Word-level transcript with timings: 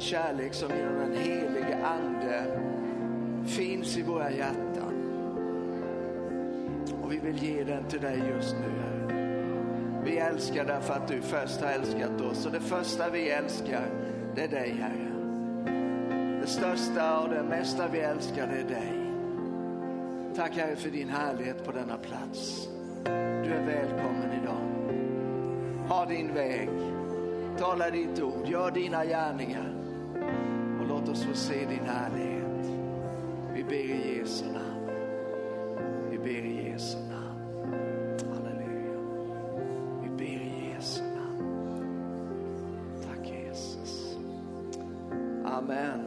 den 0.00 0.06
kärlek 0.06 0.54
som 0.54 0.70
genom 0.76 0.98
den 0.98 1.14
helige 1.14 1.86
Ande 1.86 2.44
finns 3.46 3.96
i 3.96 4.02
våra 4.02 4.30
hjärtan. 4.30 4.94
Och 7.02 7.12
vi 7.12 7.18
vill 7.18 7.42
ge 7.42 7.64
den 7.64 7.84
till 7.84 8.00
dig 8.00 8.22
just 8.34 8.54
nu, 8.54 8.80
Herre. 8.80 10.02
Vi 10.04 10.16
älskar 10.16 10.64
därför 10.64 10.94
att 10.94 11.08
du 11.08 11.20
först 11.20 11.60
har 11.60 11.68
älskat 11.68 12.20
oss 12.20 12.46
och 12.46 12.52
det 12.52 12.60
första 12.60 13.10
vi 13.10 13.30
älskar, 13.30 13.86
det 14.34 14.44
är 14.44 14.48
dig, 14.48 14.76
Herre. 14.80 15.10
Det 16.40 16.46
största 16.46 17.20
och 17.20 17.28
det 17.28 17.42
mesta 17.42 17.88
vi 17.88 17.98
älskar, 17.98 18.46
det 18.46 18.60
är 18.60 18.80
dig. 18.80 18.92
Tack 20.36 20.56
Herre 20.56 20.76
för 20.76 20.90
din 20.90 21.08
härlighet 21.08 21.64
på 21.64 21.72
denna 21.72 21.96
plats. 21.96 22.68
Du 23.44 23.50
är 23.52 23.66
välkommen 23.66 24.30
idag. 24.42 24.96
Ha 25.88 26.06
din 26.06 26.34
väg. 26.34 26.68
Tala 27.58 27.90
ditt 27.90 28.22
ord. 28.22 28.46
Gör 28.46 28.70
dina 28.70 29.04
gärningar. 29.04 29.79
Låt 31.00 31.08
oss 31.08 31.24
få 31.24 31.34
se 31.34 31.64
din 31.64 31.84
härlighet. 31.86 32.66
Vi 33.54 33.64
ber 33.64 33.74
i 33.74 34.18
Jesu 34.18 34.44
namn. 34.44 34.90
Vi 36.10 36.18
ber 36.18 36.28
i 36.28 36.70
Jesu 36.70 36.98
namn. 36.98 37.40
Halleluja. 38.34 39.00
Vi 40.02 40.08
ber 40.08 40.24
i 40.24 40.72
Jesu 40.74 41.02
namn. 41.02 41.42
Tack 43.02 43.28
Jesus. 43.28 44.16
Amen. 45.44 46.00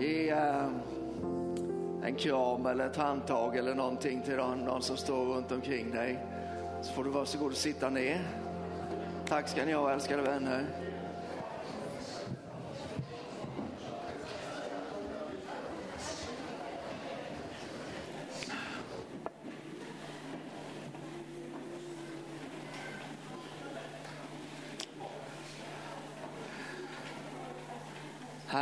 Ge 0.00 0.30
äh, 0.30 0.68
en 2.02 2.14
kram 2.14 2.66
eller 2.66 2.86
ett 2.86 2.96
handtag 2.96 3.56
eller 3.56 3.74
någonting 3.74 4.22
till 4.22 4.36
någon, 4.36 4.58
någon 4.58 4.82
som 4.82 4.96
står 4.96 5.24
runt 5.24 5.52
omkring 5.52 5.90
dig. 5.90 6.18
Så 6.82 6.92
får 6.92 7.04
du 7.04 7.10
varsågod 7.10 7.50
och 7.50 7.56
sitta 7.56 7.90
ner. 7.90 8.20
Tack 9.28 9.48
ska 9.48 9.64
ni 9.64 9.72
ha 9.72 9.92
älskade 9.92 10.22
vänner. 10.22 10.66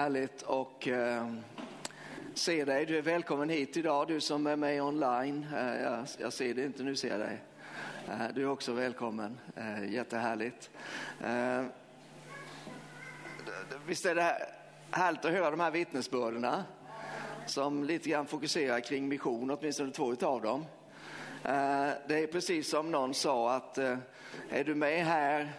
Härligt 0.09 0.43
att 0.43 0.87
eh, 0.87 1.33
se 2.35 2.65
dig. 2.65 2.87
Du 2.87 2.99
är 2.99 3.03
välkommen 3.03 3.49
hit 3.49 3.77
idag, 3.77 4.09
du 4.09 4.21
som 4.21 4.47
är 4.47 4.57
med 4.57 4.83
online. 4.83 5.47
Eh, 5.57 5.83
jag, 5.83 6.07
jag, 6.19 6.33
ser 6.33 6.55
dig 6.55 6.65
inte, 6.65 6.83
nu 6.83 6.97
ser 6.97 7.09
jag 7.09 7.21
dig. 7.21 7.39
Eh, 8.09 8.35
du 8.35 8.43
är 8.43 8.49
också 8.49 8.73
välkommen, 8.73 9.39
eh, 9.57 9.93
jättehärligt. 9.93 10.71
Eh, 11.25 11.65
visst 13.87 14.07
är 14.07 14.15
det 14.15 14.47
härligt 14.91 15.25
att 15.25 15.33
höra 15.33 15.51
de 15.51 15.61
här 15.61 15.71
vittnesbördena 15.71 16.65
som 17.47 17.85
lite 17.85 18.09
grann 18.09 18.27
fokuserar 18.27 18.81
kring 18.81 19.09
mission, 19.09 19.51
åtminstone 19.51 19.91
två 19.91 20.13
utav 20.13 20.43
dem. 20.43 20.61
Eh, 21.45 21.91
det 22.09 22.23
är 22.23 22.27
precis 22.33 22.71
som 22.71 22.91
någon 22.91 23.15
sa 23.15 23.55
att 23.55 23.79
eh, 23.79 23.99
är 24.51 24.65
du 24.65 24.75
med 24.75 25.05
här 25.05 25.53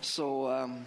så 0.00 0.50
ehm, 0.50 0.84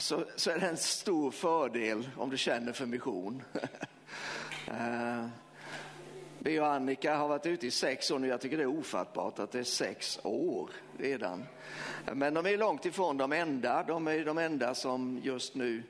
så, 0.00 0.24
så 0.36 0.50
är 0.50 0.58
det 0.58 0.66
en 0.66 0.76
stor 0.76 1.30
fördel 1.30 2.08
om 2.16 2.30
du 2.30 2.38
känner 2.38 2.72
för 2.72 2.86
mission. 2.86 3.42
Eh, 4.66 5.26
Vi 6.38 6.60
och 6.60 6.66
Annika 6.66 7.16
har 7.16 7.28
varit 7.28 7.46
ute 7.46 7.66
i 7.66 7.70
sex 7.70 8.10
år 8.10 8.18
nu. 8.18 8.28
Jag 8.28 8.40
tycker 8.40 8.56
det 8.56 8.62
är 8.62 8.78
ofattbart 8.78 9.38
att 9.38 9.52
det 9.52 9.58
är 9.58 9.64
sex 9.64 10.20
år 10.22 10.70
redan. 10.98 11.44
Men 12.12 12.34
de 12.34 12.46
är 12.46 12.56
långt 12.56 12.86
ifrån 12.86 13.16
de 13.16 13.32
enda. 13.32 13.82
De 13.82 14.08
är 14.08 14.24
de 14.24 14.38
enda 14.38 14.74
som 14.74 15.20
just 15.22 15.54
nu 15.54 15.82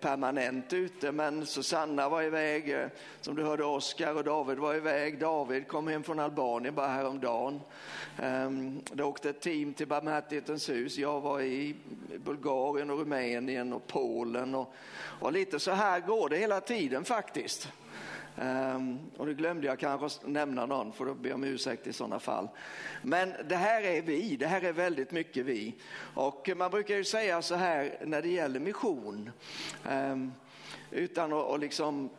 permanent 0.00 0.72
ute. 0.72 1.12
Men 1.12 1.46
Susanna 1.46 2.08
var 2.08 2.22
iväg, 2.22 2.70
eh, 2.70 2.86
som 3.20 3.36
du 3.36 3.42
hörde 3.42 3.64
Oskar 3.64 4.14
och 4.14 4.24
David 4.24 4.58
var 4.58 4.74
iväg. 4.74 5.18
David 5.18 5.68
kom 5.68 5.88
hem 5.88 6.02
från 6.02 6.20
Albanien 6.20 6.74
bara 6.74 6.88
häromdagen. 6.88 7.60
Ehm, 8.18 8.80
det 8.92 9.04
åkte 9.04 9.30
ett 9.30 9.40
team 9.40 9.74
till 9.74 9.86
Barmhärtighetens 9.86 10.68
hus. 10.68 10.98
Jag 10.98 11.20
var 11.20 11.40
i 11.40 11.76
Bulgarien 12.24 12.90
och 12.90 12.98
Rumänien 12.98 13.72
och 13.72 13.86
Polen. 13.86 14.54
Och, 14.54 14.74
och 15.20 15.32
lite 15.32 15.58
så 15.58 15.70
här 15.70 16.00
går 16.00 16.28
det 16.28 16.36
hela 16.36 16.60
tiden 16.60 17.04
faktiskt. 17.04 17.68
Um, 18.42 18.98
och 19.16 19.26
nu 19.26 19.34
glömde 19.34 19.66
jag 19.66 19.78
kanske 19.78 20.26
nämna 20.28 20.66
någon, 20.66 20.92
för 20.92 21.04
då 21.04 21.14
be 21.14 21.32
om 21.32 21.44
ursäkt 21.44 21.86
i 21.86 21.92
sådana 21.92 22.18
fall. 22.18 22.48
Men 23.02 23.32
det 23.48 23.56
här 23.56 23.82
är 23.82 24.02
vi, 24.02 24.36
det 24.36 24.46
här 24.46 24.62
är 24.62 24.72
väldigt 24.72 25.10
mycket 25.10 25.46
vi. 25.46 25.74
Och 26.14 26.50
man 26.56 26.70
brukar 26.70 26.96
ju 26.96 27.04
säga 27.04 27.42
så 27.42 27.54
här 27.54 27.98
när 28.04 28.22
det 28.22 28.28
gäller 28.28 28.60
mission, 28.60 29.30
um, 29.90 30.32
utan 30.90 31.32
att 31.32 31.44
och 31.44 31.58
liksom 31.58 32.10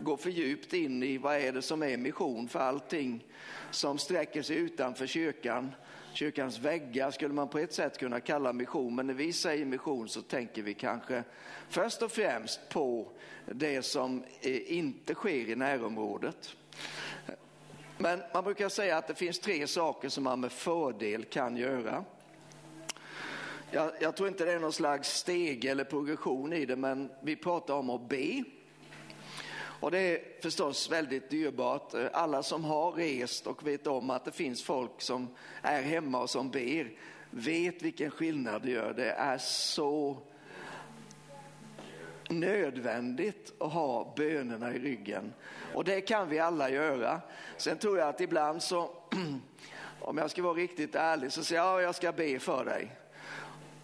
gå 0.00 0.16
för 0.16 0.30
djupt 0.30 0.72
in 0.72 1.02
i 1.02 1.18
vad 1.18 1.36
är 1.36 1.52
det 1.52 1.62
som 1.62 1.82
är 1.82 1.96
mission, 1.96 2.48
för 2.48 2.58
allting 2.58 3.24
som 3.70 3.98
sträcker 3.98 4.42
sig 4.42 4.56
utanför 4.56 5.06
kyrkan 5.06 5.72
kyrkans 6.16 6.58
väggar 6.58 7.10
skulle 7.10 7.34
man 7.34 7.48
på 7.48 7.58
ett 7.58 7.72
sätt 7.72 7.98
kunna 7.98 8.20
kalla 8.20 8.52
mission, 8.52 8.94
men 8.94 9.06
när 9.06 9.14
vi 9.14 9.32
säger 9.32 9.64
mission 9.64 10.08
så 10.08 10.22
tänker 10.22 10.62
vi 10.62 10.74
kanske 10.74 11.24
först 11.68 12.02
och 12.02 12.12
främst 12.12 12.68
på 12.68 13.08
det 13.44 13.82
som 13.82 14.22
eh, 14.40 14.72
inte 14.72 15.14
sker 15.14 15.50
i 15.50 15.56
närområdet. 15.56 16.56
Men 17.98 18.22
man 18.34 18.44
brukar 18.44 18.68
säga 18.68 18.96
att 18.96 19.06
det 19.08 19.14
finns 19.14 19.38
tre 19.38 19.66
saker 19.66 20.08
som 20.08 20.24
man 20.24 20.40
med 20.40 20.52
fördel 20.52 21.24
kan 21.24 21.56
göra. 21.56 22.04
Jag, 23.70 23.90
jag 24.00 24.16
tror 24.16 24.28
inte 24.28 24.44
det 24.44 24.52
är 24.52 24.58
någon 24.58 24.72
slags 24.72 25.08
steg 25.08 25.64
eller 25.64 25.84
progression 25.84 26.52
i 26.52 26.66
det, 26.66 26.76
men 26.76 27.10
vi 27.22 27.36
pratar 27.36 27.74
om 27.74 27.90
att 27.90 28.08
be. 28.08 28.44
Och 29.86 29.92
det 29.92 29.98
är 29.98 30.42
förstås 30.42 30.90
väldigt 30.90 31.30
dyrbart. 31.30 31.94
Eh, 31.94 32.06
alla 32.12 32.42
som 32.42 32.64
har 32.64 32.92
rest 32.92 33.46
och 33.46 33.66
vet 33.66 33.86
om 33.86 34.10
att 34.10 34.24
det 34.24 34.32
finns 34.32 34.62
folk 34.62 34.90
som 35.00 35.28
är 35.62 35.82
hemma 35.82 36.20
och 36.20 36.30
som 36.30 36.50
ber, 36.50 36.92
vet 37.30 37.82
vilken 37.82 38.10
skillnad 38.10 38.62
det 38.62 38.70
gör. 38.70 38.92
Det 38.92 39.10
är 39.10 39.38
så 39.38 40.18
nödvändigt 42.28 43.52
att 43.60 43.72
ha 43.72 44.14
bönerna 44.16 44.74
i 44.74 44.78
ryggen. 44.78 45.32
Och 45.74 45.84
det 45.84 46.00
kan 46.00 46.28
vi 46.28 46.38
alla 46.38 46.70
göra. 46.70 47.20
Sen 47.56 47.78
tror 47.78 47.98
jag 47.98 48.08
att 48.08 48.20
ibland 48.20 48.62
så, 48.62 48.90
om 50.00 50.18
jag 50.18 50.30
ska 50.30 50.42
vara 50.42 50.54
riktigt 50.54 50.94
ärlig, 50.94 51.32
så 51.32 51.44
säger 51.44 51.62
jag 51.62 51.80
ja, 51.80 51.82
jag 51.82 51.94
ska 51.94 52.12
be 52.12 52.38
för 52.38 52.64
dig. 52.64 52.90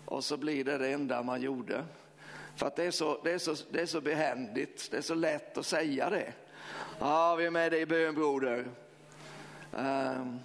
Och 0.04 0.24
så 0.24 0.36
blir 0.36 0.64
det 0.64 0.78
det 0.78 0.88
enda 0.88 1.22
man 1.22 1.42
gjorde. 1.42 1.84
För 2.56 2.66
att 2.66 2.76
det 2.76 2.84
är 2.84 2.90
så, 2.90 3.20
det 3.24 3.32
är 3.32 3.38
så, 3.38 3.56
det 3.70 3.80
är 3.80 3.86
så 3.86 4.00
behändigt, 4.00 4.88
det 4.90 4.96
är 4.96 5.02
så 5.02 5.14
lätt 5.14 5.58
att 5.58 5.66
säga 5.66 6.10
det. 6.10 6.32
Ja, 6.98 7.34
vi 7.34 7.46
är 7.46 7.50
med 7.50 7.72
dig 7.72 7.80
i 7.80 7.86
bön 7.86 8.14
broder. 8.14 8.66
Um, 9.72 10.40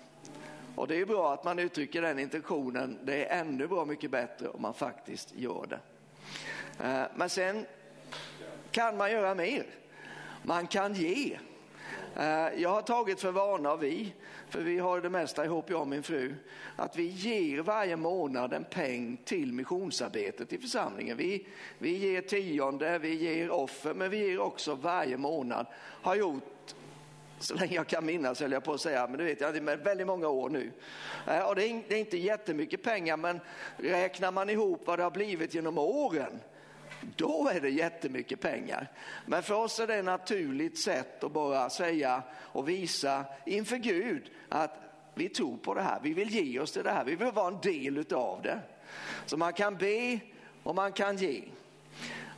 och 0.76 0.88
det 0.88 1.02
är 1.02 1.06
bra 1.06 1.34
att 1.34 1.44
man 1.44 1.60
uttrycker 1.60 2.02
den 2.02 2.20
intentionen. 2.20 3.00
Det 3.04 3.26
är 3.26 3.40
ännu 3.40 3.68
bra 3.68 3.86
mycket 3.86 4.12
bättre 4.12 4.48
om 4.48 4.62
man 4.62 4.74
faktiskt 4.74 5.34
gör 5.36 5.68
det. 5.70 5.80
Uh, 6.84 7.06
men 7.16 7.30
sen 7.30 7.66
kan 8.72 8.98
man 8.98 9.12
göra 9.12 9.36
mer. 9.36 9.66
Man 10.44 10.68
kan 10.68 10.94
ge. 10.94 11.38
Eh, 12.16 12.62
jag 12.62 12.70
har 12.70 12.82
tagit 12.82 13.22
för 13.22 13.32
vana, 13.32 13.76
vi, 13.76 14.14
för 14.50 14.60
vi 14.60 14.80
har 14.80 15.02
det 15.02 15.10
mesta 15.10 15.46
ihop, 15.46 15.70
jag 15.70 15.82
och 15.82 15.88
min 15.88 16.04
fru, 16.04 16.36
att 16.76 16.96
vi 16.96 17.04
ger 17.04 17.60
varje 17.60 17.96
månad 17.96 18.54
en 18.54 18.64
peng 18.64 19.18
till 19.26 19.54
missionsarbetet 19.54 20.54
i 20.54 20.58
församlingen. 20.58 21.18
Vi, 21.18 21.48
vi 21.78 21.98
ger 21.98 22.22
tionde, 22.22 23.00
vi 23.00 23.14
ger 23.14 23.52
offer, 23.52 23.94
men 23.94 24.10
vi 24.10 24.18
ger 24.18 24.40
också 24.40 24.76
varje 24.76 25.18
månad. 25.18 25.66
Har 26.02 26.16
gjort 26.16 26.44
så 27.40 27.56
länge 27.56 27.76
jag 27.76 27.88
kan 27.88 28.06
minnas 28.06 28.42
höll 28.42 28.52
jag 28.52 28.64
på 28.64 28.74
att 28.74 28.82
säga, 28.82 29.08
men 29.08 29.18
det 29.18 29.24
vet 29.24 29.42
jag, 29.42 29.64
med 29.64 29.80
väldigt 29.80 30.08
många 30.08 30.28
år 30.28 30.50
nu. 30.50 30.72
Eh, 31.28 31.48
och 31.48 31.56
det 31.56 31.64
är 31.64 31.94
inte 31.94 32.18
jättemycket 32.18 32.84
pengar, 32.84 33.18
men 33.18 33.40
räknar 33.78 34.32
man 34.32 34.50
ihop 34.50 34.82
vad 34.86 35.00
det 35.00 35.04
har 35.04 35.12
blivit 35.12 35.54
genom 35.54 35.78
åren, 35.78 36.40
då 37.16 37.50
är 37.54 37.62
det 37.62 37.70
jättemycket 37.70 38.42
pengar. 38.42 38.92
Men 39.26 39.44
för 39.44 39.56
oss 39.56 39.80
är 39.80 39.88
det 39.88 39.96
ett 39.96 40.06
naturligt 40.06 40.80
sätt 40.80 41.24
att 41.24 41.32
bara 41.32 41.70
säga 41.70 42.24
och 42.34 42.70
visa 42.70 43.26
inför 43.46 43.78
Gud 43.78 44.32
att 44.50 44.80
vi 45.16 45.30
tror 45.30 45.58
på 45.58 45.74
det 45.74 45.82
här, 45.82 46.00
vi 46.04 46.14
vill 46.14 46.30
ge 46.30 46.60
oss 46.60 46.72
till 46.72 46.84
det 46.84 46.92
här, 46.92 47.06
vi 47.06 47.16
vill 47.16 47.32
vara 47.32 47.48
en 47.48 47.62
del 47.62 48.06
av 48.14 48.42
det. 48.42 48.60
Så 49.26 49.38
man 49.38 49.54
kan 49.54 49.78
be 49.78 50.20
och 50.64 50.76
man 50.76 50.92
kan 50.92 51.18
ge. 51.18 51.44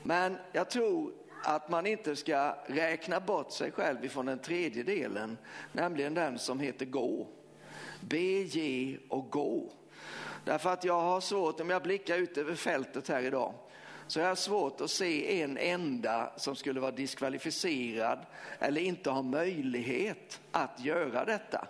Men 0.03 0.38
jag 0.51 0.69
tror 0.69 1.11
att 1.44 1.69
man 1.69 1.85
inte 1.85 2.15
ska 2.15 2.56
räkna 2.67 3.19
bort 3.19 3.51
sig 3.51 3.71
själv 3.71 4.06
ifrån 4.06 4.25
den 4.25 4.39
tredje 4.39 4.83
delen, 4.83 5.38
nämligen 5.71 6.13
den 6.13 6.39
som 6.39 6.59
heter 6.59 6.85
gå. 6.85 7.27
Be, 8.01 8.17
ge 8.44 8.97
och 9.09 9.29
gå. 9.29 9.71
Därför 10.45 10.69
att 10.69 10.83
jag 10.83 11.01
har 11.01 11.21
svårt, 11.21 11.59
om 11.59 11.69
jag 11.69 11.83
blickar 11.83 12.17
ut 12.17 12.38
över 12.38 12.56
fältet 12.56 13.07
här 13.07 13.21
idag, 13.21 13.53
så 14.09 14.19
jag 14.19 14.27
har 14.27 14.35
svårt 14.35 14.81
att 14.81 14.91
se 14.91 15.41
en 15.41 15.57
enda 15.57 16.31
som 16.35 16.56
skulle 16.56 16.79
vara 16.79 16.91
diskvalificerad 16.91 18.19
eller 18.59 18.81
inte 18.81 19.09
ha 19.09 19.21
möjlighet 19.21 20.41
att 20.51 20.79
göra 20.79 21.25
detta. 21.25 21.67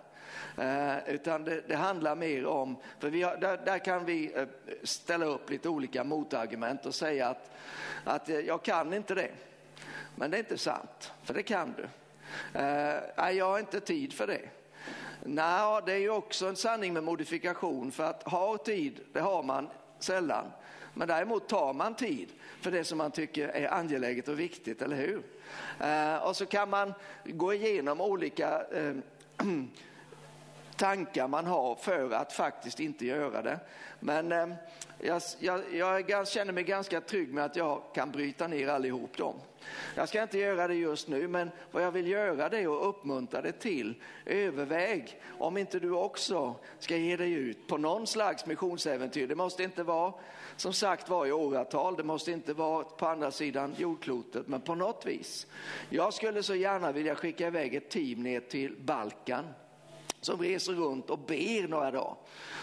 Eh, 0.58 1.14
utan 1.14 1.44
det, 1.44 1.62
det, 1.68 1.76
handlar 1.76 2.16
mer 2.16 2.46
om, 2.46 2.78
för 3.00 3.10
vi 3.10 3.22
har, 3.22 3.38
där, 3.38 3.58
där, 3.66 3.80
kan 3.80 4.06
vi 4.06 4.34
eh, 4.36 4.48
ställa 4.84 5.26
upp 5.26 5.50
lite 5.50 5.70
olika 5.70 6.04
motargument 6.04 6.86
och 6.86 6.96
säga 6.96 7.28
att, 7.28 7.52
att 8.04 8.30
eh, 8.30 8.40
jag 8.40 8.64
kan 8.64 8.94
inte 8.94 9.16
det. 9.16 9.32
Men 10.16 10.32
det 10.32 10.38
är 10.38 10.40
inte 10.40 10.58
sant, 10.58 11.12
för 11.24 11.34
det 11.34 11.44
kan 11.44 11.74
du. 11.78 11.88
Eh, 12.60 13.32
jag 13.32 13.46
har 13.46 13.60
inte 13.60 13.80
tid 13.80 14.14
för 14.14 14.28
det. 14.28 14.50
Nej, 15.24 15.82
det 15.86 15.94
är 15.94 15.98
ju 15.98 16.10
också 16.10 16.48
en 16.48 16.56
sanning 16.56 16.94
med 16.94 17.04
modifikation 17.04 17.92
för 17.92 18.04
att 18.04 18.24
ha 18.24 18.58
tid, 18.58 19.00
det 19.14 19.20
har 19.20 19.44
man 19.44 19.70
sällan. 20.04 20.46
Men 20.94 21.08
däremot 21.08 21.50
tar 21.50 21.74
man 21.74 21.96
tid 21.96 22.30
för 22.62 22.72
det 22.72 22.84
som 22.84 22.98
man 22.98 23.12
tycker 23.12 23.48
är 23.48 23.74
angeläget 23.74 24.28
och 24.28 24.40
viktigt, 24.40 24.82
eller 24.82 24.96
hur? 24.96 25.24
Eh, 25.80 26.28
och 26.28 26.36
så 26.36 26.46
kan 26.46 26.70
man 26.70 26.94
gå 27.26 27.54
igenom 27.54 28.02
olika 28.02 28.62
eh, 28.72 28.96
tankar 30.76 31.28
man 31.28 31.46
har 31.46 31.76
för 31.76 32.12
att 32.12 32.34
faktiskt 32.34 32.80
inte 32.80 33.06
göra 33.06 33.42
det. 33.42 33.60
Men 34.00 34.32
eh, 34.32 34.48
jag, 35.00 35.22
jag, 35.72 36.10
jag, 36.10 36.28
känner 36.28 36.54
mig 36.54 36.64
ganska 36.64 37.02
trygg 37.02 37.34
med 37.34 37.46
att 37.46 37.56
jag 37.56 37.82
kan 37.94 38.12
bryta 38.12 38.48
ner 38.48 38.68
allihop 38.68 39.18
dem. 39.18 39.36
Jag 39.96 40.10
ska 40.10 40.24
inte 40.24 40.38
göra 40.38 40.68
det 40.68 40.76
just 40.76 41.08
nu, 41.08 41.28
men 41.28 41.52
vad 41.72 41.84
jag 41.84 41.92
vill 41.92 42.08
göra 42.08 42.50
det 42.50 42.58
är 42.58 42.80
att 42.80 42.86
uppmuntra 42.86 43.42
dig 43.42 43.52
till 43.52 43.96
överväg 44.26 45.22
om 45.38 45.58
inte 45.58 45.80
du 45.80 45.92
också 45.92 46.56
ska 46.80 46.98
ge 46.98 47.18
dig 47.18 47.32
ut 47.34 47.68
på 47.68 47.78
någon 47.78 48.08
slags 48.08 48.46
missionsäventyr. 48.46 49.28
Det 49.28 49.36
måste 49.36 49.64
inte 49.64 49.84
vara 49.84 50.14
som 50.56 50.74
sagt 50.74 51.10
var 51.10 51.26
i 51.26 51.32
åratal, 51.32 51.96
det 51.96 52.04
måste 52.04 52.32
inte 52.32 52.54
vara 52.54 52.84
på 52.84 53.08
andra 53.08 53.32
sidan 53.32 53.76
jordklotet, 53.78 54.48
men 54.48 54.62
på 54.62 54.76
något 54.76 55.06
vis. 55.06 55.48
Jag 55.90 56.14
skulle 56.14 56.44
så 56.44 56.56
gärna 56.56 56.92
vilja 56.92 57.16
skicka 57.16 57.48
iväg 57.48 57.76
ett 57.76 57.90
team 57.90 58.24
ner 58.24 58.40
till 58.40 58.76
Balkan 58.82 59.46
som 60.22 60.40
reser 60.40 60.74
runt 60.74 61.10
och 61.10 61.20
ber 61.20 61.68
några 61.68 61.92
dagar. 61.92 62.16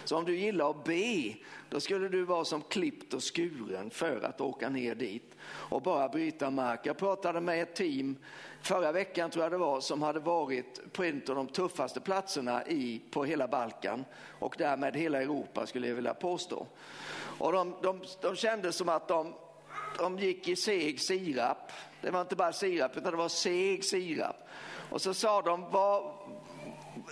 Så 0.04 0.16
om 0.16 0.24
du 0.24 0.36
gillar 0.36 0.70
att 0.70 0.84
be, 0.84 1.34
då 1.70 1.80
skulle 1.80 2.08
du 2.08 2.24
vara 2.24 2.44
som 2.44 2.62
klippt 2.62 3.14
och 3.14 3.36
skuren 3.36 3.90
för 3.90 4.22
att 4.24 4.40
åka 4.40 4.68
ner 4.68 4.94
dit 4.94 5.36
och 5.46 5.82
bara 5.82 6.08
bryta 6.08 6.50
mark. 6.50 6.80
Jag 6.84 6.96
pratade 6.96 7.40
med 7.40 7.62
ett 7.62 7.74
team 7.74 8.16
förra 8.62 8.92
veckan 8.92 9.30
tror 9.30 9.44
jag 9.44 9.52
det 9.52 9.58
var 9.58 9.80
som 9.80 10.02
hade 10.02 10.20
varit 10.20 10.92
på 10.92 11.04
en 11.04 11.22
av 11.28 11.34
de 11.34 11.46
tuffaste 11.46 12.00
platserna 12.00 12.66
i, 12.66 13.02
på 13.10 13.24
hela 13.24 13.48
Balkan 13.48 14.04
och 14.38 14.54
därmed 14.58 14.96
hela 14.96 15.22
Europa 15.22 15.66
skulle 15.66 15.88
jag 15.88 15.94
vilja 15.94 16.14
påstå. 16.14 16.66
Och 17.38 17.52
de, 17.52 17.74
de, 17.82 18.00
de 18.20 18.36
kände 18.36 18.72
som 18.72 18.88
att 18.88 19.08
de, 19.08 19.34
de 19.98 20.18
gick 20.18 20.48
i 20.48 20.56
seg 20.56 21.00
sirap. 21.00 21.72
Det 22.02 22.10
var 22.10 22.20
inte 22.20 22.36
bara 22.36 22.52
sirap 22.52 22.96
utan 22.96 23.10
det 23.10 23.18
var 23.18 23.28
seg 23.28 23.84
sirap. 23.84 24.36
Och 24.90 25.02
så 25.02 25.14
sa 25.14 25.42
de, 25.42 25.70
vad, 25.70 26.12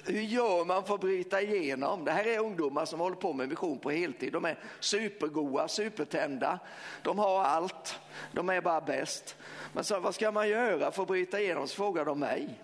hur 0.04 0.20
gör 0.20 0.64
man 0.64 0.84
för 0.84 0.94
att 0.94 1.00
bryta 1.00 1.42
igenom? 1.42 2.04
Det 2.04 2.12
här 2.12 2.24
är 2.24 2.38
ungdomar 2.38 2.84
som 2.84 3.00
håller 3.00 3.16
på 3.16 3.32
med 3.32 3.48
vision 3.48 3.78
på 3.78 3.90
heltid. 3.90 4.32
De 4.32 4.44
är 4.44 4.58
supergoa, 4.80 5.68
supertända. 5.68 6.58
De 7.02 7.18
har 7.18 7.44
allt. 7.44 8.00
De 8.32 8.48
är 8.48 8.60
bara 8.60 8.80
bäst. 8.80 9.36
Men 9.72 9.84
så, 9.84 10.00
vad 10.00 10.14
ska 10.14 10.30
man 10.30 10.48
göra 10.48 10.90
för 10.90 11.02
att 11.02 11.08
bryta 11.08 11.40
igenom? 11.40 11.68
Så 11.68 11.76
frågade 11.76 12.10
de 12.10 12.18
mig. 12.18 12.60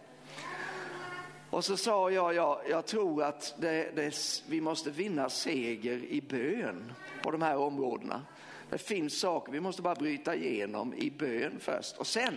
Och 1.51 1.65
så 1.65 1.77
sa 1.77 2.11
jag, 2.11 2.35
ja, 2.35 2.63
jag 2.69 2.87
tror 2.87 3.23
att 3.23 3.55
det, 3.59 3.97
det, 3.97 4.43
vi 4.49 4.61
måste 4.61 4.91
vinna 4.91 5.31
seger 5.31 6.05
i 6.05 6.21
bön 6.21 6.93
på 7.23 7.31
de 7.31 7.43
här 7.43 7.57
områdena. 7.57 8.23
Det 8.71 8.79
finns 8.79 9.21
saker, 9.21 9.53
vi 9.53 9.61
måste 9.61 9.83
bara 9.83 9.95
bryta 9.95 10.35
igenom 10.35 10.95
i 10.95 11.11
bön 11.11 11.53
först 11.61 11.97
och 11.97 12.07
sen 12.07 12.35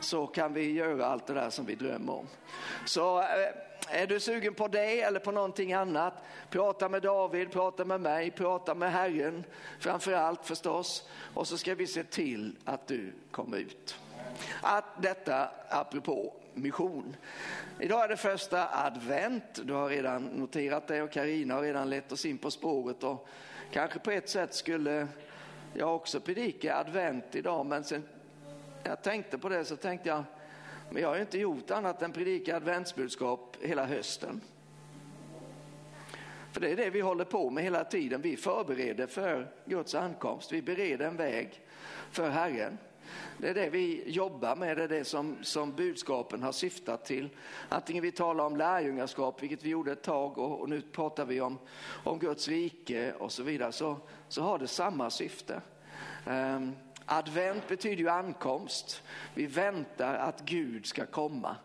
så 0.00 0.26
kan 0.26 0.54
vi 0.54 0.72
göra 0.72 1.06
allt 1.06 1.26
det 1.26 1.34
där 1.34 1.50
som 1.50 1.66
vi 1.66 1.74
drömmer 1.74 2.12
om. 2.12 2.26
Så 2.84 3.18
eh, 3.18 3.26
är 3.88 4.06
du 4.06 4.20
sugen 4.20 4.54
på 4.54 4.68
det 4.68 5.00
eller 5.00 5.20
på 5.20 5.32
någonting 5.32 5.72
annat, 5.72 6.14
prata 6.50 6.88
med 6.88 7.02
David, 7.02 7.52
prata 7.52 7.84
med 7.84 8.00
mig, 8.00 8.30
prata 8.30 8.74
med 8.74 8.92
Herren 8.92 9.44
framför 9.80 10.12
allt 10.12 10.46
förstås. 10.46 11.08
Och 11.34 11.48
så 11.48 11.58
ska 11.58 11.74
vi 11.74 11.86
se 11.86 12.04
till 12.04 12.56
att 12.64 12.86
du 12.86 13.12
kommer 13.30 13.56
ut. 13.56 13.96
Att 14.62 15.02
detta 15.02 15.48
apropå 15.68 16.34
mission. 16.54 17.16
Idag 17.80 18.04
är 18.04 18.08
det 18.08 18.16
första 18.16 18.68
advent, 18.86 19.60
du 19.62 19.72
har 19.72 19.88
redan 19.88 20.22
noterat 20.22 20.86
det 20.86 21.02
och 21.02 21.12
Karina 21.12 21.54
har 21.54 21.62
redan 21.62 21.90
lett 21.90 22.12
oss 22.12 22.26
in 22.26 22.38
på 22.38 22.50
spåret 22.50 23.04
och 23.04 23.28
kanske 23.72 23.98
på 23.98 24.10
ett 24.10 24.28
sätt 24.28 24.54
skulle 24.54 25.08
jag 25.74 25.94
också 25.94 26.20
predika 26.20 26.76
advent 26.76 27.34
idag 27.34 27.66
men 27.66 27.84
sen 27.84 28.08
jag 28.88 29.02
tänkte 29.02 29.38
på 29.38 29.48
det 29.48 29.64
så 29.64 29.76
tänkte 29.76 30.08
jag 30.08 30.24
men 30.90 31.02
jag 31.02 31.08
har 31.08 31.14
ju 31.14 31.20
inte 31.20 31.38
gjort 31.38 31.70
annat 31.70 32.02
än 32.02 32.12
predika 32.12 32.56
adventsbudskap 32.56 33.56
hela 33.60 33.86
hösten. 33.86 34.40
För 36.52 36.60
det 36.60 36.70
är 36.70 36.76
det 36.76 36.90
vi 36.90 37.00
håller 37.00 37.24
på 37.24 37.50
med 37.50 37.64
hela 37.64 37.84
tiden. 37.84 38.22
Vi 38.22 38.36
förbereder 38.36 39.06
för 39.06 39.52
Guds 39.64 39.94
ankomst. 39.94 40.52
Vi 40.52 40.62
bereder 40.62 41.06
en 41.06 41.16
väg 41.16 41.60
för 42.10 42.30
Herren. 42.30 42.78
Det 43.38 43.48
är 43.48 43.54
det 43.54 43.70
vi 43.70 44.10
jobbar 44.10 44.56
med, 44.56 44.76
det 44.76 44.82
är 44.82 44.88
det 44.88 45.04
som, 45.04 45.36
som 45.42 45.72
budskapen 45.72 46.42
har 46.42 46.52
syftat 46.52 47.04
till. 47.04 47.28
Antingen 47.68 48.02
vi 48.02 48.12
talar 48.12 48.44
om 48.44 48.56
lärjungaskap, 48.56 49.42
vilket 49.42 49.64
vi 49.64 49.68
gjorde 49.68 49.92
ett 49.92 50.02
tag, 50.02 50.38
och, 50.38 50.60
och 50.60 50.68
nu 50.68 50.82
pratar 50.82 51.24
vi 51.24 51.40
om, 51.40 51.58
om 52.04 52.18
Guds 52.18 52.48
rike 52.48 53.12
och 53.12 53.32
så 53.32 53.42
vidare, 53.42 53.72
så, 53.72 53.96
så 54.28 54.42
har 54.42 54.58
det 54.58 54.68
samma 54.68 55.10
syfte. 55.10 55.60
Um, 56.26 56.72
Advent 57.06 57.68
betyder 57.68 57.96
ju 57.96 58.08
ankomst. 58.08 59.02
Vi 59.34 59.46
väntar 59.46 60.14
att 60.14 60.40
Gud 60.40 60.86
ska 60.86 61.06
komma. 61.06 61.56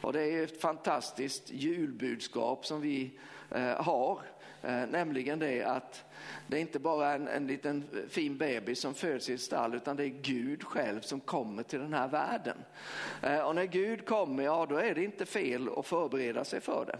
Och 0.00 0.12
det 0.12 0.22
är 0.22 0.44
ett 0.44 0.60
fantastiskt 0.60 1.50
julbudskap 1.50 2.66
som 2.66 2.80
vi 2.80 3.18
eh, 3.50 3.82
har. 3.82 4.20
Eh, 4.62 4.86
nämligen 4.90 5.38
det 5.38 5.62
att 5.62 6.04
det 6.46 6.56
är 6.56 6.60
inte 6.60 6.78
bara 6.78 7.12
en, 7.12 7.28
en 7.28 7.46
liten 7.46 7.84
fin 8.08 8.36
bebis 8.36 8.80
som 8.80 8.94
föds 8.94 9.28
i 9.28 9.34
ett 9.34 9.40
stall 9.40 9.74
utan 9.74 9.96
det 9.96 10.04
är 10.04 10.08
Gud 10.22 10.64
själv 10.64 11.00
som 11.00 11.20
kommer 11.20 11.62
till 11.62 11.78
den 11.78 11.94
här 11.94 12.08
världen. 12.08 12.56
Eh, 13.22 13.40
och 13.40 13.54
när 13.54 13.64
Gud 13.64 14.06
kommer, 14.06 14.42
ja 14.42 14.66
då 14.68 14.76
är 14.76 14.94
det 14.94 15.04
inte 15.04 15.26
fel 15.26 15.68
att 15.76 15.86
förbereda 15.86 16.44
sig 16.44 16.60
för 16.60 16.86
det. 16.86 16.98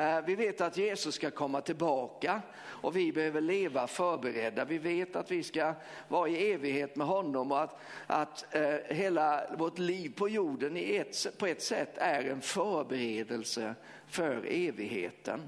Eh, 0.00 0.24
vi 0.26 0.34
vet 0.34 0.60
att 0.60 0.76
Jesus 0.76 1.14
ska 1.14 1.30
komma 1.30 1.60
tillbaka 1.60 2.42
och 2.64 2.96
vi 2.96 3.12
behöver 3.12 3.40
leva 3.40 3.86
förberedda. 3.86 4.64
Vi 4.64 4.78
vet 4.78 5.16
att 5.16 5.30
vi 5.30 5.42
ska 5.42 5.74
vara 6.08 6.28
i 6.28 6.52
evighet 6.52 6.96
med 6.96 7.06
honom 7.06 7.52
och 7.52 7.62
att, 7.62 7.80
att 8.06 8.54
eh, 8.54 8.74
hela 8.96 9.44
vårt 9.58 9.78
liv 9.78 10.12
på 10.16 10.28
jorden 10.28 10.76
i 10.76 10.96
ett, 10.96 11.38
på 11.38 11.46
ett 11.46 11.62
sätt 11.62 11.98
är 11.98 12.24
en 12.24 12.40
förberedelse 12.40 13.74
för 14.12 14.46
evigheten. 14.50 15.40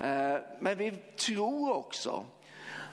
Eh, 0.00 0.36
men 0.60 0.78
vi 0.78 0.90
tror 1.16 1.72
också 1.72 2.24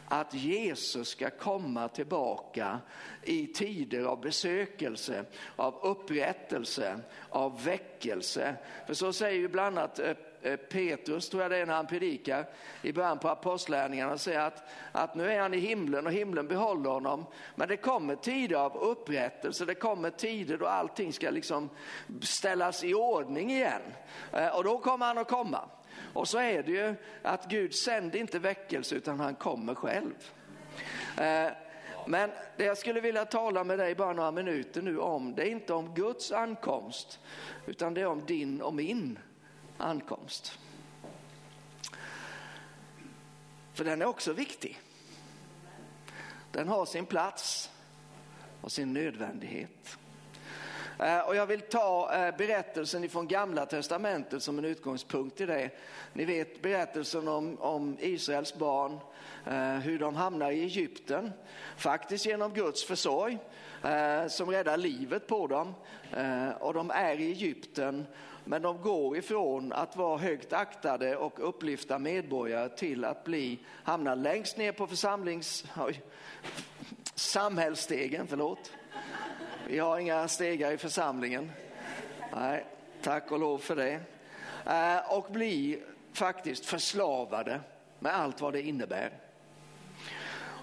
att 0.05 0.33
Jesus 0.33 1.07
ska 1.07 1.29
komma 1.29 1.87
tillbaka 1.87 2.79
i 3.23 3.47
tider 3.47 4.03
av 4.03 4.21
besökelse, 4.21 5.25
av 5.55 5.79
upprättelse, 5.83 6.99
av 7.29 7.63
väckelse. 7.63 8.55
För 8.87 8.93
så 8.93 9.13
säger 9.13 9.39
ju 9.39 9.47
bland 9.47 9.77
annat 9.77 9.99
eh, 9.99 10.13
Eh, 10.43 10.55
Petrus, 10.55 11.29
tror 11.29 11.41
jag 11.41 11.51
det 11.51 11.57
är 11.57 11.65
när 11.65 11.73
han 11.73 11.87
predikar 11.87 12.45
i 12.81 12.93
början 12.93 13.19
på 13.19 13.29
apostlärningarna, 13.29 14.17
säger 14.17 14.39
att, 14.39 14.63
att 14.91 15.15
nu 15.15 15.31
är 15.31 15.39
han 15.39 15.53
i 15.53 15.57
himlen 15.57 16.05
och 16.05 16.13
himlen 16.13 16.47
behåller 16.47 16.89
honom. 16.89 17.25
Men 17.55 17.67
det 17.67 17.77
kommer 17.77 18.15
tider 18.15 18.55
av 18.55 18.77
upprättelse, 18.77 19.65
det 19.65 19.75
kommer 19.75 20.09
tider 20.09 20.57
då 20.57 20.67
allting 20.67 21.13
ska 21.13 21.29
liksom 21.29 21.69
ställas 22.21 22.83
i 22.83 22.93
ordning 22.93 23.51
igen. 23.51 23.81
Eh, 24.33 24.55
och 24.55 24.63
då 24.63 24.77
kommer 24.77 25.05
han 25.05 25.17
att 25.17 25.27
komma. 25.27 25.69
Och 26.13 26.27
så 26.27 26.39
är 26.39 26.63
det 26.63 26.71
ju 26.71 26.95
att 27.21 27.47
Gud 27.49 27.75
sänder 27.75 28.19
inte 28.19 28.39
väckelse 28.39 28.95
utan 28.95 29.19
han 29.19 29.35
kommer 29.35 29.75
själv. 29.75 30.13
Eh, 31.17 31.51
men 32.07 32.31
det 32.57 32.65
jag 32.65 32.77
skulle 32.77 33.01
vilja 33.01 33.25
tala 33.25 33.63
med 33.63 33.79
dig 33.79 33.95
bara 33.95 34.13
några 34.13 34.31
minuter 34.31 34.81
nu 34.81 34.99
om, 34.99 35.35
det 35.35 35.41
är 35.41 35.49
inte 35.51 35.73
om 35.73 35.93
Guds 35.93 36.31
ankomst, 36.31 37.19
utan 37.65 37.93
det 37.93 38.01
är 38.01 38.05
om 38.05 38.25
din 38.25 38.61
och 38.61 38.73
min 38.73 39.19
ankomst. 39.81 40.59
För 43.73 43.83
den 43.83 44.01
är 44.01 44.05
också 44.05 44.33
viktig. 44.33 44.79
Den 46.51 46.67
har 46.67 46.85
sin 46.85 47.05
plats 47.05 47.71
och 48.61 48.71
sin 48.71 48.93
nödvändighet. 48.93 49.97
Eh, 51.01 51.19
och 51.19 51.35
jag 51.35 51.45
vill 51.45 51.61
ta 51.61 52.13
eh, 52.13 52.37
berättelsen 52.37 53.09
från 53.09 53.27
gamla 53.27 53.65
testamentet 53.65 54.43
som 54.43 54.57
en 54.57 54.65
utgångspunkt 54.65 55.41
i 55.41 55.45
det. 55.45 55.69
Ni 56.13 56.25
vet 56.25 56.61
berättelsen 56.61 57.27
om, 57.27 57.57
om 57.59 57.97
Israels 57.99 58.55
barn, 58.55 58.99
eh, 59.45 59.79
hur 59.79 59.99
de 59.99 60.15
hamnar 60.15 60.51
i 60.51 60.63
Egypten. 60.63 61.31
Faktiskt 61.77 62.25
genom 62.25 62.53
Guds 62.53 62.83
försorg 62.83 63.37
som 64.27 64.51
räddar 64.51 64.77
livet 64.77 65.27
på 65.27 65.47
dem. 65.47 65.73
Och 66.59 66.73
de 66.73 66.91
är 66.91 67.19
i 67.19 67.31
Egypten 67.31 68.05
men 68.51 68.61
de 68.61 68.81
går 68.81 69.17
ifrån 69.17 69.73
att 69.73 69.95
vara 69.95 70.17
högt 70.17 70.53
aktade 70.53 71.17
och 71.17 71.49
upplyfta 71.49 71.99
medborgare 71.99 72.69
till 72.69 73.05
att 73.05 73.23
bli, 73.23 73.59
hamna 73.83 74.15
längst 74.15 74.57
ner 74.57 74.71
på 74.71 74.87
församlings, 74.87 75.65
oj, 75.77 76.01
samhällsstegen. 77.15 78.27
Förlåt. 78.27 78.71
Vi 79.67 79.79
har 79.79 79.99
inga 79.99 80.27
stegar 80.27 80.71
i 80.71 80.77
församlingen. 80.77 81.51
Nej, 82.35 82.65
tack 83.01 83.31
och 83.31 83.39
lov 83.39 83.57
för 83.57 83.75
det. 83.75 83.99
Eh, 84.65 85.17
och 85.17 85.31
bli 85.31 85.83
faktiskt 86.13 86.65
förslavade 86.65 87.59
med 87.99 88.15
allt 88.15 88.41
vad 88.41 88.53
det 88.53 88.61
innebär. 88.61 89.11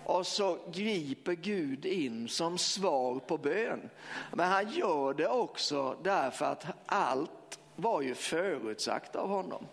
Och 0.04 0.26
så 0.26 0.58
griper 0.72 1.32
Gud 1.32 1.86
in 1.86 2.28
som 2.28 2.58
svar 2.58 3.18
på 3.18 3.38
bön. 3.38 3.90
Men 4.32 4.48
han 4.48 4.70
gör 4.70 5.14
det 5.14 5.28
också 5.28 5.96
därför 6.02 6.44
att 6.46 6.66
allt 6.86 7.30
var 7.78 8.02
ju 8.02 8.14
förutsagt 8.14 9.16
av 9.16 9.28
honom. 9.28 9.66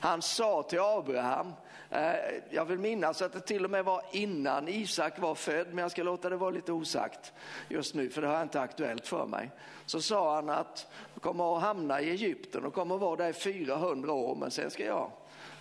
Han 0.00 0.22
sa 0.22 0.62
till 0.62 0.80
Abraham, 0.80 1.52
eh, 1.90 2.12
jag 2.50 2.64
vill 2.64 2.78
minnas 2.78 3.22
att 3.22 3.32
det 3.32 3.40
till 3.40 3.64
och 3.64 3.70
med 3.70 3.84
var 3.84 4.02
innan 4.12 4.68
Isak 4.68 5.18
var 5.18 5.34
född, 5.34 5.66
men 5.68 5.78
jag 5.78 5.90
ska 5.90 6.02
låta 6.02 6.30
det 6.30 6.36
vara 6.36 6.50
lite 6.50 6.72
osagt 6.72 7.32
just 7.68 7.94
nu, 7.94 8.10
för 8.10 8.22
det 8.22 8.28
har 8.28 8.34
jag 8.34 8.42
inte 8.42 8.60
aktuellt 8.60 9.06
för 9.06 9.26
mig. 9.26 9.50
Så 9.86 10.00
sa 10.00 10.34
han 10.34 10.50
att 10.50 10.92
du 11.14 11.20
kommer 11.20 11.56
att 11.56 11.62
hamna 11.62 12.00
i 12.00 12.10
Egypten 12.10 12.64
och 12.64 12.74
kommer 12.74 12.94
att 12.94 13.00
vara 13.00 13.16
där 13.16 13.28
i 13.28 13.32
400 13.32 14.12
år, 14.12 14.34
men 14.34 14.50
sen 14.50 14.70
ska 14.70 14.84
jag 14.84 15.10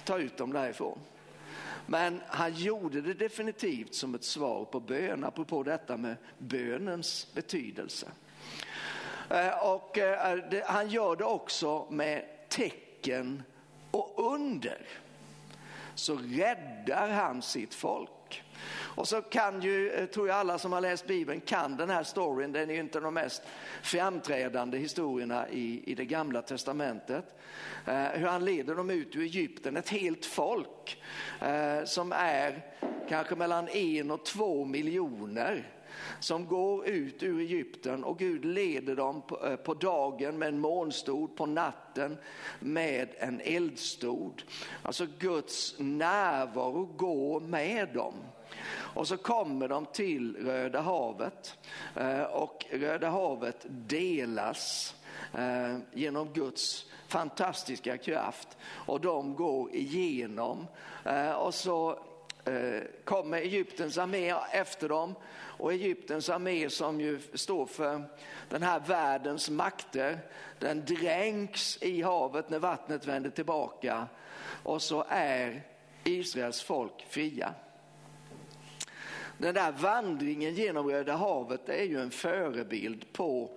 ta 0.05 0.19
ut 0.19 0.37
dem 0.37 0.53
därifrån. 0.53 0.99
Men 1.85 2.21
han 2.27 2.53
gjorde 2.53 3.01
det 3.01 3.13
definitivt 3.13 3.93
som 3.93 4.15
ett 4.15 4.23
svar 4.23 4.65
på 4.65 4.79
bön, 4.79 5.23
apropå 5.23 5.63
detta 5.63 5.97
med 5.97 6.15
bönens 6.37 7.27
betydelse. 7.33 8.07
Eh, 9.29 9.67
och 9.67 9.97
eh, 9.97 10.63
han 10.65 10.89
gör 10.89 11.15
det 11.15 11.25
också 11.25 11.85
med 11.89 12.25
tecken 12.49 13.43
och 13.91 14.33
under. 14.33 14.87
Så 15.95 16.15
räddar 16.15 17.09
han 17.09 17.41
sitt 17.41 17.73
folk. 17.73 18.43
Och 18.71 19.07
så 19.07 19.21
kan 19.21 19.61
ju, 19.61 19.91
eh, 19.91 20.05
tror 20.05 20.27
jag 20.27 20.37
alla 20.37 20.57
som 20.57 20.73
har 20.73 20.81
läst 20.81 21.07
Bibeln 21.07 21.41
kan 21.41 21.77
den 21.77 21.89
här 21.89 22.03
storyn, 22.03 22.51
den 22.51 22.69
är 22.69 22.73
ju 22.73 22.79
inte 22.79 22.99
de 22.99 23.13
mest 23.13 23.41
framträdande 23.83 24.77
historierna 24.77 25.49
i, 25.49 25.83
i 25.85 25.95
det 25.95 26.05
gamla 26.05 26.41
testamentet. 26.41 27.25
Eh, 27.85 28.03
hur 28.03 28.27
han 28.27 28.45
leder 28.45 28.75
dem 28.75 28.89
ut 28.89 29.15
ur 29.15 29.21
Egypten, 29.21 29.77
ett 29.77 29.89
helt 29.89 30.25
folk 30.25 31.03
eh, 31.41 31.83
som 31.85 32.11
är 32.11 32.65
kanske 33.09 33.35
mellan 33.35 33.67
en 33.67 34.11
och 34.11 34.25
två 34.25 34.65
miljoner 34.65 35.67
som 36.19 36.47
går 36.47 36.87
ut 36.87 37.23
ur 37.23 37.39
Egypten 37.39 38.03
och 38.03 38.19
Gud 38.19 38.45
leder 38.45 38.95
dem 38.95 39.21
på, 39.21 39.45
eh, 39.45 39.55
på 39.55 39.73
dagen 39.73 40.37
med 40.37 40.47
en 40.47 40.59
månstod, 40.59 41.35
på 41.35 41.45
natten 41.45 42.17
med 42.59 43.09
en 43.17 43.41
eldstod. 43.41 44.43
Alltså 44.83 45.07
Guds 45.19 45.75
närvaro 45.77 46.85
går 46.85 47.39
med 47.39 47.89
dem. 47.93 48.13
Och 48.71 49.07
så 49.07 49.17
kommer 49.17 49.67
de 49.67 49.85
till 49.85 50.35
Röda 50.35 50.81
havet 50.81 51.57
eh, 51.95 52.23
och 52.23 52.65
Röda 52.71 53.09
havet 53.09 53.65
delas 53.69 54.95
eh, 55.37 55.77
genom 55.93 56.33
Guds 56.33 56.85
fantastiska 57.07 57.97
kraft 57.97 58.57
och 58.61 59.01
de 59.01 59.35
går 59.35 59.75
igenom 59.75 60.67
och 61.35 61.53
så 61.53 61.99
kommer 63.03 63.37
Egyptens 63.37 63.97
armé 63.97 64.33
efter 64.51 64.89
dem 64.89 65.15
och 65.59 65.73
Egyptens 65.73 66.29
armé 66.29 66.69
som 66.69 67.01
ju 67.01 67.19
står 67.33 67.65
för 67.65 68.03
den 68.49 68.63
här 68.63 68.79
världens 68.79 69.49
makter, 69.49 70.19
den 70.59 70.85
dränks 70.85 71.77
i 71.81 72.01
havet 72.01 72.49
när 72.49 72.59
vattnet 72.59 73.07
vänder 73.07 73.29
tillbaka 73.29 74.07
och 74.63 74.81
så 74.81 75.05
är 75.09 75.61
Israels 76.03 76.61
folk 76.61 77.05
fria. 77.09 77.53
Den 79.37 79.55
där 79.55 79.71
vandringen 79.71 80.53
genom 80.53 80.87
Röda 80.87 81.15
havet 81.15 81.69
är 81.69 81.83
ju 81.83 82.01
en 82.01 82.11
förebild 82.11 83.13
på, 83.13 83.49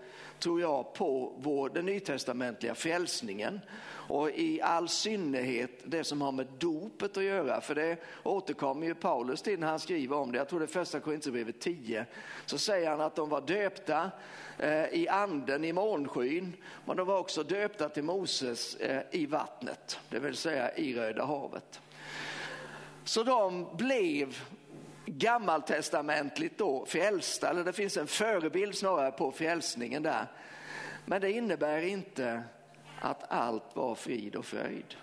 tror 0.42 0.61
jag, 0.61 0.94
på 0.94 1.32
vår, 1.37 1.68
den 1.68 1.87
nytestamentliga 1.87 2.75
frälsningen 2.75 3.61
och 4.08 4.30
i 4.30 4.61
all 4.61 4.88
synnerhet 4.88 5.70
det 5.84 6.04
som 6.04 6.20
har 6.20 6.32
med 6.32 6.46
dopet 6.58 7.16
att 7.16 7.25
göra. 7.25 7.61
För 7.61 7.75
det 7.75 7.96
återkommer 8.22 8.87
ju 8.87 8.94
Paulus 8.94 9.42
till 9.42 9.61
när 9.61 9.66
han 9.66 9.80
skriver 9.80 10.16
om 10.16 10.32
det. 10.32 10.38
Jag 10.38 10.49
tror 10.49 10.58
det 10.61 10.64
är 10.64 10.66
första 10.66 11.00
Korinthierbrevet 11.00 11.61
10. 11.61 12.06
Så 12.46 12.58
säger 12.58 12.90
han 12.90 13.00
att 13.00 13.16
de 13.16 13.28
var 13.28 13.40
döpta 13.40 14.11
eh, 14.58 14.84
i 14.84 15.08
anden 15.08 15.64
i 15.64 15.72
månskyn. 15.72 16.52
Men 16.87 16.96
de 16.96 17.06
var 17.06 17.18
också 17.18 17.42
döpta 17.42 17.88
till 17.88 18.04
Moses 18.04 18.76
eh, 18.76 19.02
i 19.11 19.26
vattnet, 19.26 19.99
det 20.08 20.18
vill 20.18 20.37
säga 20.37 20.75
i 20.75 20.94
Röda 20.94 21.25
havet. 21.25 21.80
Så 23.04 23.22
de 23.22 23.66
blev 23.76 24.37
gammaltestamentligt 25.19 26.59
då 26.59 26.87
frälsta, 26.87 27.50
eller 27.50 27.64
det 27.64 27.73
finns 27.73 27.97
en 27.97 28.07
förebild 28.07 28.75
snarare 28.75 29.11
på 29.11 29.33
frälsningen 29.33 30.02
där. 30.02 30.26
Men 31.07 31.21
det 31.21 31.33
innebär 31.33 31.83
inte 31.83 32.42
att 33.00 33.33
allt 33.33 33.76
var 33.76 33.95
frid 33.95 34.37
och 34.37 34.45
fröjd. 34.45 34.97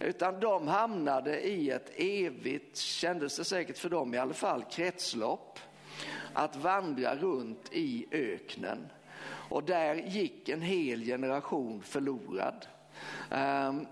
Utan 0.00 0.40
de 0.40 0.68
hamnade 0.68 1.40
i 1.40 1.70
ett 1.70 1.92
evigt, 1.96 2.76
kändes 2.76 3.36
det 3.36 3.44
säkert 3.44 3.78
för 3.78 3.88
dem 3.88 4.14
i 4.14 4.18
alla 4.18 4.34
fall, 4.34 4.64
kretslopp. 4.70 5.58
Att 6.32 6.56
vandra 6.56 7.16
runt 7.16 7.72
i 7.72 8.06
öknen. 8.10 8.88
Och 9.24 9.64
där 9.64 9.94
gick 9.94 10.48
en 10.48 10.62
hel 10.62 11.04
generation 11.04 11.82
förlorad. 11.82 12.66
Ehm, 13.30 13.86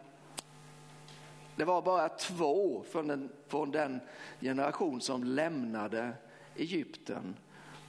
det 1.61 1.67
var 1.67 1.83
bara 1.83 2.09
två 2.09 2.85
från 2.90 3.07
den, 3.07 3.31
från 3.49 3.71
den 3.71 4.00
generation 4.40 5.00
som 5.00 5.25
lämnade 5.25 6.12
Egypten 6.57 7.37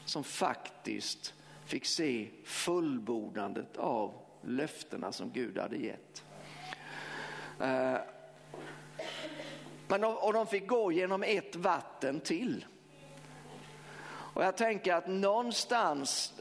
som 0.06 0.24
faktiskt 0.24 1.34
fick 1.66 1.86
se 1.86 2.30
fullbordandet 2.44 3.78
av 3.78 4.13
löftena 4.42 5.12
som 5.12 5.32
Gud 5.32 5.58
hade 5.58 5.78
gett. 5.78 6.24
Eh, 7.60 7.98
men 9.88 10.01
de, 10.01 10.18
och 10.18 10.34
de 10.34 10.48
fick 10.48 10.68
gå 10.68 10.92
genom 10.92 11.24
ett 11.24 11.56
vatten 11.56 12.20
till. 12.20 12.66
Och 14.08 14.44
jag 14.44 14.58
tänker 14.58 14.94
att 14.94 15.08
någonstans 15.08 16.34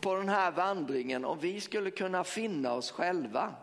på 0.00 0.14
den 0.14 0.28
här 0.28 0.50
vandringen, 0.50 1.24
om 1.24 1.38
vi 1.38 1.60
skulle 1.60 1.90
kunna 1.90 2.24
finna 2.24 2.72
oss 2.72 2.90
själva. 2.90 3.54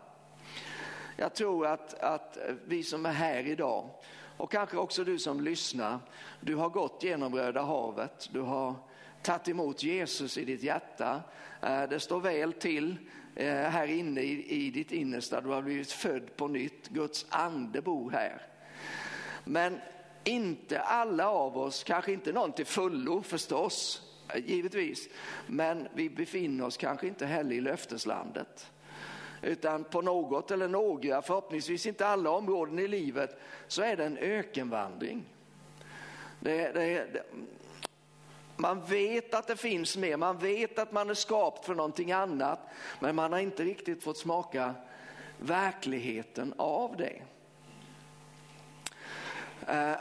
Jag 1.22 1.34
tror 1.34 1.66
att, 1.66 1.94
att 1.94 2.38
vi 2.64 2.82
som 2.82 3.06
är 3.06 3.12
här 3.12 3.46
idag 3.46 3.90
och 4.36 4.52
kanske 4.52 4.76
också 4.76 5.04
du 5.04 5.18
som 5.18 5.40
lyssnar, 5.40 5.98
du 6.40 6.54
har 6.54 6.68
gått 6.68 7.02
genom 7.02 7.34
Röda 7.34 7.62
havet, 7.62 8.28
du 8.32 8.40
har 8.40 8.74
tagit 9.22 9.48
emot 9.48 9.82
Jesus 9.82 10.38
i 10.38 10.44
ditt 10.44 10.62
hjärta. 10.62 11.22
Eh, 11.60 11.82
det 11.88 12.00
står 12.00 12.20
väl 12.20 12.52
till 12.52 12.96
eh, 13.36 13.46
här 13.46 13.86
inne 13.86 14.20
i, 14.20 14.66
i 14.66 14.70
ditt 14.70 14.92
innersta. 14.92 15.40
Du 15.40 15.48
har 15.48 15.62
blivit 15.62 15.92
född 15.92 16.36
på 16.36 16.48
nytt. 16.48 16.88
Guds 16.88 17.26
ande 17.28 17.82
bor 17.82 18.10
här. 18.10 18.46
Men 19.44 19.80
inte 20.24 20.80
alla 20.80 21.28
av 21.28 21.58
oss, 21.58 21.84
kanske 21.84 22.12
inte 22.12 22.32
någon 22.32 22.52
till 22.52 22.66
fullo 22.66 23.22
förstås, 23.22 24.02
eh, 24.34 24.50
givetvis. 24.50 25.08
Men 25.46 25.88
vi 25.94 26.10
befinner 26.10 26.64
oss 26.64 26.76
kanske 26.76 27.06
inte 27.06 27.26
heller 27.26 27.56
i 27.56 27.60
löfteslandet. 27.60 28.71
Utan 29.42 29.84
på 29.84 30.00
något 30.00 30.50
eller 30.50 30.68
några, 30.68 31.22
förhoppningsvis 31.22 31.86
inte 31.86 32.06
alla 32.06 32.30
områden 32.30 32.78
i 32.78 32.88
livet, 32.88 33.40
så 33.68 33.82
är 33.82 33.96
det 33.96 34.04
en 34.04 34.18
ökenvandring. 34.18 35.24
Det, 36.40 36.72
det, 36.72 37.22
man 38.56 38.84
vet 38.84 39.34
att 39.34 39.46
det 39.46 39.56
finns 39.56 39.96
mer, 39.96 40.16
man 40.16 40.38
vet 40.38 40.78
att 40.78 40.92
man 40.92 41.10
är 41.10 41.14
skapt 41.14 41.66
för 41.66 41.74
någonting 41.74 42.12
annat, 42.12 42.58
men 43.00 43.16
man 43.16 43.32
har 43.32 43.40
inte 43.40 43.64
riktigt 43.64 44.02
fått 44.02 44.18
smaka 44.18 44.74
verkligheten 45.38 46.54
av 46.56 46.96
det. 46.96 47.22
Eh, 49.68 50.00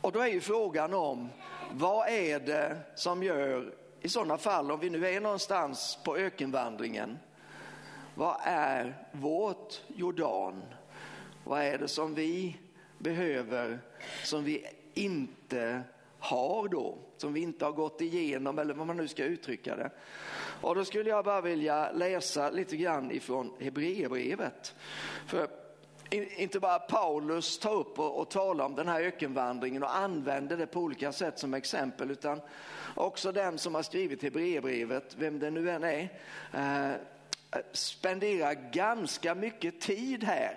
och 0.00 0.12
då 0.12 0.20
är 0.20 0.26
ju 0.26 0.40
frågan 0.40 0.94
om 0.94 1.28
vad 1.72 2.08
är 2.08 2.40
det 2.40 2.76
som 2.94 3.22
gör, 3.22 3.74
i 4.02 4.08
sådana 4.08 4.38
fall 4.38 4.70
om 4.70 4.80
vi 4.80 4.90
nu 4.90 5.06
är 5.06 5.20
någonstans 5.20 5.98
på 6.04 6.16
ökenvandringen, 6.16 7.18
vad 8.14 8.36
är 8.44 9.06
vårt 9.12 9.82
Jordan? 9.86 10.62
Vad 11.44 11.62
är 11.62 11.78
det 11.78 11.88
som 11.88 12.14
vi 12.14 12.56
behöver 12.98 13.78
som 14.24 14.44
vi 14.44 14.66
inte 14.94 15.82
har 16.18 16.68
då, 16.68 16.98
som 17.16 17.32
vi 17.32 17.40
inte 17.40 17.64
har 17.64 17.72
gått 17.72 18.00
igenom 18.00 18.58
eller 18.58 18.74
vad 18.74 18.86
man 18.86 18.96
nu 18.96 19.08
ska 19.08 19.24
uttrycka 19.24 19.76
det. 19.76 19.90
Och 20.60 20.74
då 20.74 20.84
skulle 20.84 21.10
jag 21.10 21.24
bara 21.24 21.40
vilja 21.40 21.92
läsa 21.92 22.50
lite 22.50 22.76
grann 22.76 23.10
ifrån 23.10 23.52
Hebreerbrevet. 23.58 24.74
För 25.26 25.48
inte 26.10 26.60
bara 26.60 26.78
Paulus 26.78 27.58
tar 27.58 27.74
upp 27.74 27.98
och, 27.98 28.20
och 28.20 28.28
talar 28.28 28.64
om 28.64 28.74
den 28.74 28.88
här 28.88 29.00
ökenvandringen 29.00 29.82
och 29.82 29.96
använder 29.96 30.56
det 30.56 30.66
på 30.66 30.80
olika 30.80 31.12
sätt 31.12 31.38
som 31.38 31.54
exempel, 31.54 32.10
utan 32.10 32.40
också 32.94 33.32
den 33.32 33.58
som 33.58 33.74
har 33.74 33.82
skrivit 33.82 34.22
Hebreerbrevet, 34.22 35.14
vem 35.18 35.38
det 35.38 35.50
nu 35.50 35.70
än 35.70 35.84
är, 35.84 36.08
eh, 36.52 36.90
eh, 36.92 36.96
spenderar 37.72 38.70
ganska 38.72 39.34
mycket 39.34 39.80
tid 39.80 40.24
här 40.24 40.54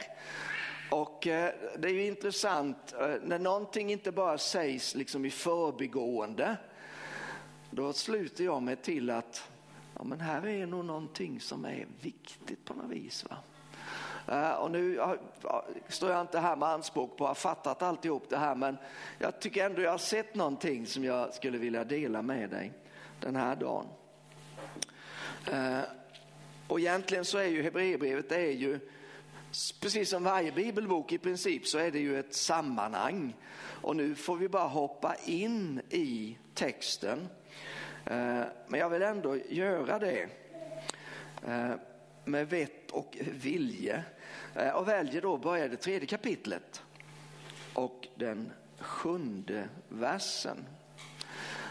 och 0.91 1.27
eh, 1.27 1.53
det 1.77 1.87
är 1.87 1.93
ju 1.93 2.05
intressant 2.05 2.93
eh, 2.99 3.15
när 3.23 3.39
någonting 3.39 3.91
inte 3.91 4.11
bara 4.11 4.37
sägs 4.37 4.95
liksom 4.95 5.25
i 5.25 5.29
förbigående. 5.29 6.57
Då 7.69 7.93
sluter 7.93 8.43
jag 8.43 8.61
mig 8.61 8.75
till 8.75 9.09
att 9.09 9.49
ja, 9.95 10.03
men 10.03 10.19
här 10.19 10.47
är 10.47 10.65
nog 10.65 10.85
någonting 10.85 11.39
som 11.39 11.65
är 11.65 11.87
viktigt 12.01 12.65
på 12.65 12.73
något 12.73 12.91
vis. 12.91 13.25
Va? 13.29 13.37
Äh, 14.31 14.51
och 14.51 14.71
nu 14.71 14.99
står 15.87 16.11
jag 16.11 16.21
inte 16.21 16.39
här 16.39 16.55
med 16.55 16.69
anspråk 16.69 17.17
på 17.17 17.23
att 17.23 17.29
ha 17.29 17.35
fattat 17.35 17.81
alltihop 17.81 18.29
det 18.29 18.37
här 18.37 18.55
men 18.55 18.77
jag 19.19 19.39
tycker 19.39 19.65
ändå 19.65 19.81
jag 19.81 19.91
har 19.91 19.97
sett 19.97 20.35
någonting 20.35 20.85
som 20.85 21.03
jag 21.03 21.33
skulle 21.33 21.57
vilja 21.57 21.83
dela 21.83 22.21
med 22.21 22.49
dig 22.49 22.71
den 23.19 23.35
här 23.35 23.55
dagen. 23.55 23.85
Äh, 25.51 25.79
och 26.67 26.79
egentligen 26.79 27.25
så 27.25 27.37
är 27.37 27.45
ju 27.45 27.63
Hebreerbrevet 27.63 28.29
det 28.29 28.35
är 28.35 28.51
ju 28.51 28.79
precis 29.81 30.09
som 30.09 30.23
varje 30.23 30.51
bibelbok 30.51 31.11
i 31.11 31.17
princip 31.17 31.67
så 31.67 31.77
är 31.77 31.91
det 31.91 31.99
ju 31.99 32.19
ett 32.19 32.33
sammanhang. 32.33 33.35
Och 33.81 33.95
nu 33.95 34.15
får 34.15 34.37
vi 34.37 34.49
bara 34.49 34.67
hoppa 34.67 35.15
in 35.25 35.81
i 35.89 36.37
texten. 36.53 37.27
Äh, 38.05 38.41
men 38.67 38.79
jag 38.79 38.89
vill 38.89 39.01
ändå 39.01 39.37
göra 39.49 39.99
det 39.99 40.29
med 42.25 42.49
vett 42.49 42.91
och 42.91 43.17
vilje. 43.19 44.03
Eh, 44.55 44.69
och 44.69 44.87
väljer 44.87 45.21
då 45.21 45.35
att 45.35 45.41
börja 45.41 45.67
det 45.67 45.77
tredje 45.77 46.07
kapitlet 46.07 46.81
och 47.73 48.07
den 48.15 48.51
sjunde 48.79 49.69
versen. 49.89 50.65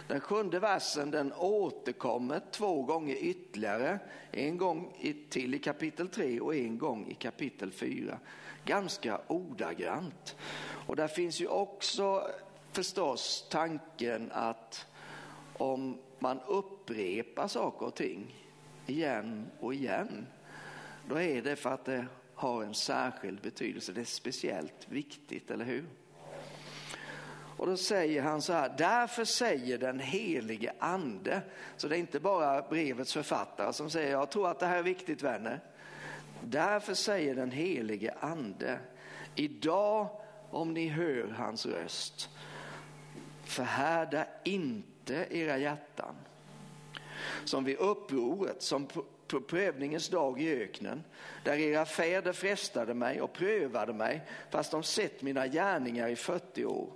Den 0.09 0.21
sjunde 0.21 0.59
versen 0.59 1.11
den 1.11 1.33
återkommer 1.33 2.41
två 2.51 2.83
gånger 2.83 3.15
ytterligare. 3.15 3.99
En 4.31 4.59
gång 4.59 4.93
till 5.31 5.55
i 5.55 5.59
kapitel 5.59 6.09
3 6.09 6.41
och 6.41 6.55
en 6.55 6.79
gång 6.79 7.07
i 7.07 7.15
kapitel 7.15 7.73
4. 7.73 8.19
Ganska 8.65 9.21
ordagrant. 9.27 10.37
Och 10.87 10.97
där 10.97 11.09
finns 11.09 11.41
ju 11.41 11.47
också 11.47 12.31
förstås 12.73 13.47
tanken 13.51 14.31
att 14.33 14.87
om 15.57 15.99
man 16.19 16.41
upprepar 16.47 17.49
saker 17.49 17.87
och 17.87 17.95
ting 17.95 18.35
igen 18.87 19.47
och 19.61 19.75
igen, 19.75 20.27
då 21.09 21.21
är 21.21 21.43
det 21.43 21.57
för 21.57 21.71
att 21.71 21.85
det 21.85 22.07
har 22.41 22.65
en 22.65 22.75
särskild 22.75 23.41
betydelse. 23.41 23.93
Det 23.93 24.01
är 24.01 24.05
speciellt 24.05 24.89
viktigt, 24.89 25.51
eller 25.51 25.65
hur? 25.65 25.85
Och 27.57 27.67
då 27.67 27.77
säger 27.77 28.23
han 28.23 28.43
så 28.43 28.53
här, 28.53 28.75
därför 28.79 29.25
säger 29.25 29.79
den 29.79 30.01
helige 30.01 30.73
ande, 30.79 31.43
så 31.77 31.89
det 31.89 31.97
är 31.97 31.99
inte 31.99 32.21
bara 32.21 32.63
brevets 32.63 33.13
författare 33.13 33.73
som 33.73 33.91
säger, 33.91 34.11
jag 34.11 34.31
tror 34.31 34.51
att 34.51 34.61
det 34.61 34.67
här 34.67 34.79
är 34.79 34.83
viktigt 34.83 35.23
vänner. 35.23 35.61
Därför 36.45 36.95
säger 36.95 37.35
den 37.35 37.51
helige 37.51 38.15
ande, 38.21 38.79
idag 39.35 40.09
om 40.51 40.75
ni 40.75 40.89
hör 40.89 41.35
hans 41.39 41.67
röst, 41.67 42.29
förhärda 43.45 44.27
inte 44.45 45.27
era 45.31 45.59
hjärtan. 45.59 46.15
Som 47.45 47.65
vid 47.65 47.77
upproret, 47.77 48.63
som 48.63 48.89
på 49.31 49.41
prövningens 49.41 50.09
dag 50.09 50.41
i 50.41 50.63
öknen, 50.63 51.05
där 51.45 51.57
era 51.57 51.85
fäder 51.85 52.33
frestade 52.33 52.95
mig 52.95 53.21
och 53.21 53.33
prövade 53.33 53.93
mig, 53.93 54.23
fast 54.51 54.71
de 54.71 54.83
sett 54.83 55.23
mina 55.23 55.47
gärningar 55.47 56.09
i 56.09 56.17
40 56.17 56.65
år. 56.65 56.93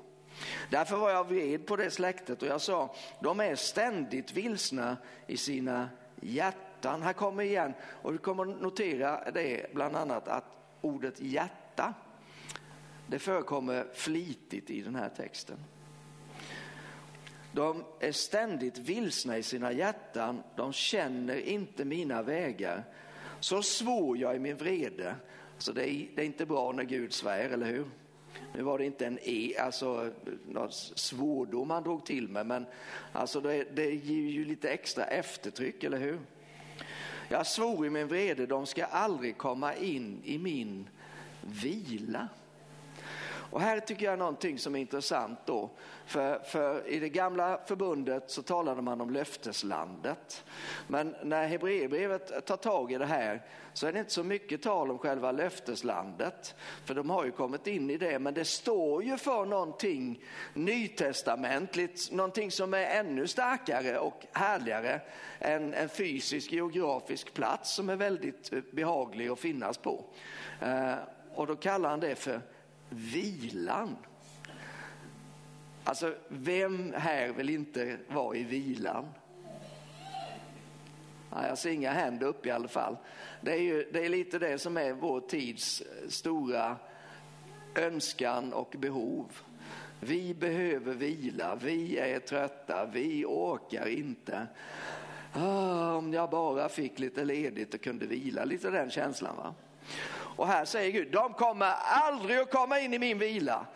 Därför 0.70 0.96
var 0.96 1.10
jag 1.10 1.28
vred 1.28 1.66
på 1.66 1.76
det 1.76 1.90
släktet 1.90 2.42
och 2.42 2.48
jag 2.48 2.60
sa, 2.60 2.94
de 3.20 3.40
är 3.40 3.54
ständigt 3.54 4.32
vilsna 4.32 4.96
i 5.26 5.36
sina 5.36 5.88
hjärtan. 6.20 7.02
Här 7.02 7.12
kommer 7.12 7.42
igen, 7.42 7.74
och 7.82 8.12
du 8.12 8.18
kommer 8.18 8.44
notera 8.44 9.30
det 9.30 9.74
bland 9.74 9.96
annat 9.96 10.28
att 10.28 10.44
ordet 10.80 11.20
hjärta, 11.20 11.94
det 13.06 13.18
förekommer 13.18 13.86
flitigt 13.94 14.70
i 14.70 14.82
den 14.82 14.94
här 14.94 15.08
texten. 15.08 15.64
De 17.54 17.84
är 18.00 18.12
ständigt 18.12 18.78
vilsna 18.78 19.38
i 19.38 19.42
sina 19.42 19.72
hjärtan, 19.72 20.42
de 20.56 20.72
känner 20.72 21.36
inte 21.36 21.84
mina 21.84 22.22
vägar. 22.22 22.84
Så 23.40 23.62
svor 23.62 24.18
jag 24.18 24.36
i 24.36 24.38
min 24.38 24.56
vrede. 24.56 25.14
Så 25.58 25.72
det 25.72 25.90
är, 25.90 26.06
det 26.14 26.22
är 26.22 26.26
inte 26.26 26.46
bra 26.46 26.72
när 26.72 26.84
Gud 26.84 27.12
svär, 27.12 27.48
eller 27.50 27.66
hur? 27.66 27.86
Nu 28.54 28.62
var 28.62 28.78
det 28.78 28.84
inte 28.84 29.06
en 29.06 29.18
e, 29.22 29.58
alltså 29.58 30.10
någon 30.48 30.72
svordom 30.72 31.70
han 31.70 31.82
drog 31.82 32.06
till 32.06 32.28
med, 32.28 32.46
men 32.46 32.66
alltså 33.12 33.40
det, 33.40 33.64
det 33.76 33.90
ger 33.90 34.30
ju 34.30 34.44
lite 34.44 34.70
extra 34.70 35.04
eftertryck, 35.04 35.84
eller 35.84 35.98
hur? 35.98 36.20
Jag 37.28 37.46
svor 37.46 37.86
i 37.86 37.90
min 37.90 38.08
vrede, 38.08 38.46
de 38.46 38.66
ska 38.66 38.84
aldrig 38.84 39.38
komma 39.38 39.74
in 39.74 40.20
i 40.24 40.38
min 40.38 40.88
vila. 41.40 42.28
Och 43.50 43.60
här 43.60 43.80
tycker 43.80 44.04
jag 44.04 44.18
någonting 44.18 44.58
som 44.58 44.74
är 44.74 44.80
intressant 44.80 45.38
då. 45.46 45.70
För, 46.06 46.38
för 46.38 46.88
i 46.88 46.98
det 46.98 47.08
gamla 47.08 47.60
förbundet 47.66 48.30
så 48.30 48.42
talade 48.42 48.82
man 48.82 49.00
om 49.00 49.10
löfteslandet. 49.10 50.44
Men 50.88 51.16
när 51.22 51.46
Hebreerbrevet 51.46 52.46
tar 52.46 52.56
tag 52.56 52.92
i 52.92 52.98
det 52.98 53.06
här 53.06 53.42
så 53.72 53.86
är 53.86 53.92
det 53.92 53.98
inte 53.98 54.12
så 54.12 54.24
mycket 54.24 54.62
tal 54.62 54.90
om 54.90 54.98
själva 54.98 55.32
löfteslandet. 55.32 56.54
För 56.84 56.94
de 56.94 57.10
har 57.10 57.24
ju 57.24 57.30
kommit 57.30 57.66
in 57.66 57.90
i 57.90 57.96
det, 57.96 58.18
men 58.18 58.34
det 58.34 58.44
står 58.44 59.04
ju 59.04 59.16
för 59.16 59.44
någonting 59.44 60.24
nytestamentligt, 60.54 62.12
någonting 62.12 62.50
som 62.50 62.74
är 62.74 62.86
ännu 62.86 63.26
starkare 63.26 63.98
och 63.98 64.26
härligare 64.32 65.00
än 65.38 65.74
en 65.74 65.88
fysisk 65.88 66.52
geografisk 66.52 67.34
plats 67.34 67.74
som 67.74 67.90
är 67.90 67.96
väldigt 67.96 68.52
eh, 68.52 68.60
behaglig 68.72 69.28
att 69.28 69.38
finnas 69.38 69.78
på. 69.78 70.04
Eh, 70.60 70.94
och 71.34 71.46
då 71.46 71.56
kallar 71.56 71.90
han 71.90 72.00
det 72.00 72.14
för 72.14 72.40
vilan. 72.88 73.96
Alltså, 75.84 76.14
vem 76.28 76.92
här 76.96 77.32
vill 77.32 77.50
inte 77.50 77.96
vara 78.08 78.36
i 78.36 78.44
vilan? 78.44 79.08
Jag 81.30 81.58
ser 81.58 81.70
inga 81.70 81.92
händer 81.92 82.26
upp 82.26 82.46
i 82.46 82.50
alla 82.50 82.68
fall. 82.68 82.96
Det 83.40 83.52
är, 83.52 83.60
ju, 83.60 83.88
det 83.92 84.04
är 84.04 84.08
lite 84.08 84.38
det 84.38 84.58
som 84.58 84.76
är 84.76 84.92
vår 84.92 85.20
tids 85.20 85.80
eh, 85.80 86.08
stora 86.08 86.76
önskan 87.74 88.52
och 88.52 88.74
behov. 88.78 89.26
Vi 90.00 90.34
behöver 90.34 90.94
vila, 90.94 91.56
vi 91.56 91.98
är 91.98 92.18
trötta, 92.18 92.86
vi 92.86 93.24
orkar 93.24 93.86
inte. 93.86 94.46
Ah, 95.32 95.92
om 95.92 96.12
jag 96.12 96.30
bara 96.30 96.68
fick 96.68 96.98
lite 96.98 97.24
ledigt 97.24 97.74
och 97.74 97.80
kunde 97.80 98.06
vila, 98.06 98.44
lite 98.44 98.70
den 98.70 98.90
känslan. 98.90 99.36
va? 99.36 99.54
Och 100.36 100.46
här 100.46 100.64
säger 100.64 100.90
Gud, 100.92 101.12
de 101.12 101.32
kommer 101.32 101.66
aldrig 101.80 102.38
att 102.38 102.50
komma 102.50 102.80
in 102.80 102.94
i 102.94 102.98
min 102.98 103.18
vila. 103.18 103.66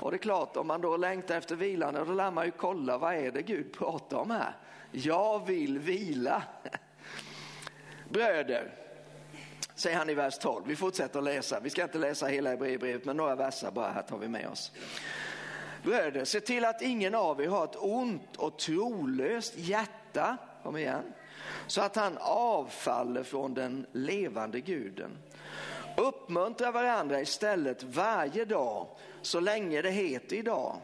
Och 0.00 0.10
det 0.10 0.16
är 0.16 0.18
klart, 0.18 0.56
om 0.56 0.66
man 0.66 0.80
då 0.80 0.96
längtar 0.96 1.36
efter 1.36 1.56
vilan, 1.56 1.94
då 1.94 2.04
lär 2.04 2.30
man 2.30 2.44
ju 2.44 2.50
kolla 2.50 2.98
vad 2.98 3.14
är 3.14 3.30
det 3.30 3.42
Gud 3.42 3.72
pratar 3.72 4.16
om 4.16 4.30
här. 4.30 4.56
Jag 4.92 5.46
vill 5.46 5.78
vila. 5.78 6.42
Bröder, 8.08 8.72
säger 9.74 9.96
han 9.96 10.10
i 10.10 10.14
vers 10.14 10.38
12. 10.38 10.64
Vi 10.66 10.76
fortsätter 10.76 11.18
att 11.18 11.24
läsa. 11.24 11.60
Vi 11.60 11.70
ska 11.70 11.82
inte 11.82 11.98
läsa 11.98 12.26
hela 12.26 12.50
Hebreerbrevet, 12.50 13.04
men 13.04 13.16
några 13.16 13.34
verser 13.34 13.70
bara 13.70 13.90
här 13.90 14.02
tar 14.02 14.18
vi 14.18 14.28
med 14.28 14.48
oss. 14.48 14.72
Bröder, 15.82 16.24
se 16.24 16.40
till 16.40 16.64
att 16.64 16.82
ingen 16.82 17.14
av 17.14 17.42
er 17.42 17.48
har 17.48 17.64
ett 17.64 17.76
ont 17.76 18.36
och 18.36 18.58
trolöst 18.58 19.56
hjärta, 19.56 20.36
kom 20.62 20.76
igen, 20.76 21.12
så 21.66 21.80
att 21.80 21.96
han 21.96 22.18
avfaller 22.20 23.22
från 23.22 23.54
den 23.54 23.86
levande 23.92 24.60
guden. 24.60 25.10
Uppmuntra 25.96 26.70
varandra 26.70 27.20
istället 27.20 27.82
varje 27.82 28.44
dag 28.44 28.86
så 29.22 29.40
länge 29.40 29.82
det 29.82 29.90
heter 29.90 30.36
idag 30.36 30.76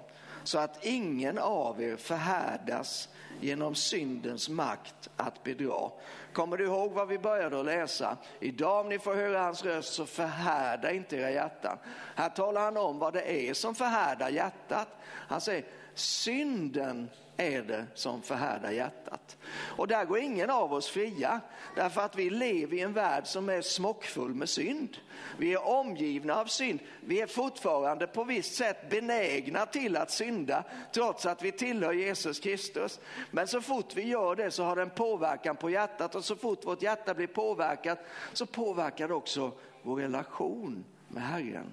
så 0.44 0.59
att 0.59 0.85
ingen 0.85 1.38
av 1.38 1.83
er 1.83 1.96
förhärdas 1.96 3.09
genom 3.40 3.75
syndens 3.75 4.48
makt 4.48 5.11
att 5.16 5.42
bedra. 5.44 5.90
Kommer 6.33 6.57
du 6.57 6.64
ihåg 6.64 6.92
vad 6.92 7.09
vi 7.09 7.18
började 7.18 7.61
att 7.61 7.66
läsa? 7.66 8.16
Idag 8.40 8.81
om 8.81 8.88
ni 8.88 8.98
får 8.98 9.14
höra 9.14 9.42
hans 9.42 9.64
röst 9.64 9.94
så 9.94 10.07
förhärda 10.07 10.92
inte 10.92 11.16
era 11.16 11.31
hjärtan. 11.31 11.79
Här 12.14 12.29
talar 12.29 12.61
han 12.61 12.77
om 12.77 12.98
vad 12.98 13.12
det 13.12 13.48
är 13.48 13.55
som 13.55 13.75
förhärdar 13.75 14.29
hjärtat. 14.29 14.88
Han 15.05 15.40
säger 15.40 15.64
synden 15.94 17.11
är 17.36 17.62
det 17.62 17.86
som 17.94 18.22
förhärdar 18.22 18.70
hjärtat. 18.70 19.36
Och 19.52 19.88
där 19.88 20.04
går 20.04 20.18
ingen 20.18 20.50
av 20.50 20.72
oss 20.72 20.88
fria, 20.88 21.40
därför 21.76 22.00
att 22.00 22.16
vi 22.16 22.30
lever 22.30 22.76
i 22.76 22.80
en 22.80 22.92
värld 22.92 23.26
som 23.26 23.48
är 23.48 23.60
smockfull 23.60 24.34
med 24.34 24.48
synd. 24.48 24.96
Vi 25.38 25.52
är 25.52 25.66
omgivna 25.66 26.34
av 26.34 26.46
synd. 26.46 26.80
Vi 27.00 27.20
är 27.20 27.26
fortfarande 27.26 28.06
på 28.06 28.24
visst 28.24 28.54
sätt 28.54 28.90
benägna 28.90 29.66
till 29.66 29.96
att 29.96 30.10
synda, 30.10 30.64
trots 30.92 31.26
att 31.26 31.42
vi 31.42 31.52
tillhör 31.52 31.92
Jesus 31.92 32.40
Kristus. 32.40 33.00
Men 33.30 33.46
så 33.46 33.60
fort 33.60 33.96
vi 33.96 34.02
gör 34.02 34.36
det 34.36 34.50
så 34.50 34.64
har 34.64 34.76
det 34.76 34.82
en 34.82 34.90
påverkan 34.90 35.56
på 35.56 35.70
hjärtat 35.70 36.14
och 36.14 36.24
så 36.24 36.36
fort 36.36 36.64
vårt 36.64 36.82
hjärta 36.82 37.14
blir 37.14 37.26
påverkat 37.26 37.98
så 38.32 38.46
påverkar 38.46 39.08
det 39.08 39.14
också 39.14 39.52
vår 39.82 39.96
relation 39.96 40.84
med 41.08 41.22
Herren. 41.22 41.72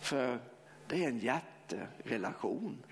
För 0.00 0.38
det 0.86 1.04
är 1.04 1.08
en 1.08 1.18
hjärterelation. 1.18 2.84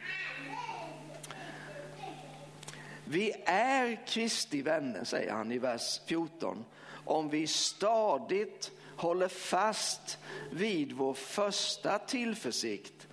Vi 3.08 3.32
är 3.44 4.06
Kristi 4.06 4.62
vänner, 4.62 5.04
säger 5.04 5.32
han 5.32 5.52
i 5.52 5.58
vers 5.58 6.00
14, 6.06 6.64
om 7.04 7.28
vi 7.28 7.46
stadigt 7.46 8.70
håller 8.96 9.28
fast 9.28 10.18
vid 10.50 10.92
vår 10.92 11.14
första 11.14 11.98
tillförsikt 11.98 13.08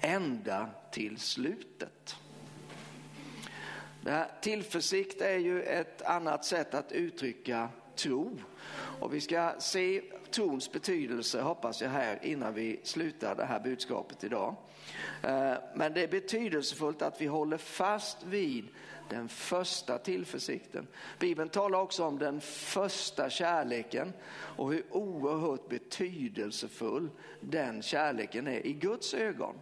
ända 0.00 0.70
till 0.90 1.18
slutet. 1.18 2.16
Det 4.00 4.10
här, 4.10 4.28
tillförsikt 4.40 5.20
är 5.20 5.38
ju 5.38 5.62
ett 5.62 6.02
annat 6.02 6.44
sätt 6.44 6.74
att 6.74 6.92
uttrycka 6.92 7.68
tro. 7.96 8.38
Och 9.00 9.14
vi 9.14 9.20
ska 9.20 9.52
se 9.58 10.02
trons 10.30 10.72
betydelse, 10.72 11.40
hoppas 11.40 11.82
jag 11.82 11.90
här, 11.90 12.18
innan 12.22 12.54
vi 12.54 12.80
slutar 12.82 13.34
det 13.34 13.44
här 13.44 13.60
budskapet 13.60 14.24
idag. 14.24 14.56
Eh, 15.22 15.54
men 15.74 15.92
det 15.94 16.02
är 16.02 16.08
betydelsefullt 16.08 17.02
att 17.02 17.20
vi 17.20 17.26
håller 17.26 17.58
fast 17.58 18.22
vid 18.22 18.68
den 19.08 19.28
första 19.28 19.98
tillförsikten. 19.98 20.86
Bibeln 21.18 21.48
talar 21.48 21.78
också 21.78 22.04
om 22.04 22.18
den 22.18 22.40
första 22.40 23.30
kärleken 23.30 24.12
och 24.32 24.72
hur 24.72 24.84
oerhört 24.90 25.68
betydelsefull 25.68 27.10
den 27.40 27.82
kärleken 27.82 28.46
är 28.46 28.66
i 28.66 28.72
Guds 28.72 29.14
ögon. 29.14 29.54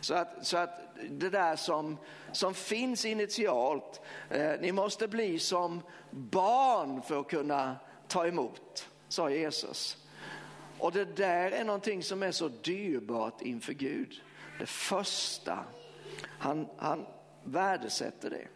Så 0.00 0.14
att, 0.14 0.46
så 0.46 0.56
att 0.56 0.80
det 1.10 1.30
där 1.30 1.56
som, 1.56 1.98
som 2.32 2.54
finns 2.54 3.04
initialt, 3.04 4.00
eh, 4.30 4.52
ni 4.60 4.72
måste 4.72 5.08
bli 5.08 5.38
som 5.38 5.82
barn 6.10 7.02
för 7.02 7.20
att 7.20 7.28
kunna 7.28 7.76
ta 8.08 8.26
emot, 8.26 8.88
sa 9.08 9.30
Jesus. 9.30 9.96
Och 10.78 10.92
det 10.92 11.16
där 11.16 11.50
är 11.50 11.64
någonting 11.64 12.02
som 12.02 12.22
är 12.22 12.32
så 12.32 12.48
dyrbart 12.48 13.42
inför 13.42 13.72
Gud. 13.72 14.22
Det 14.58 14.66
första, 14.66 15.58
han, 16.38 16.68
han 16.76 17.06
värdesätter 17.44 18.30
det. 18.30 18.46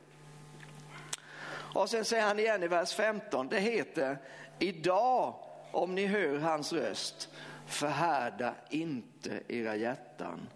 Och 1.74 1.90
sen 1.90 2.04
säger 2.04 2.26
han 2.26 2.38
igen 2.38 2.62
i 2.62 2.68
vers 2.68 2.94
15, 2.94 3.48
det 3.48 3.60
heter 3.60 4.18
idag 4.58 5.34
om 5.72 5.94
ni 5.94 6.06
hör 6.06 6.38
hans 6.38 6.72
röst, 6.72 7.28
förhärda 7.66 8.54
inte 8.70 9.40
era 9.48 9.76
hjärtan 9.76 10.48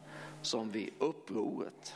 som 0.43 0.71
vid 0.71 0.91
upproret. 0.99 1.95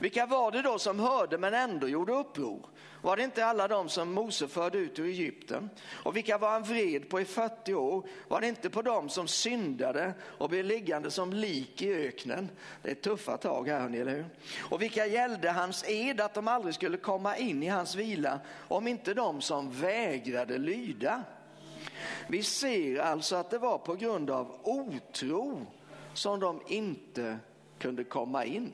Vilka 0.00 0.26
var 0.26 0.50
det 0.50 0.62
då 0.62 0.78
som 0.78 1.00
hörde 1.00 1.38
men 1.38 1.54
ändå 1.54 1.88
gjorde 1.88 2.12
uppror? 2.12 2.66
Var 3.02 3.16
det 3.16 3.22
inte 3.22 3.46
alla 3.46 3.68
de 3.68 3.88
som 3.88 4.12
Mose 4.12 4.48
förde 4.48 4.78
ut 4.78 4.98
ur 4.98 5.06
Egypten? 5.06 5.70
Och 5.92 6.16
vilka 6.16 6.38
var 6.38 6.50
han 6.50 6.62
vred 6.62 7.08
på 7.08 7.20
i 7.20 7.24
40 7.24 7.74
år? 7.74 8.06
Var 8.28 8.40
det 8.40 8.48
inte 8.48 8.70
på 8.70 8.82
dem 8.82 9.08
som 9.08 9.28
syndade 9.28 10.14
och 10.22 10.48
blev 10.48 10.64
liggande 10.64 11.10
som 11.10 11.32
lik 11.32 11.82
i 11.82 11.92
öknen? 11.92 12.50
Det 12.82 12.90
är 12.90 12.94
tuffa 12.94 13.36
tag 13.36 13.68
här, 13.68 13.80
hörni, 13.80 13.98
eller 13.98 14.14
hur? 14.14 14.26
Och 14.60 14.82
vilka 14.82 15.06
gällde 15.06 15.50
hans 15.50 15.84
ed 15.88 16.20
att 16.20 16.34
de 16.34 16.48
aldrig 16.48 16.74
skulle 16.74 16.96
komma 16.96 17.36
in 17.36 17.62
i 17.62 17.68
hans 17.68 17.94
vila 17.94 18.40
om 18.68 18.86
inte 18.86 19.14
de 19.14 19.40
som 19.40 19.70
vägrade 19.70 20.58
lyda? 20.58 21.22
Vi 22.26 22.42
ser 22.42 22.98
alltså 22.98 23.36
att 23.36 23.50
det 23.50 23.58
var 23.58 23.78
på 23.78 23.94
grund 23.94 24.30
av 24.30 24.60
otro 24.62 25.66
som 26.14 26.40
de 26.40 26.60
inte 26.66 27.38
kunde 27.78 28.04
komma 28.04 28.44
in. 28.44 28.72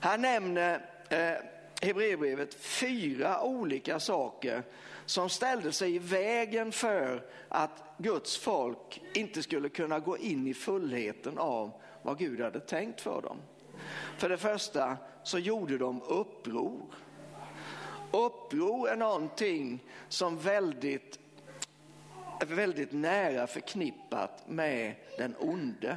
Han 0.00 0.22
nämner 0.22 0.80
eh, 1.08 1.53
Hebreerbrevet 1.84 2.54
fyra 2.54 3.42
olika 3.42 4.00
saker 4.00 4.62
som 5.06 5.28
ställde 5.28 5.72
sig 5.72 5.94
i 5.94 5.98
vägen 5.98 6.72
för 6.72 7.24
att 7.48 7.82
Guds 7.98 8.36
folk 8.36 9.02
inte 9.14 9.42
skulle 9.42 9.68
kunna 9.68 9.98
gå 9.98 10.18
in 10.18 10.46
i 10.46 10.54
fullheten 10.54 11.38
av 11.38 11.70
vad 12.02 12.18
Gud 12.18 12.40
hade 12.40 12.60
tänkt 12.60 13.00
för 13.00 13.22
dem. 13.22 13.36
För 14.18 14.28
det 14.28 14.38
första 14.38 14.96
så 15.22 15.38
gjorde 15.38 15.78
de 15.78 16.02
uppror. 16.02 16.94
Uppror 18.12 18.88
är 18.88 18.96
någonting 18.96 19.84
som 20.08 20.38
väldigt, 20.38 21.18
är 22.40 22.46
väldigt 22.46 22.92
nära 22.92 23.46
förknippat 23.46 24.48
med 24.48 24.94
den 25.18 25.34
onde. 25.38 25.96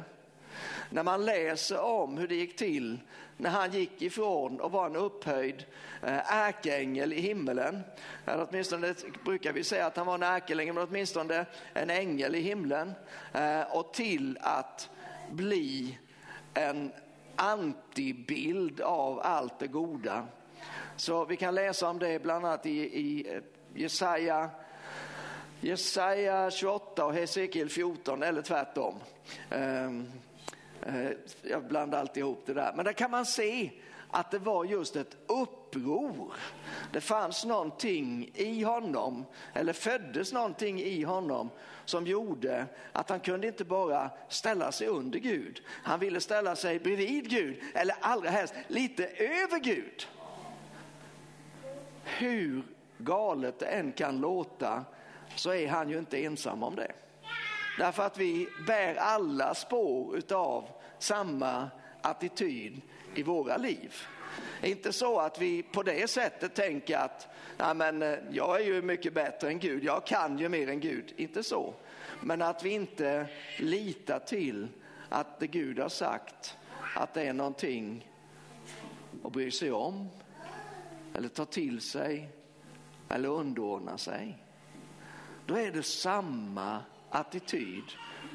När 0.90 1.02
man 1.02 1.24
läser 1.24 1.80
om 1.80 2.18
hur 2.18 2.28
det 2.28 2.34
gick 2.34 2.56
till 2.56 2.98
när 3.40 3.50
han 3.50 3.70
gick 3.70 4.02
ifrån 4.02 4.60
att 4.62 4.72
vara 4.72 4.86
en 4.86 4.96
upphöjd 4.96 5.64
eh, 6.02 6.32
ärkeängel 6.32 7.12
i 7.12 7.20
himmelen, 7.20 7.82
eller 8.26 8.46
åtminstone 8.50 8.94
brukar 9.24 9.52
vi 9.52 9.64
säga 9.64 9.86
att 9.86 9.96
han 9.96 10.06
var 10.06 10.14
en 10.14 10.22
ärkeängel, 10.22 10.74
men 10.74 10.88
åtminstone 10.88 11.46
en 11.74 11.90
ängel 11.90 12.34
i 12.34 12.40
himlen, 12.40 12.92
eh, 13.32 13.62
och 13.62 13.92
till 13.92 14.38
att 14.40 14.90
bli 15.30 15.98
en 16.54 16.92
antibild 17.36 18.80
av 18.80 19.20
allt 19.20 19.58
det 19.58 19.66
goda. 19.66 20.26
Så 20.96 21.24
vi 21.24 21.36
kan 21.36 21.54
läsa 21.54 21.88
om 21.88 21.98
det 21.98 22.22
bland 22.22 22.46
annat 22.46 22.66
i, 22.66 22.80
i 22.80 23.34
eh, 23.34 23.42
Jesaja 23.74 24.50
Jesaja 25.60 26.50
28 26.50 27.04
och 27.04 27.14
Hesekiel 27.14 27.68
14 27.68 28.22
eller 28.22 28.42
tvärtom. 28.42 28.94
Ehm, 29.50 30.12
Eh, 30.86 31.10
jag 31.42 31.64
blandar 31.64 31.98
alltid 31.98 32.20
ihop 32.20 32.42
det 32.46 32.54
där. 32.54 32.72
Men 32.76 32.84
där 32.84 32.92
kan 32.92 33.10
man 33.10 33.26
se 33.26 33.70
att 34.10 34.30
det 34.30 34.38
var 34.38 34.64
just 34.64 34.96
ett 34.96 35.16
uppror. 35.26 36.32
Det 36.92 37.00
fanns 37.00 37.44
någonting 37.44 38.30
i 38.34 38.62
honom, 38.62 39.24
eller 39.54 39.72
föddes 39.72 40.32
någonting 40.32 40.80
i 40.80 41.02
honom 41.02 41.50
som 41.84 42.06
gjorde 42.06 42.66
att 42.92 43.10
han 43.10 43.20
kunde 43.20 43.46
inte 43.46 43.64
bara 43.64 44.10
ställa 44.28 44.72
sig 44.72 44.86
under 44.86 45.18
Gud. 45.18 45.62
Han 45.66 46.00
ville 46.00 46.20
ställa 46.20 46.56
sig 46.56 46.78
bredvid 46.78 47.30
Gud, 47.30 47.62
eller 47.74 47.96
allra 48.00 48.30
helst 48.30 48.54
lite 48.68 49.06
över 49.06 49.58
Gud. 49.58 50.06
Hur 52.04 52.62
galet 52.98 53.58
det 53.58 53.66
än 53.66 53.92
kan 53.92 54.20
låta 54.20 54.84
så 55.34 55.52
är 55.52 55.68
han 55.68 55.88
ju 55.88 55.98
inte 55.98 56.24
ensam 56.24 56.62
om 56.62 56.76
det. 56.76 56.92
Därför 57.78 58.02
att 58.02 58.18
vi 58.18 58.48
bär 58.66 58.94
alla 58.94 59.54
spår 59.54 60.16
utav 60.16 60.68
samma 60.98 61.70
attityd 62.02 62.80
i 63.14 63.22
våra 63.22 63.56
liv. 63.56 63.94
Inte 64.62 64.92
så 64.92 65.20
att 65.20 65.40
vi 65.40 65.62
på 65.62 65.82
det 65.82 66.10
sättet 66.10 66.54
tänker 66.54 66.98
att 66.98 67.28
men, 67.76 68.02
eh, 68.02 68.18
jag 68.30 68.60
är 68.60 68.64
ju 68.64 68.82
mycket 68.82 69.14
bättre 69.14 69.48
än 69.48 69.58
Gud, 69.58 69.84
jag 69.84 70.06
kan 70.06 70.38
ju 70.38 70.48
mer 70.48 70.68
än 70.68 70.80
Gud. 70.80 71.12
Inte 71.16 71.42
så. 71.42 71.74
Men 72.22 72.42
att 72.42 72.64
vi 72.64 72.70
inte 72.70 73.26
litar 73.58 74.18
till 74.18 74.68
att 75.08 75.40
det 75.40 75.46
Gud 75.46 75.78
har 75.78 75.88
sagt, 75.88 76.56
att 76.94 77.14
det 77.14 77.22
är 77.22 77.32
någonting 77.32 78.10
att 79.24 79.32
bry 79.32 79.50
sig 79.50 79.72
om 79.72 80.08
eller 81.14 81.28
ta 81.28 81.44
till 81.44 81.80
sig 81.80 82.28
eller 83.08 83.28
underordna 83.28 83.98
sig. 83.98 84.38
Då 85.46 85.56
är 85.56 85.72
det 85.72 85.82
samma 85.82 86.80
attityd 87.10 87.84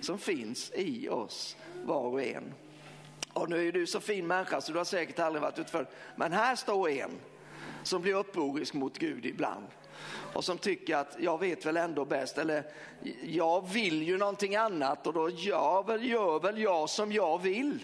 som 0.01 0.17
finns 0.17 0.71
i 0.75 1.09
oss 1.09 1.57
var 1.83 2.01
och 2.01 2.23
en. 2.23 2.53
Och 3.33 3.49
nu 3.49 3.67
är 3.67 3.71
du 3.71 3.88
så 3.88 3.99
fin 3.99 4.27
människa 4.27 4.62
så 4.62 4.71
du 4.71 4.77
har 4.77 4.86
säkert 4.86 5.19
aldrig 5.19 5.41
varit 5.41 5.59
utför. 5.59 5.89
Men 6.15 6.31
här 6.31 6.55
står 6.55 6.89
en 6.89 7.12
som 7.83 8.01
blir 8.01 8.13
upprorisk 8.13 8.73
mot 8.73 8.97
Gud 8.97 9.25
ibland 9.25 9.67
och 10.33 10.43
som 10.43 10.57
tycker 10.57 10.95
att 10.95 11.15
jag 11.19 11.39
vet 11.39 11.65
väl 11.65 11.77
ändå 11.77 12.05
bäst 12.05 12.38
eller 12.38 12.63
jag 13.23 13.69
vill 13.69 14.03
ju 14.03 14.17
någonting 14.17 14.55
annat 14.55 15.07
och 15.07 15.13
då 15.13 15.29
gör 15.29 15.83
väl, 15.83 16.09
gör 16.09 16.39
väl 16.39 16.62
jag 16.62 16.89
som 16.89 17.12
jag 17.12 17.41
vill. 17.41 17.83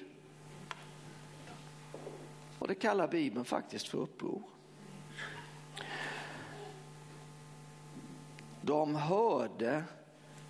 Och 2.60 2.67
det 2.67 2.75
kallar 2.75 3.08
Bibeln 3.08 3.45
faktiskt 3.45 3.88
för 3.88 3.97
uppror. 3.97 4.41
De 8.62 8.95
hörde 8.95 9.84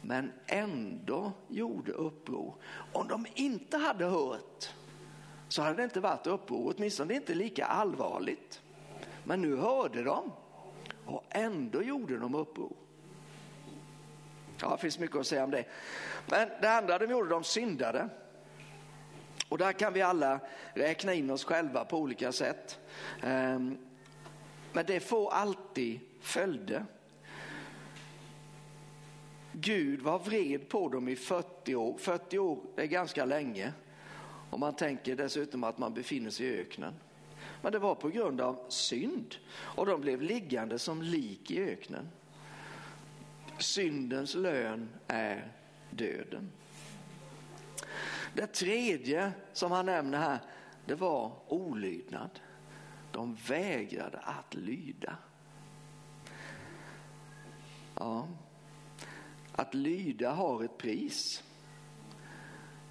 men 0.01 0.31
ändå 0.47 1.31
gjorde 1.47 1.91
uppror. 1.91 2.55
Om 2.93 3.07
de 3.07 3.25
inte 3.35 3.77
hade 3.77 4.05
hört 4.05 4.69
så 5.47 5.61
hade 5.61 5.75
det 5.75 5.83
inte 5.83 5.99
varit 5.99 6.27
uppror, 6.27 6.73
åtminstone 6.77 7.13
inte 7.13 7.33
lika 7.33 7.65
allvarligt. 7.65 8.61
Men 9.23 9.41
nu 9.41 9.55
hörde 9.55 10.03
de 10.03 10.31
och 11.05 11.23
ändå 11.29 11.83
gjorde 11.83 12.17
de 12.17 12.35
uppror. 12.35 12.75
Ja, 14.61 14.69
det 14.69 14.77
finns 14.77 14.99
mycket 14.99 15.17
att 15.17 15.27
säga 15.27 15.43
om 15.43 15.51
det. 15.51 15.65
Men 16.29 16.49
det 16.61 16.71
andra 16.71 16.97
de 16.97 17.11
gjorde, 17.11 17.29
de 17.29 17.43
syndade. 17.43 18.09
Och 19.49 19.57
där 19.57 19.71
kan 19.71 19.93
vi 19.93 20.01
alla 20.01 20.39
räkna 20.73 21.13
in 21.13 21.29
oss 21.29 21.43
själva 21.43 21.85
på 21.85 21.97
olika 21.97 22.31
sätt. 22.31 22.79
Ehm, 23.23 23.77
men 24.73 24.85
det 24.85 24.99
får 24.99 25.33
alltid 25.33 25.99
följder. 26.21 26.85
Gud 29.53 30.01
var 30.01 30.19
vred 30.19 30.69
på 30.69 30.89
dem 30.89 31.07
i 31.07 31.15
40 31.15 31.75
år. 31.75 31.97
40 31.97 32.39
år 32.39 32.59
är 32.75 32.85
ganska 32.85 33.25
länge. 33.25 33.73
Och 34.49 34.59
man 34.59 34.75
tänker 34.75 35.15
dessutom 35.15 35.63
att 35.63 35.77
man 35.77 35.93
befinner 35.93 36.29
sig 36.29 36.45
i 36.45 36.59
öknen. 36.59 36.93
Men 37.61 37.71
det 37.71 37.79
var 37.79 37.95
på 37.95 38.09
grund 38.09 38.41
av 38.41 38.65
synd 38.69 39.35
och 39.51 39.85
de 39.85 40.01
blev 40.01 40.21
liggande 40.21 40.79
som 40.79 41.01
lik 41.01 41.51
i 41.51 41.63
öknen. 41.63 42.09
Syndens 43.57 44.35
lön 44.35 44.89
är 45.07 45.51
döden. 45.89 46.51
Det 48.33 48.47
tredje 48.47 49.31
som 49.53 49.71
han 49.71 49.85
nämner 49.85 50.17
här, 50.17 50.39
det 50.85 50.95
var 50.95 51.31
olydnad. 51.47 52.39
De 53.11 53.35
vägrade 53.35 54.17
att 54.17 54.53
lyda. 54.53 55.17
Ja, 57.95 58.27
att 59.59 59.73
lyda 59.73 60.31
har 60.31 60.63
ett 60.63 60.77
pris. 60.77 61.43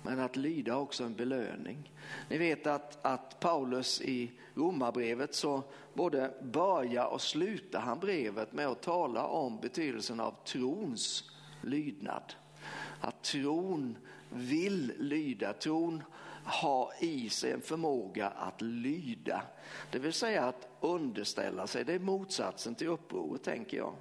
Men 0.03 0.21
att 0.21 0.37
lyda 0.37 0.77
också 0.77 1.05
en 1.05 1.15
belöning. 1.15 1.93
Ni 2.29 2.39
vet 2.39 2.67
att, 2.67 2.99
att 3.07 3.41
Paulus 3.41 4.01
i 4.01 4.33
Romarbrevet 4.55 5.35
så 5.35 5.63
både 5.95 6.35
börjar 6.43 7.07
och 7.07 7.21
slutar 7.21 7.81
han 7.81 7.99
brevet 7.99 8.53
med 8.53 8.67
att 8.67 8.83
tala 8.83 9.27
om 9.27 9.61
betydelsen 9.61 10.21
av 10.21 10.35
trons 10.45 11.31
lydnad. 11.63 12.35
Att 13.01 13.23
tron 13.23 13.99
vill 14.31 14.93
lyda, 14.99 15.53
tron 15.53 16.03
har 16.45 16.93
i 17.01 17.29
sig 17.29 17.53
en 17.53 17.61
förmåga 17.61 18.29
att 18.29 18.61
lyda. 18.61 19.43
Det 19.91 19.99
vill 19.99 20.13
säga 20.13 20.45
att 20.45 20.69
underställa 20.81 21.67
sig, 21.67 21.85
det 21.85 21.95
är 21.95 21.99
motsatsen 21.99 22.75
till 22.75 22.89
upproret 22.89 23.43
tänker 23.43 23.77
jag. 23.77 23.95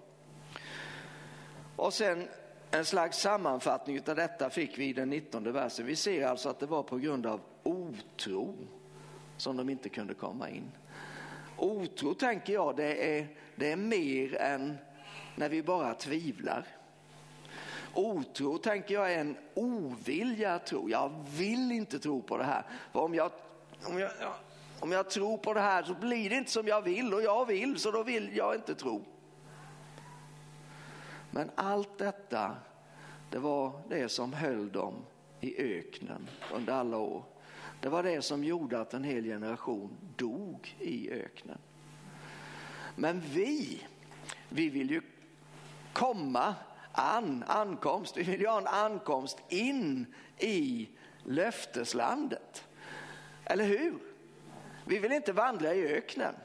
Och 1.75 1.93
sen 1.93 2.27
en 2.71 2.85
slags 2.85 3.17
sammanfattning 3.17 4.01
av 4.07 4.15
detta 4.15 4.49
fick 4.49 4.77
vi 4.77 4.85
i 4.85 4.93
den 4.93 5.09
19 5.09 5.53
versen. 5.53 5.85
Vi 5.85 5.95
ser 5.95 6.27
alltså 6.27 6.49
att 6.49 6.59
det 6.59 6.65
var 6.65 6.83
på 6.83 6.97
grund 6.97 7.25
av 7.25 7.41
otro 7.63 8.55
som 9.37 9.57
de 9.57 9.69
inte 9.69 9.89
kunde 9.89 10.13
komma 10.13 10.49
in. 10.49 10.71
Otro 11.57 12.13
tänker 12.13 12.53
jag, 12.53 12.75
det 12.75 13.17
är, 13.17 13.27
det 13.55 13.71
är 13.71 13.75
mer 13.75 14.35
än 14.35 14.77
när 15.35 15.49
vi 15.49 15.63
bara 15.63 15.93
tvivlar. 15.93 16.67
Otro 17.93 18.57
tänker 18.57 18.93
jag 18.93 19.13
är 19.13 19.19
en 19.19 19.37
ovilja 19.53 20.53
att 20.53 20.65
tro. 20.65 20.89
Jag 20.89 21.25
vill 21.37 21.71
inte 21.71 21.99
tro 21.99 22.21
på 22.21 22.37
det 22.37 22.43
här. 22.43 22.63
För 22.91 22.99
om 22.99 23.15
jag, 23.15 23.31
om, 23.83 23.99
jag, 23.99 24.11
om 24.79 24.91
jag 24.91 25.09
tror 25.09 25.37
på 25.37 25.53
det 25.53 25.59
här 25.59 25.83
så 25.83 25.93
blir 25.93 26.29
det 26.29 26.35
inte 26.35 26.51
som 26.51 26.67
jag 26.67 26.81
vill 26.81 27.13
och 27.13 27.21
jag 27.21 27.45
vill 27.45 27.79
så 27.79 27.91
då 27.91 28.03
vill 28.03 28.37
jag 28.37 28.55
inte 28.55 28.75
tro. 28.75 29.05
Men 31.31 31.51
allt 31.55 31.97
detta, 31.97 32.55
det 33.29 33.39
var 33.39 33.81
det 33.89 34.09
som 34.09 34.33
höll 34.33 34.71
dem 34.71 34.93
i 35.41 35.61
öknen 35.61 36.29
under 36.53 36.73
alla 36.73 36.97
år. 36.97 37.23
Det 37.81 37.89
var 37.89 38.03
det 38.03 38.21
som 38.21 38.43
gjorde 38.43 38.79
att 38.79 38.93
en 38.93 39.03
hel 39.03 39.23
generation 39.23 39.97
dog 40.15 40.75
i 40.79 41.11
öknen. 41.11 41.57
Men 42.95 43.19
vi, 43.19 43.83
vi 44.49 44.69
vill 44.69 44.91
ju 44.91 45.01
komma 45.93 46.55
an, 46.91 47.43
ankomst, 47.47 48.17
vi 48.17 48.23
vill 48.23 48.41
ju 48.41 48.47
ha 48.47 48.57
en 48.57 48.67
ankomst 48.67 49.41
in 49.49 50.05
i 50.37 50.89
löfteslandet. 51.23 52.67
Eller 53.45 53.65
hur? 53.65 53.99
Vi 54.85 54.99
vill 54.99 55.11
inte 55.11 55.33
vandra 55.33 55.73
i 55.73 55.87
öknen. 55.87 56.35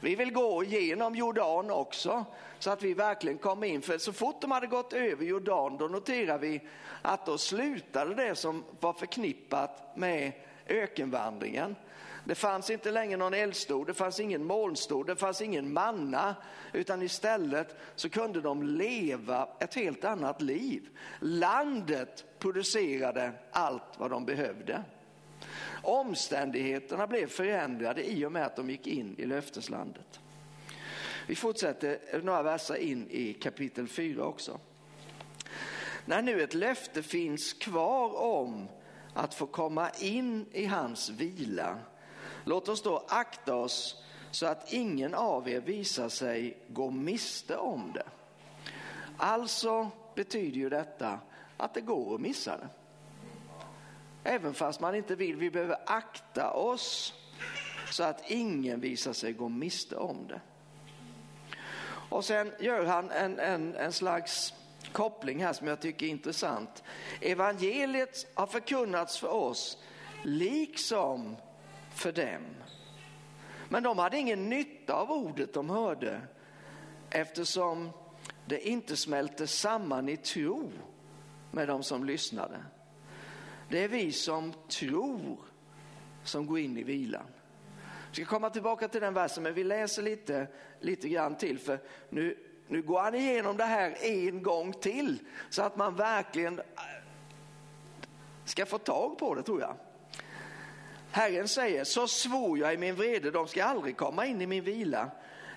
Vi 0.00 0.14
vill 0.14 0.32
gå 0.32 0.64
genom 0.64 1.14
Jordan 1.14 1.70
också 1.70 2.24
så 2.58 2.70
att 2.70 2.82
vi 2.82 2.94
verkligen 2.94 3.38
kommer 3.38 3.66
in. 3.66 3.82
För 3.82 3.98
så 3.98 4.12
fort 4.12 4.40
de 4.40 4.50
hade 4.50 4.66
gått 4.66 4.92
över 4.92 5.24
Jordan 5.24 5.76
då 5.76 5.88
noterar 5.88 6.38
vi 6.38 6.60
att 7.02 7.26
då 7.26 7.38
slutade 7.38 8.14
det 8.14 8.34
som 8.34 8.64
var 8.80 8.92
förknippat 8.92 9.96
med 9.96 10.32
ökenvandringen. 10.66 11.76
Det 12.24 12.34
fanns 12.34 12.70
inte 12.70 12.90
längre 12.90 13.16
någon 13.16 13.34
eldstod, 13.34 13.86
det 13.86 13.94
fanns 13.94 14.20
ingen 14.20 14.44
molnstod, 14.44 15.06
det 15.06 15.16
fanns 15.16 15.42
ingen 15.42 15.72
manna, 15.72 16.34
utan 16.72 17.02
istället 17.02 17.76
så 17.94 18.10
kunde 18.10 18.40
de 18.40 18.62
leva 18.62 19.48
ett 19.60 19.74
helt 19.74 20.04
annat 20.04 20.42
liv. 20.42 20.88
Landet 21.20 22.24
producerade 22.38 23.32
allt 23.52 23.98
vad 23.98 24.10
de 24.10 24.24
behövde. 24.24 24.82
Omständigheterna 25.82 27.06
blev 27.06 27.26
förändrade 27.26 28.10
i 28.10 28.24
och 28.24 28.32
med 28.32 28.46
att 28.46 28.56
de 28.56 28.70
gick 28.70 28.86
in 28.86 29.14
i 29.18 29.26
löfteslandet. 29.26 30.20
Vi 31.26 31.34
fortsätter 31.34 32.22
några 32.22 32.42
verser 32.42 32.74
in 32.74 33.10
i 33.10 33.32
kapitel 33.32 33.88
4 33.88 34.24
också. 34.24 34.60
När 36.04 36.22
nu 36.22 36.42
ett 36.42 36.54
löfte 36.54 37.02
finns 37.02 37.52
kvar 37.52 38.16
om 38.16 38.68
att 39.14 39.34
få 39.34 39.46
komma 39.46 39.90
in 39.90 40.46
i 40.52 40.66
hans 40.66 41.10
vila, 41.10 41.78
låt 42.44 42.68
oss 42.68 42.82
då 42.82 43.04
akta 43.08 43.54
oss 43.54 44.04
så 44.30 44.46
att 44.46 44.72
ingen 44.72 45.14
av 45.14 45.48
er 45.48 45.60
visar 45.60 46.08
sig 46.08 46.56
gå 46.68 46.90
miste 46.90 47.56
om 47.56 47.92
det. 47.94 48.06
Alltså 49.16 49.90
betyder 50.14 50.56
ju 50.56 50.68
detta 50.68 51.18
att 51.56 51.74
det 51.74 51.80
går 51.80 52.14
att 52.14 52.20
missa 52.20 52.56
det. 52.56 52.68
Även 54.30 54.54
fast 54.54 54.80
man 54.80 54.94
inte 54.94 55.14
vill, 55.14 55.36
vi 55.36 55.50
behöver 55.50 55.76
akta 55.86 56.50
oss 56.50 57.14
så 57.90 58.02
att 58.02 58.30
ingen 58.30 58.80
visar 58.80 59.12
sig 59.12 59.32
gå 59.32 59.48
miste 59.48 59.96
om 59.96 60.26
det. 60.28 60.40
Och 62.10 62.24
sen 62.24 62.52
gör 62.60 62.84
han 62.84 63.10
en, 63.10 63.38
en, 63.38 63.74
en 63.74 63.92
slags 63.92 64.54
koppling 64.92 65.44
här 65.44 65.52
som 65.52 65.66
jag 65.66 65.80
tycker 65.80 66.06
är 66.06 66.10
intressant. 66.10 66.82
Evangeliet 67.20 68.26
har 68.34 68.46
förkunnats 68.46 69.18
för 69.18 69.28
oss 69.28 69.78
liksom 70.24 71.36
för 71.94 72.12
dem. 72.12 72.46
Men 73.68 73.82
de 73.82 73.98
hade 73.98 74.18
ingen 74.18 74.48
nytta 74.48 74.94
av 74.94 75.10
ordet 75.10 75.54
de 75.54 75.70
hörde 75.70 76.20
eftersom 77.10 77.90
det 78.46 78.68
inte 78.68 78.96
smälte 78.96 79.46
samman 79.46 80.08
i 80.08 80.16
tro 80.16 80.72
med 81.50 81.68
de 81.68 81.82
som 81.82 82.04
lyssnade. 82.04 82.64
Det 83.70 83.84
är 83.84 83.88
vi 83.88 84.12
som 84.12 84.52
tror 84.68 85.38
som 86.24 86.46
går 86.46 86.58
in 86.58 86.78
i 86.78 86.82
vilan. 86.82 87.26
Vi 88.08 88.14
ska 88.14 88.24
komma 88.24 88.50
tillbaka 88.50 88.88
till 88.88 89.00
den 89.00 89.14
versen, 89.14 89.42
men 89.42 89.54
vi 89.54 89.64
läser 89.64 90.02
lite, 90.02 90.46
lite 90.80 91.08
grann 91.08 91.36
till. 91.36 91.58
För 91.58 91.78
nu, 92.08 92.36
nu 92.68 92.82
går 92.82 93.00
han 93.00 93.14
igenom 93.14 93.56
det 93.56 93.64
här 93.64 93.96
en 94.00 94.42
gång 94.42 94.72
till 94.72 95.18
så 95.50 95.62
att 95.62 95.76
man 95.76 95.96
verkligen 95.96 96.58
äh, 96.58 96.64
ska 98.44 98.66
få 98.66 98.78
tag 98.78 99.18
på 99.18 99.34
det 99.34 99.42
tror 99.42 99.60
jag. 99.60 99.76
Herren 101.10 101.48
säger, 101.48 101.84
så 101.84 102.08
svor 102.08 102.58
jag 102.58 102.74
i 102.74 102.76
min 102.76 102.94
vrede, 102.94 103.30
de 103.30 103.48
ska 103.48 103.64
aldrig 103.64 103.96
komma 103.96 104.26
in 104.26 104.40
i 104.40 104.46
min 104.46 104.64
vila. 104.64 105.10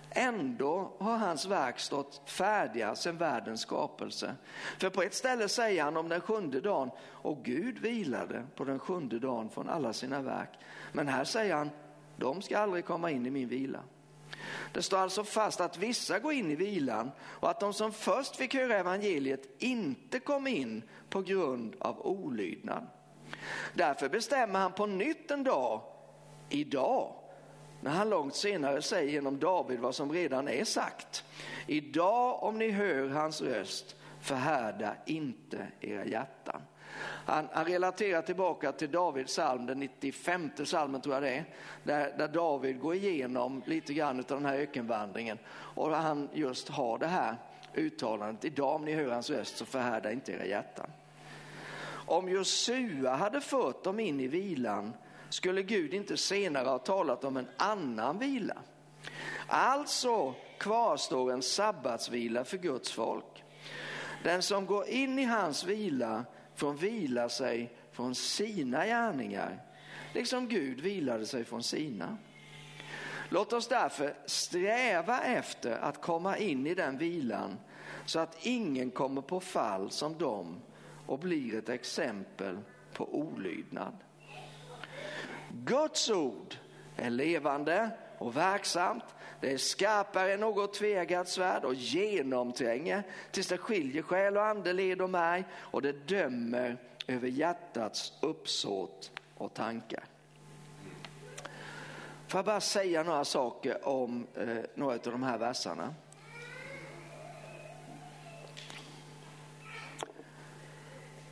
Ändå 0.09 0.91
har 0.99 1.17
hans 1.17 1.45
verk 1.45 1.79
stått 1.79 2.21
färdiga 2.25 2.95
sedan 2.95 3.17
världens 3.17 3.61
skapelse. 3.61 4.35
För 4.79 4.89
på 4.89 5.01
ett 5.01 5.13
ställe 5.13 5.49
säger 5.49 5.83
han 5.83 5.97
om 5.97 6.09
den 6.09 6.21
sjunde 6.21 6.61
dagen, 6.61 6.91
och 6.99 7.43
Gud 7.43 7.79
vilade 7.79 8.45
på 8.55 8.63
den 8.63 8.79
sjunde 8.79 9.19
dagen 9.19 9.49
från 9.49 9.69
alla 9.69 9.93
sina 9.93 10.21
verk. 10.21 10.49
Men 10.91 11.07
här 11.07 11.23
säger 11.23 11.55
han, 11.55 11.69
de 12.17 12.41
ska 12.41 12.57
aldrig 12.57 12.85
komma 12.85 13.11
in 13.11 13.25
i 13.25 13.29
min 13.29 13.47
vila. 13.47 13.79
Det 14.73 14.81
står 14.81 14.97
alltså 14.97 15.23
fast 15.23 15.61
att 15.61 15.77
vissa 15.77 16.19
går 16.19 16.33
in 16.33 16.51
i 16.51 16.55
vilan 16.55 17.11
och 17.21 17.49
att 17.49 17.59
de 17.59 17.73
som 17.73 17.91
först 17.91 18.35
fick 18.35 18.53
höra 18.53 18.77
evangeliet 18.77 19.61
inte 19.61 20.19
kom 20.19 20.47
in 20.47 20.83
på 21.09 21.21
grund 21.21 21.75
av 21.79 22.05
olydnad. 22.07 22.87
Därför 23.73 24.09
bestämmer 24.09 24.59
han 24.59 24.71
på 24.71 24.85
nytt 24.85 25.31
en 25.31 25.43
dag, 25.43 25.81
idag, 26.49 27.15
när 27.83 27.91
han 27.91 28.09
långt 28.09 28.35
senare 28.35 28.81
säger 28.81 29.11
genom 29.11 29.39
David 29.39 29.79
vad 29.79 29.95
som 29.95 30.11
redan 30.11 30.47
är 30.47 30.63
sagt. 30.63 31.23
Idag 31.67 32.43
om 32.43 32.57
ni 32.57 32.71
hör 32.71 33.09
hans 33.09 33.41
röst, 33.41 33.95
förhärda 34.21 34.95
inte 35.05 35.67
era 35.81 36.05
hjärtan. 36.05 36.61
Han, 37.25 37.47
han, 37.51 37.65
relaterar 37.65 38.21
tillbaka 38.21 38.71
till 38.71 38.91
Davids 38.91 39.31
psalm, 39.31 39.65
den 39.65 39.79
95 39.79 40.49
psalmen 40.63 41.01
tror 41.01 41.15
jag 41.15 41.23
det 41.23 41.29
är, 41.29 41.45
där, 41.83 42.17
där 42.17 42.27
David 42.27 42.79
går 42.79 42.95
igenom 42.95 43.63
lite 43.65 43.93
grann 43.93 44.19
av 44.19 44.25
den 44.25 44.45
här 44.45 44.57
ökenvandringen 44.57 45.39
och 45.49 45.91
han 45.95 46.29
just 46.33 46.69
har 46.69 46.97
det 46.97 47.07
här 47.07 47.35
uttalandet, 47.73 48.45
idag 48.45 48.75
om 48.75 48.85
ni 48.85 48.93
hör 48.93 49.11
hans 49.11 49.29
röst 49.29 49.57
så 49.57 49.65
förhärda 49.65 50.11
inte 50.11 50.31
era 50.31 50.45
hjärtan. 50.45 50.89
Om 52.05 52.29
Josua 52.29 53.15
hade 53.15 53.41
fört 53.41 53.83
dem 53.83 53.99
in 53.99 54.19
i 54.19 54.27
vilan 54.27 54.93
skulle 55.33 55.63
Gud 55.63 55.93
inte 55.93 56.17
senare 56.17 56.67
ha 56.67 56.79
talat 56.79 57.23
om 57.23 57.37
en 57.37 57.47
annan 57.57 58.19
vila. 58.19 58.57
Alltså 59.47 60.35
kvarstår 60.57 61.31
en 61.31 61.41
sabbatsvila 61.41 62.43
för 62.43 62.57
Guds 62.57 62.91
folk. 62.91 63.43
Den 64.23 64.41
som 64.41 64.65
går 64.65 64.87
in 64.87 65.19
i 65.19 65.23
hans 65.23 65.63
vila 65.65 66.25
får 66.55 66.73
vila 66.73 67.29
sig 67.29 67.73
från 67.91 68.15
sina 68.15 68.85
gärningar, 68.85 69.63
liksom 70.13 70.47
Gud 70.47 70.79
vilade 70.79 71.25
sig 71.25 71.43
från 71.43 71.63
sina. 71.63 72.17
Låt 73.29 73.53
oss 73.53 73.67
därför 73.67 74.13
sträva 74.25 75.21
efter 75.21 75.77
att 75.77 76.01
komma 76.01 76.37
in 76.37 76.67
i 76.67 76.75
den 76.75 76.97
vilan 76.97 77.57
så 78.05 78.19
att 78.19 78.37
ingen 78.45 78.91
kommer 78.91 79.21
på 79.21 79.39
fall 79.39 79.91
som 79.91 80.17
dem 80.17 80.61
och 81.07 81.19
blir 81.19 81.55
ett 81.55 81.69
exempel 81.69 82.57
på 82.93 83.15
olydnad. 83.15 83.93
Guds 85.53 86.09
ord 86.09 86.55
är 86.95 87.09
levande 87.09 87.89
och 88.17 88.37
verksamt. 88.37 89.03
Det 89.41 89.53
är 89.53 89.57
skarpare 89.57 90.33
än 90.33 90.39
något 90.39 90.73
tvegat 90.73 91.29
svärd 91.29 91.63
och 91.63 91.75
genomtränger 91.75 93.03
tills 93.31 93.47
det 93.47 93.57
skiljer 93.57 94.01
själ 94.01 94.37
och 94.37 94.45
ande, 94.45 94.73
led 94.73 95.01
och 95.01 95.09
märg 95.09 95.43
och 95.53 95.81
det 95.81 96.07
dömer 96.07 96.77
över 97.07 97.27
hjärtats 97.27 98.13
uppsåt 98.21 99.11
och 99.35 99.53
tankar. 99.53 100.03
Får 102.27 102.37
jag 102.37 102.45
bara 102.45 102.61
säga 102.61 103.03
några 103.03 103.25
saker 103.25 103.87
om 103.87 104.27
eh, 104.35 104.57
några 104.75 104.93
av 104.93 104.99
de 105.01 105.23
här 105.23 105.37
verserna. 105.37 105.93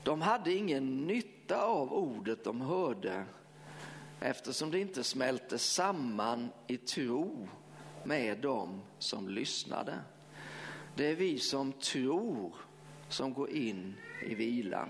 De 0.03 0.21
hade 0.21 0.53
ingen 0.53 1.07
nytta 1.07 1.61
av 1.63 1.93
ordet 1.93 2.43
de 2.43 2.61
hörde 2.61 3.25
eftersom 4.21 4.71
det 4.71 4.79
inte 4.79 5.03
smälte 5.03 5.57
samman 5.57 6.49
i 6.67 6.77
tro 6.77 7.47
med 8.03 8.37
dem 8.37 8.81
som 8.99 9.29
lyssnade. 9.29 9.99
Det 10.95 11.05
är 11.05 11.15
vi 11.15 11.39
som 11.39 11.73
tror 11.73 12.55
som 13.09 13.33
går 13.33 13.49
in 13.49 13.95
i 14.25 14.35
vilan. 14.35 14.89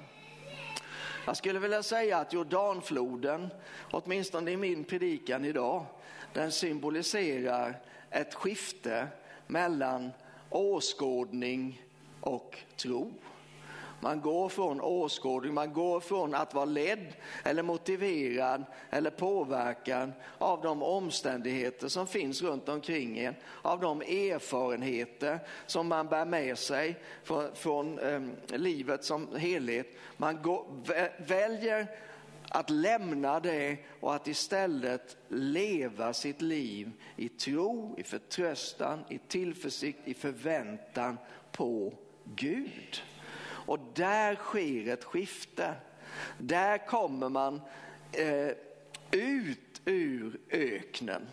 Jag 1.26 1.38
skulle 1.38 1.60
vilja 1.60 1.84
säga 1.84 2.18
att 2.18 2.34
Jordanfloden, 2.34 3.50
åtminstone 3.92 4.52
i 4.52 4.58
min 4.58 4.84
predikan 4.84 5.46
idag, 5.46 5.86
den 6.34 6.52
symboliserar 6.52 7.82
ett 8.10 8.34
skifte 8.34 9.08
mellan 9.48 10.12
åskådning 10.50 11.82
och 12.22 12.58
tro. 12.78 13.14
Man 14.02 14.22
går 14.22 14.50
från 14.50 14.82
åskådning, 14.82 15.54
man 15.54 15.74
går 15.74 16.00
från 16.00 16.36
att 16.36 16.54
vara 16.54 16.66
ledd 16.66 17.14
eller 17.44 17.64
motiverad 17.64 18.64
eller 18.90 19.10
påverkad 19.10 20.12
av 20.38 20.62
de 20.62 20.84
omständigheter 20.84 21.88
som 21.88 22.08
finns 22.08 22.42
runt 22.42 22.70
omkring 22.70 23.20
en, 23.20 23.36
av 23.62 23.80
de 23.80 24.02
erfarenheter 24.02 25.40
som 25.66 25.88
man 25.88 26.08
bär 26.08 26.26
med 26.26 26.58
sig 26.58 26.96
från, 27.24 27.56
från 27.56 28.00
um, 28.00 28.32
livet 28.48 29.04
som 29.04 29.36
helhet. 29.36 29.88
Man 30.18 30.42
går, 30.42 30.66
väljer 31.18 31.88
att 32.50 32.70
lämna 32.70 33.40
det 33.40 33.78
och 34.00 34.16
att 34.16 34.28
istället 34.28 35.18
leva 35.28 36.14
sitt 36.14 36.42
liv 36.42 36.92
i 37.16 37.30
tro, 37.30 37.96
i 37.98 38.04
förtröstan, 38.04 39.04
i 39.10 39.18
tillförsikt, 39.18 40.00
i 40.08 40.14
förväntan 40.14 41.18
på 41.52 41.94
Gud. 42.24 43.02
Och 43.72 43.80
där 43.94 44.36
sker 44.36 44.94
ett 44.94 45.04
skifte. 45.04 45.76
Där 46.38 46.78
kommer 46.78 47.30
man 47.30 47.62
eh, 48.12 48.52
ut 49.12 49.82
ur 49.86 50.40
öknen. 50.50 51.28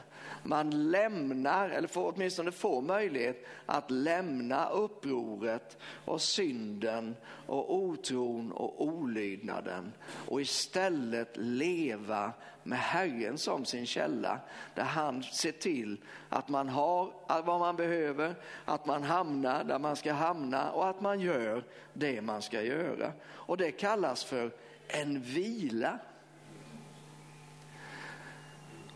Man 0.48 0.90
lämnar, 0.90 1.70
eller 1.70 1.88
får 1.88 2.12
åtminstone 2.14 2.52
får 2.52 2.82
möjlighet 2.82 3.46
att 3.66 3.90
lämna 3.90 4.68
upproret 4.68 5.78
och 6.04 6.20
synden 6.20 7.16
och 7.46 7.74
otron 7.74 8.52
och 8.52 8.84
olydnaden 8.84 9.92
och 10.28 10.40
istället 10.40 11.37
leva 11.37 12.32
med 12.62 12.78
Herren 12.78 13.38
som 13.38 13.64
sin 13.64 13.87
källa 13.87 14.40
där 14.74 14.82
han 14.82 15.22
ser 15.22 15.52
till 15.52 15.96
att 16.28 16.48
man 16.48 16.68
har 16.68 17.12
vad 17.44 17.61
man 17.61 17.76
behöver, 17.76 18.34
att 18.64 18.87
man 18.87 19.02
hamnar 19.02 19.64
där 19.64 19.78
man 19.78 19.96
ska 19.96 20.12
hamna 20.12 20.70
och 20.70 20.88
att 20.88 21.00
man 21.00 21.20
gör 21.20 21.64
det 21.92 22.20
man 22.22 22.42
ska 22.42 22.62
göra. 22.62 23.12
Och 23.26 23.56
det 23.56 23.70
kallas 23.70 24.24
för 24.24 24.50
en 24.88 25.20
vila. 25.20 25.98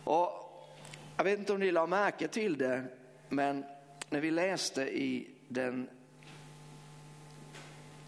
Och 0.05 0.42
jag 1.23 1.25
vet 1.25 1.39
inte 1.39 1.53
om 1.53 1.61
ni 1.61 1.73
la 1.73 1.87
märke 1.87 2.29
till 2.29 2.59
det, 2.59 2.85
men 3.29 3.65
när 4.11 4.21
vi 4.21 4.31
läste 4.31 4.83
i 4.83 5.31
den 5.49 5.89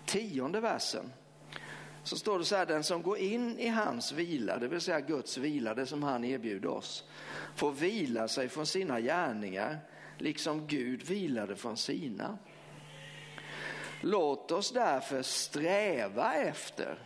tionde 0.07 0.61
versen 0.61 1.13
så 2.03 2.17
står 2.17 2.39
det 2.39 2.45
så 2.45 2.57
här, 2.57 2.67
den 2.67 2.85
som 2.85 3.03
går 3.03 3.19
in 3.19 3.59
i 3.59 3.69
hans 3.69 4.13
vila, 4.13 4.59
det 4.59 4.69
vill 4.69 4.81
säga 4.81 5.01
Guds 5.01 5.39
vila, 5.39 5.75
det 5.75 5.87
som 5.87 6.03
han 6.03 6.25
erbjuder 6.25 6.69
oss, 6.69 7.05
får 7.57 7.73
vila 7.73 8.29
sig 8.29 8.49
från 8.49 8.67
sina 8.67 9.01
gärningar, 9.01 9.79
liksom 10.19 10.67
Gud 10.67 11.03
vilade 11.03 11.57
från 11.57 11.77
sina. 11.77 12.39
Låt 14.01 14.53
oss 14.53 14.73
därför 14.73 15.23
sträva 15.23 16.35
efter. 16.35 16.99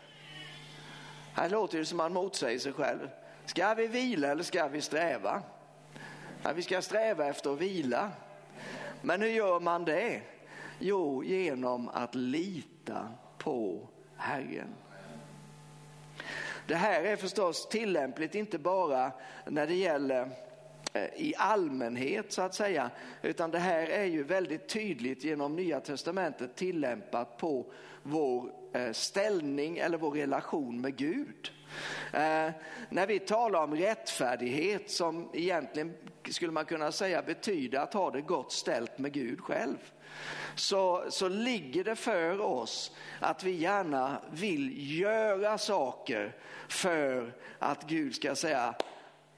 Här 1.33 1.49
låter 1.49 1.79
det 1.79 1.85
som 1.85 1.97
man 1.97 2.12
motsäger 2.12 2.59
sig 2.59 2.73
själv. 2.73 3.09
Ska 3.47 3.75
vi 3.75 3.87
vila 3.87 4.29
eller 4.29 4.42
ska 4.42 4.68
vi 4.68 4.81
sträva? 4.81 5.42
Ja, 6.42 6.53
vi 6.53 6.62
ska 6.62 6.83
sträva 6.83 7.27
efter 7.27 7.53
att 7.53 7.59
vila. 7.59 8.11
Men 9.03 9.22
hur 9.22 9.29
gör 9.29 9.61
man 9.61 9.85
det? 9.85 10.20
Jo, 10.79 11.24
genom 11.24 11.88
att 11.88 12.14
lita 12.14 13.09
på 13.38 13.88
Herren. 14.16 14.74
Det 16.66 16.74
här 16.74 17.03
är 17.03 17.16
förstås 17.16 17.68
tillämpligt 17.68 18.35
inte 18.35 18.59
bara 18.59 19.12
när 19.46 19.66
det 19.66 19.74
gäller 19.74 20.31
eh, 20.92 21.05
i 21.16 21.35
allmänhet 21.37 22.33
så 22.33 22.42
att 22.42 22.55
säga, 22.55 22.90
utan 23.22 23.51
det 23.51 23.59
här 23.59 23.87
är 23.87 24.05
ju 24.05 24.22
väldigt 24.22 24.68
tydligt 24.68 25.24
genom 25.24 25.57
Nya 25.57 25.81
Testamentet 25.81 26.57
tillämpat 26.57 27.37
på 27.37 27.72
vår 28.03 28.51
eh, 28.72 28.92
ställning 28.92 29.79
eller 29.79 29.98
vår 29.98 30.11
relation 30.11 30.81
med 30.81 30.96
Gud. 30.96 31.53
Eh, 32.12 32.50
när 32.88 33.07
vi 33.07 33.18
talar 33.18 33.62
om 33.62 33.76
rättfärdighet 33.76 34.90
som 34.90 35.31
egentligen 35.35 35.94
skulle 36.31 36.52
man 36.52 36.64
kunna 36.64 36.92
säga 36.92 37.22
betyder 37.22 37.78
att 37.78 37.94
ha 37.94 38.11
det 38.11 38.20
gott 38.20 38.52
ställt 38.52 38.98
med 38.98 39.12
Gud 39.12 39.40
själv. 39.40 39.76
Så, 40.54 41.04
så 41.11 41.28
ligger 41.28 41.85
det 41.85 41.96
för 41.96 42.40
oss 42.40 42.96
att 43.20 43.44
vi 43.44 43.50
gärna 43.50 44.22
vill 44.31 45.00
göra 45.00 45.59
saker 45.59 46.37
för 46.68 47.35
att 47.59 47.88
Gud 47.88 48.14
ska 48.14 48.35
säga 48.35 48.74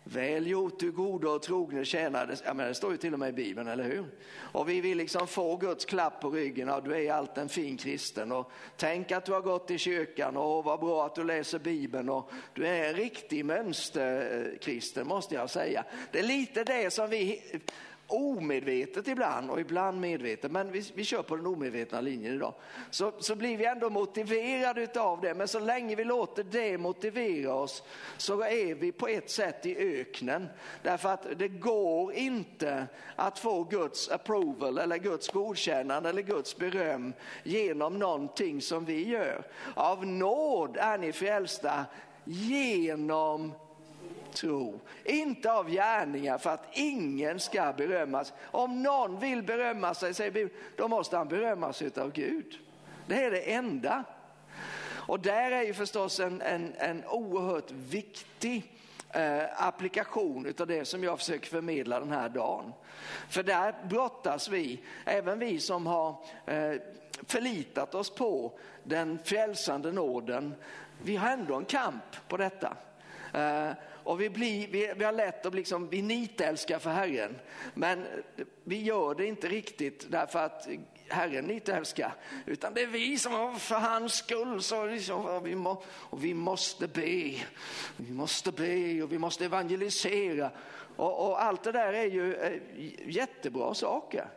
Väl 0.04 0.46
gjort 0.46 0.80
du 0.80 0.92
gode 0.92 1.28
och 1.28 1.42
trogne 1.42 1.84
tjänare. 1.84 2.36
Ja, 2.44 2.54
men 2.54 2.68
det 2.68 2.74
står 2.74 2.90
ju 2.90 2.96
till 2.96 3.12
och 3.12 3.18
med 3.18 3.28
i 3.28 3.32
Bibeln, 3.32 3.68
eller 3.68 3.84
hur? 3.84 4.04
Och 4.52 4.68
vi 4.68 4.80
vill 4.80 4.98
liksom 4.98 5.26
få 5.26 5.56
Guds 5.56 5.84
klapp 5.84 6.20
på 6.20 6.30
ryggen. 6.30 6.68
Ja, 6.68 6.80
du 6.80 6.96
är 6.96 7.12
allt 7.12 7.38
en 7.38 7.48
fin 7.48 7.76
kristen. 7.76 8.32
Och 8.32 8.50
tänk 8.76 9.12
att 9.12 9.24
du 9.24 9.32
har 9.32 9.40
gått 9.40 9.70
i 9.70 9.78
kyrkan 9.78 10.36
och 10.36 10.64
vad 10.64 10.80
bra 10.80 11.06
att 11.06 11.14
du 11.14 11.24
läser 11.24 11.58
Bibeln. 11.58 12.08
Och 12.08 12.30
du 12.54 12.66
är 12.66 12.88
en 12.88 12.94
riktig 12.94 13.44
mönsterkristen 13.44 15.06
måste 15.06 15.34
jag 15.34 15.50
säga. 15.50 15.84
Det 16.12 16.18
är 16.18 16.22
lite 16.22 16.64
det 16.64 16.90
som 16.90 17.10
vi 17.10 17.42
omedvetet 18.12 19.08
ibland 19.08 19.50
och 19.50 19.60
ibland 19.60 20.00
medvetet, 20.00 20.52
men 20.52 20.72
vi, 20.72 20.90
vi 20.94 21.04
kör 21.04 21.22
på 21.22 21.36
den 21.36 21.46
omedvetna 21.46 22.00
linjen 22.00 22.34
idag, 22.34 22.54
så, 22.90 23.12
så 23.18 23.34
blir 23.34 23.56
vi 23.56 23.64
ändå 23.64 23.90
motiverade 23.90 25.00
av 25.00 25.20
det. 25.20 25.34
Men 25.34 25.48
så 25.48 25.58
länge 25.58 25.94
vi 25.94 26.04
låter 26.04 26.44
det 26.44 26.78
motivera 26.78 27.54
oss 27.54 27.82
så 28.16 28.42
är 28.42 28.74
vi 28.74 28.92
på 28.92 29.08
ett 29.08 29.30
sätt 29.30 29.66
i 29.66 29.76
öknen. 29.76 30.48
Därför 30.82 31.08
att 31.08 31.26
det 31.36 31.48
går 31.48 32.12
inte 32.12 32.86
att 33.16 33.38
få 33.38 33.64
Guds 33.64 34.10
approval 34.10 34.78
eller 34.78 34.98
Guds 34.98 35.28
godkännande 35.28 36.08
eller 36.08 36.22
Guds 36.22 36.56
beröm 36.56 37.12
genom 37.42 37.98
någonting 37.98 38.62
som 38.62 38.84
vi 38.84 39.08
gör. 39.08 39.46
Av 39.74 40.06
nåd 40.06 40.76
är 40.76 40.98
ni 40.98 41.12
frälsta 41.12 41.84
genom 42.24 43.52
tro, 44.32 44.80
inte 45.04 45.52
av 45.52 45.70
gärningar 45.70 46.38
för 46.38 46.50
att 46.50 46.68
ingen 46.72 47.40
ska 47.40 47.72
berömmas. 47.76 48.32
Om 48.42 48.82
någon 48.82 49.20
vill 49.20 49.42
berömma 49.42 49.94
sig, 49.94 50.14
säger 50.14 50.30
Bibeln, 50.30 50.54
då 50.76 50.88
måste 50.88 51.16
han 51.16 51.28
berömma 51.28 51.72
sig 51.72 51.90
av 51.96 52.12
Gud. 52.12 52.58
Det 53.06 53.24
är 53.24 53.30
det 53.30 53.52
enda. 53.52 54.04
Och 55.10 55.20
där 55.20 55.50
är 55.50 55.62
ju 55.62 55.74
förstås 55.74 56.20
en, 56.20 56.42
en, 56.42 56.74
en 56.78 57.04
oerhört 57.04 57.70
viktig 57.70 58.72
eh, 59.10 59.66
applikation 59.66 60.54
av 60.58 60.66
det 60.66 60.84
som 60.84 61.04
jag 61.04 61.18
försöker 61.18 61.48
förmedla 61.48 62.00
den 62.00 62.12
här 62.12 62.28
dagen. 62.28 62.72
För 63.28 63.42
där 63.42 63.74
brottas 63.88 64.48
vi, 64.48 64.80
även 65.04 65.38
vi 65.38 65.60
som 65.60 65.86
har 65.86 66.16
eh, 66.46 66.72
förlitat 67.26 67.94
oss 67.94 68.10
på 68.10 68.58
den 68.82 69.18
frälsande 69.24 69.92
nåden, 69.92 70.54
vi 71.02 71.16
har 71.16 71.30
ändå 71.30 71.54
en 71.54 71.64
kamp 71.64 72.28
på 72.28 72.36
detta. 72.36 72.76
Eh, 73.34 73.70
och 74.04 74.20
vi, 74.20 74.30
blir, 74.30 74.68
vi, 74.68 74.92
vi 74.96 75.04
har 75.04 75.12
lätt 75.12 75.46
att 75.46 75.54
liksom, 75.54 75.88
vi 75.88 76.02
nitälskar 76.02 76.78
för 76.78 76.90
Herren. 76.90 77.38
Men 77.74 78.06
vi 78.64 78.82
gör 78.82 79.14
det 79.14 79.26
inte 79.26 79.48
riktigt 79.48 80.06
därför 80.10 80.38
att 80.38 80.68
Herren 81.08 81.44
nitälskar. 81.44 82.14
Utan 82.46 82.74
det 82.74 82.82
är 82.82 82.86
vi 82.86 83.18
som 83.18 83.32
har 83.32 83.52
för 83.52 83.74
hans 83.74 84.14
skull. 84.14 84.62
Så 84.62 84.86
liksom, 84.86 85.44
vi, 85.44 85.54
må, 85.54 85.82
och 85.86 86.24
vi 86.24 86.34
måste 86.34 86.88
be. 86.88 87.34
Vi 87.96 88.12
måste 88.12 88.52
be 88.52 89.02
och 89.02 89.12
vi 89.12 89.18
måste 89.18 89.44
evangelisera. 89.44 90.50
Och, 90.96 91.28
och 91.28 91.42
allt 91.42 91.62
det 91.62 91.72
där 91.72 91.92
är 91.92 92.06
ju 92.06 92.34
eh, 92.34 92.60
jättebra 93.06 93.74
saker. 93.74 94.28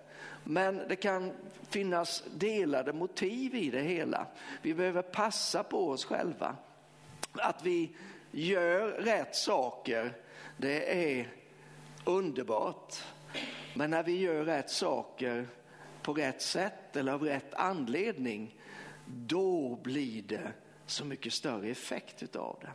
Men 0.44 0.82
det 0.90 0.96
kan 0.96 1.32
finnas 1.70 2.24
delade 2.36 2.94
motiv 2.94 3.56
i 3.56 3.70
det 3.70 3.82
hela. 3.82 4.26
Vi 4.62 4.74
behöver 4.74 5.02
passa 5.02 5.64
på 5.64 5.90
oss 5.90 6.06
själva. 6.06 6.56
Att 7.32 7.66
vi 7.66 7.96
gör 8.34 8.88
rätt 8.88 9.36
saker, 9.36 10.18
det 10.58 11.14
är 11.18 11.28
underbart. 12.06 12.96
Men 13.74 13.90
när 13.90 14.04
vi 14.04 14.20
gör 14.20 14.46
rätt 14.46 14.70
saker 14.70 15.48
på 16.02 16.14
rätt 16.14 16.42
sätt 16.42 16.96
eller 16.96 17.12
av 17.12 17.24
rätt 17.24 17.54
anledning, 17.54 18.56
då 19.06 19.80
blir 19.84 20.22
det 20.22 20.52
så 20.86 21.06
mycket 21.06 21.34
större 21.34 21.70
effekt 21.70 22.24
utav 22.24 22.58
det. 22.62 22.72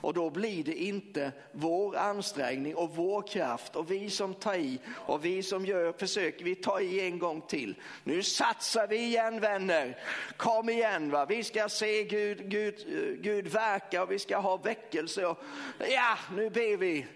Och 0.00 0.14
då 0.14 0.30
blir 0.30 0.64
det 0.64 0.82
inte 0.82 1.32
vår 1.52 1.96
ansträngning 1.96 2.74
och 2.74 2.96
vår 2.96 3.22
kraft 3.22 3.76
och 3.76 3.90
vi 3.90 4.10
som 4.10 4.34
tar 4.34 4.54
i 4.54 4.80
och 4.88 5.24
vi 5.24 5.42
som 5.42 5.66
gör 5.66 5.92
försök, 5.92 6.42
vi 6.42 6.54
tar 6.54 6.80
i 6.80 7.00
en 7.00 7.18
gång 7.18 7.40
till. 7.40 7.74
Nu 8.04 8.22
satsar 8.22 8.86
vi 8.86 8.96
igen 8.96 9.40
vänner. 9.40 9.98
Kom 10.36 10.68
igen 10.68 11.10
va, 11.10 11.24
vi 11.24 11.44
ska 11.44 11.68
se 11.68 12.04
Gud, 12.04 12.50
Gud, 12.50 12.74
Gud 13.22 13.46
verka 13.46 14.02
och 14.02 14.10
vi 14.10 14.18
ska 14.18 14.38
ha 14.38 14.56
väckelse. 14.56 15.26
Och, 15.26 15.38
ja, 15.78 16.18
nu 16.34 16.50
ber 16.50 16.76
vi. 16.76 17.06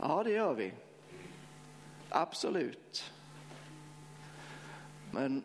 Ja, 0.00 0.22
det 0.24 0.32
gör 0.32 0.54
vi. 0.54 0.72
Absolut. 2.08 3.12
Men 5.10 5.42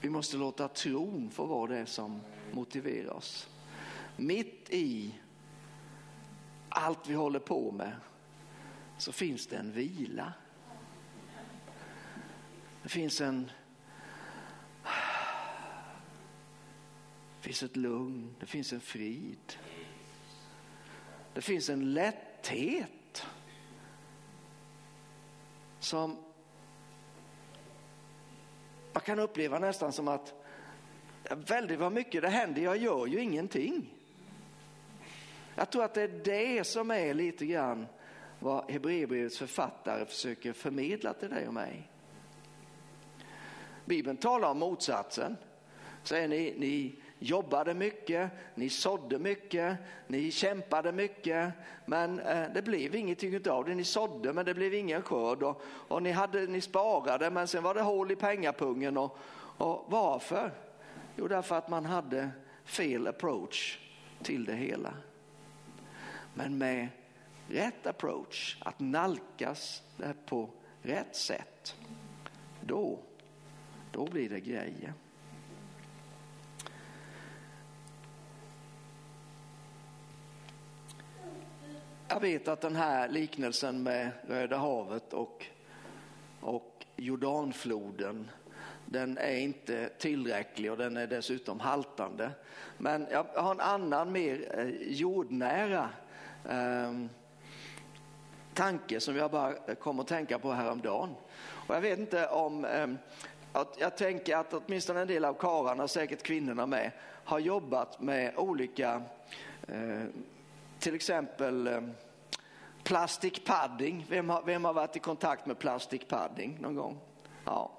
vi 0.00 0.10
måste 0.10 0.36
låta 0.36 0.68
tron 0.68 1.30
få 1.30 1.44
vara 1.44 1.70
det 1.70 1.86
som 1.86 2.20
motiverar 2.52 3.12
oss. 3.12 3.48
Mitt 4.16 4.70
i 4.70 5.14
allt 6.68 7.08
vi 7.08 7.14
håller 7.14 7.38
på 7.38 7.72
med 7.72 7.92
så 8.98 9.12
finns 9.12 9.46
det 9.46 9.56
en 9.56 9.72
vila. 9.72 10.32
Det 12.82 12.88
finns 12.88 13.20
en 13.20 13.50
det 17.36 17.48
finns 17.48 17.62
ett 17.62 17.76
lugn, 17.76 18.34
det 18.40 18.46
finns 18.46 18.72
en 18.72 18.80
frid. 18.80 19.58
Det 21.34 21.40
finns 21.40 21.70
en 21.70 21.94
lätthet 21.94 23.26
som 25.80 26.16
man 28.92 29.02
kan 29.02 29.18
uppleva 29.18 29.58
nästan 29.58 29.92
som 29.92 30.08
att 30.08 30.34
väldigt 31.30 31.78
vad 31.78 31.92
mycket 31.92 32.22
det 32.22 32.28
händer, 32.28 32.62
jag 32.62 32.76
gör 32.76 33.06
ju 33.06 33.20
ingenting. 33.20 33.94
Jag 35.54 35.70
tror 35.70 35.84
att 35.84 35.94
det 35.94 36.02
är 36.02 36.20
det 36.24 36.64
som 36.64 36.90
är 36.90 37.14
lite 37.14 37.46
grann 37.46 37.86
vad 38.38 38.70
Hebreerbrevets 38.70 39.38
författare 39.38 40.06
försöker 40.06 40.52
förmedla 40.52 41.12
till 41.12 41.30
dig 41.30 41.48
och 41.48 41.54
mig. 41.54 41.90
Bibeln 43.84 44.16
talar 44.16 44.50
om 44.50 44.58
motsatsen. 44.58 45.36
Säger 46.02 46.28
ni, 46.28 46.54
ni 46.58 46.94
jobbade 47.18 47.74
mycket, 47.74 48.30
ni 48.54 48.68
sådde 48.68 49.18
mycket, 49.18 49.76
ni 50.06 50.30
kämpade 50.30 50.92
mycket, 50.92 51.52
men 51.86 52.20
eh, 52.20 52.44
det 52.54 52.62
blev 52.62 52.94
ingenting 52.94 53.50
av 53.50 53.64
det. 53.64 53.74
Ni 53.74 53.84
sådde, 53.84 54.32
men 54.32 54.44
det 54.44 54.54
blev 54.54 54.74
ingen 54.74 55.02
skörd 55.02 55.42
och, 55.42 55.62
och 55.66 56.02
ni, 56.02 56.10
hade, 56.10 56.46
ni 56.46 56.60
sparade, 56.60 57.30
men 57.30 57.48
sen 57.48 57.62
var 57.62 57.74
det 57.74 57.80
hål 57.80 58.10
i 58.10 58.16
pengapungen. 58.16 58.96
Och, 58.96 59.18
och 59.58 59.84
varför? 59.88 60.50
Jo, 61.16 61.28
därför 61.28 61.56
att 61.56 61.68
man 61.68 61.84
hade 61.84 62.30
fel 62.64 63.06
approach 63.06 63.78
till 64.22 64.44
det 64.44 64.54
hela. 64.54 64.94
Men 66.34 66.58
med 66.58 66.88
rätt 67.48 67.86
approach, 67.86 68.56
att 68.60 68.80
nalkas 68.80 69.82
det 69.96 70.14
på 70.26 70.50
rätt 70.82 71.16
sätt, 71.16 71.76
då, 72.60 72.98
då 73.92 74.06
blir 74.06 74.28
det 74.28 74.40
grejer. 74.40 74.92
Jag 82.08 82.20
vet 82.20 82.48
att 82.48 82.60
den 82.60 82.76
här 82.76 83.08
liknelsen 83.08 83.82
med 83.82 84.10
Röda 84.28 84.56
havet 84.56 85.12
och, 85.12 85.46
och 86.40 86.86
Jordanfloden 86.96 88.30
den 88.86 89.18
är 89.18 89.36
inte 89.36 89.88
tillräcklig 89.88 90.70
och 90.72 90.78
den 90.78 90.96
är 90.96 91.06
dessutom 91.06 91.60
haltande. 91.60 92.30
Men 92.78 93.06
jag 93.10 93.24
har 93.24 93.50
en 93.54 93.60
annan 93.60 94.12
mer 94.12 94.58
eh, 94.58 94.92
jordnära 94.92 95.90
eh, 96.48 96.92
tanke 98.54 99.00
som 99.00 99.16
jag 99.16 99.30
bara 99.30 99.74
kom 99.74 100.00
att 100.00 100.06
tänka 100.06 100.38
på 100.38 100.52
häromdagen. 100.52 101.14
Och 101.68 101.74
jag 101.74 101.80
vet 101.80 101.98
inte 101.98 102.26
om, 102.26 102.64
eh, 102.64 102.86
att 103.52 103.76
jag 103.78 103.96
tänker 103.96 104.36
att 104.36 104.54
åtminstone 104.54 105.00
en 105.00 105.08
del 105.08 105.24
av 105.24 105.34
karlarna, 105.34 105.88
säkert 105.88 106.22
kvinnorna 106.22 106.66
med, 106.66 106.90
har 107.24 107.38
jobbat 107.38 108.00
med 108.00 108.36
olika, 108.36 109.02
eh, 109.68 110.04
till 110.78 110.94
exempel 110.94 111.66
eh, 111.66 111.80
plastic 112.82 113.44
padding. 113.44 114.06
Vem 114.08 114.30
har, 114.30 114.42
vem 114.42 114.64
har 114.64 114.72
varit 114.72 114.96
i 114.96 114.98
kontakt 114.98 115.46
med 115.46 115.58
plastic 115.58 116.02
padding 116.08 116.58
någon 116.60 116.74
gång? 116.74 116.98
Ja. 117.44 117.70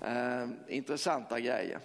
Eh, 0.00 0.48
intressanta 0.68 1.40
grejer. 1.40 1.78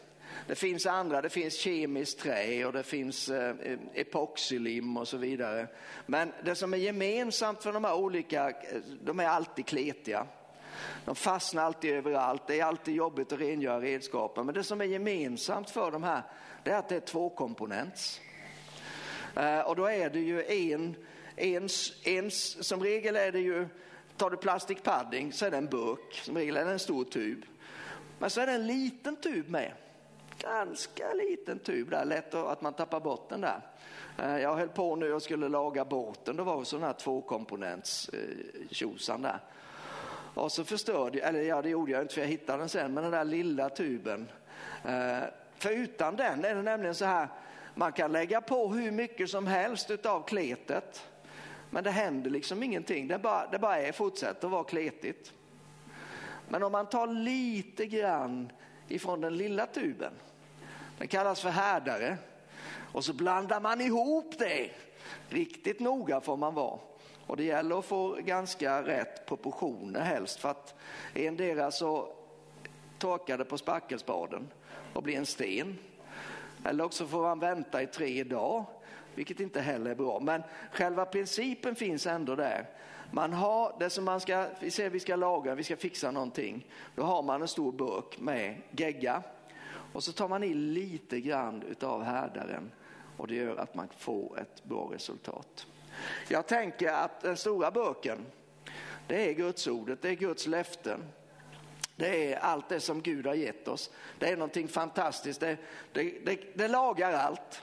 Det 0.47 0.55
finns 0.55 0.85
andra, 0.85 1.21
det 1.21 1.29
finns 1.29 1.53
kemiskt 1.53 2.19
trä 2.19 2.65
och 2.65 2.73
det 2.73 2.83
finns 2.83 3.29
eh, 3.29 3.55
epoxylim 3.93 4.97
och 4.97 5.07
så 5.07 5.17
vidare. 5.17 5.67
Men 6.05 6.33
det 6.43 6.55
som 6.55 6.73
är 6.73 6.77
gemensamt 6.77 7.63
för 7.63 7.73
de 7.73 7.83
här 7.83 7.95
olika, 7.95 8.49
eh, 8.49 8.55
de 9.03 9.19
är 9.19 9.27
alltid 9.27 9.65
kletiga. 9.65 10.27
De 11.05 11.15
fastnar 11.15 11.63
alltid 11.63 11.93
överallt, 11.93 12.47
det 12.47 12.59
är 12.59 12.65
alltid 12.65 12.95
jobbigt 12.95 13.31
att 13.31 13.39
rengöra 13.39 13.81
redskapen. 13.81 14.45
Men 14.45 14.55
det 14.55 14.63
som 14.63 14.81
är 14.81 14.85
gemensamt 14.85 15.69
för 15.69 15.91
de 15.91 16.03
här, 16.03 16.21
det 16.63 16.71
är 16.71 16.75
att 16.75 16.89
det 16.89 16.95
är 16.95 16.99
tvåkomponents. 16.99 18.21
Eh, 19.35 19.59
och 19.59 19.75
då 19.75 19.85
är 19.85 20.09
det 20.09 20.19
ju 20.19 20.43
en, 20.43 20.95
en, 21.35 21.69
en, 22.03 22.31
som 22.31 22.83
regel 22.83 23.15
är 23.15 23.31
det 23.31 23.39
ju, 23.39 23.67
tar 24.17 24.29
du 24.29 24.37
plastic 24.37 24.77
padding 24.83 25.33
så 25.33 25.45
är 25.45 25.51
det 25.51 25.57
en 25.57 25.67
burk, 25.67 26.13
som 26.13 26.37
regel 26.37 26.57
är 26.57 26.65
det 26.65 26.71
en 26.71 26.79
stor 26.79 27.03
tub. 27.05 27.45
Men 28.19 28.29
så 28.29 28.41
är 28.41 28.47
det 28.47 28.53
en 28.53 28.67
liten 28.67 29.15
tub 29.15 29.49
med. 29.49 29.71
Ganska 30.37 31.13
liten 31.13 31.59
tub 31.59 31.89
där, 31.89 32.05
lätt 32.05 32.33
att 32.33 32.61
man 32.61 32.73
tappar 32.73 32.99
bort 32.99 33.29
den 33.29 33.41
där. 33.41 33.61
Eh, 34.19 34.37
jag 34.37 34.55
höll 34.55 34.69
på 34.69 34.95
nu 34.95 35.13
och 35.13 35.23
skulle 35.23 35.49
laga 35.49 35.85
båten, 35.85 36.35
då 36.35 36.43
var 36.43 36.59
det 36.59 36.65
sån 36.65 36.83
här 36.83 36.93
tvåkomponents-tjosan 36.93 39.21
där. 39.21 39.39
Och 40.33 40.51
så 40.51 40.63
förstörde 40.63 41.17
jag, 41.17 41.29
eller 41.29 41.41
ja 41.41 41.61
det 41.61 41.69
gjorde 41.69 41.91
jag 41.91 42.01
inte 42.01 42.13
för 42.13 42.21
jag 42.21 42.27
hittade 42.27 42.59
den 42.59 42.69
sen, 42.69 42.93
men 42.93 43.03
den 43.03 43.11
där 43.11 43.25
lilla 43.25 43.69
tuben. 43.69 44.27
Eh, 44.85 45.19
för 45.57 45.69
utan 45.69 46.15
den 46.15 46.45
är 46.45 46.55
det 46.55 46.61
nämligen 46.61 46.95
så 46.95 47.05
här, 47.05 47.27
man 47.75 47.91
kan 47.91 48.11
lägga 48.11 48.41
på 48.41 48.67
hur 48.67 48.91
mycket 48.91 49.29
som 49.29 49.47
helst 49.47 49.91
utav 49.91 50.27
kletet. 50.27 51.09
Men 51.69 51.83
det 51.83 51.91
händer 51.91 52.29
liksom 52.29 52.63
ingenting, 52.63 53.07
det 53.07 53.19
bara, 53.19 53.47
det 53.47 53.59
bara 53.59 53.77
är, 53.77 53.91
fortsätter 53.91 54.47
att 54.47 54.51
vara 54.51 54.63
kletigt. 54.63 55.33
Men 56.49 56.63
om 56.63 56.71
man 56.71 56.85
tar 56.85 57.07
lite 57.07 57.85
grann 57.85 58.51
ifrån 58.87 59.21
den 59.21 59.37
lilla 59.37 59.65
tuben, 59.65 60.13
den 60.97 61.07
kallas 61.07 61.41
för 61.41 61.49
härdare, 61.49 62.17
och 62.93 63.05
så 63.05 63.13
blandar 63.13 63.59
man 63.59 63.81
ihop 63.81 64.37
det. 64.37 64.69
Riktigt 65.29 65.79
noga 65.79 66.21
får 66.21 66.37
man 66.37 66.53
vara. 66.53 66.79
Och 67.27 67.37
det 67.37 67.43
gäller 67.43 67.79
att 67.79 67.85
få 67.85 68.17
ganska 68.19 68.83
rätt 68.83 69.25
proportioner 69.25 70.01
helst 70.01 70.39
för 70.39 70.49
att 70.49 70.75
endera 71.13 71.71
så 71.71 72.13
torkar 72.99 73.37
det 73.37 73.45
på 73.45 73.57
spackelspaden 73.57 74.47
och 74.93 75.03
blir 75.03 75.17
en 75.17 75.25
sten. 75.25 75.77
Eller 76.65 76.83
också 76.83 77.07
får 77.07 77.21
man 77.21 77.39
vänta 77.39 77.81
i 77.81 77.87
tre 77.87 78.23
dagar, 78.23 78.65
vilket 79.15 79.39
inte 79.39 79.61
heller 79.61 79.91
är 79.91 79.95
bra. 79.95 80.19
Men 80.19 80.43
själva 80.71 81.05
principen 81.05 81.75
finns 81.75 82.07
ändå 82.07 82.35
där. 82.35 82.69
Man 83.11 83.33
har 83.33 83.75
det 83.79 83.89
som 83.89 84.05
man 84.05 84.19
ska, 84.19 84.47
vi 84.59 84.71
säger 84.71 84.89
vi 84.89 84.99
ska 84.99 85.15
laga, 85.15 85.55
vi 85.55 85.63
ska 85.63 85.77
fixa 85.77 86.11
någonting. 86.11 86.67
Då 86.95 87.03
har 87.03 87.23
man 87.23 87.41
en 87.41 87.47
stor 87.47 87.71
burk 87.71 88.19
med 88.19 88.61
gegga 88.71 89.23
och 89.97 90.03
så 90.03 90.11
tar 90.11 90.27
man 90.27 90.43
i 90.43 90.53
lite 90.53 91.19
grann 91.19 91.63
utav 91.63 92.03
härdaren 92.03 92.71
och 93.17 93.27
det 93.27 93.35
gör 93.35 93.57
att 93.57 93.75
man 93.75 93.87
får 93.97 94.39
ett 94.39 94.63
bra 94.63 94.89
resultat. 94.93 95.67
Jag 96.27 96.47
tänker 96.47 96.91
att 96.91 97.21
den 97.21 97.37
stora 97.37 97.71
burken, 97.71 98.25
det 99.07 99.29
är 99.29 99.33
Guds 99.33 99.67
ordet, 99.67 100.01
det 100.01 100.09
är 100.09 100.15
Guds 100.15 100.47
löften. 100.47 100.99
Det 101.95 102.33
är 102.33 102.39
allt 102.39 102.69
det 102.69 102.79
som 102.79 103.01
Gud 103.01 103.25
har 103.25 103.33
gett 103.33 103.67
oss. 103.67 103.91
Det 104.19 104.29
är 104.29 104.37
någonting 104.37 104.67
fantastiskt, 104.67 105.39
det, 105.39 105.57
det, 105.91 106.03
det, 106.25 106.39
det 106.53 106.67
lagar 106.67 107.13
allt. 107.13 107.61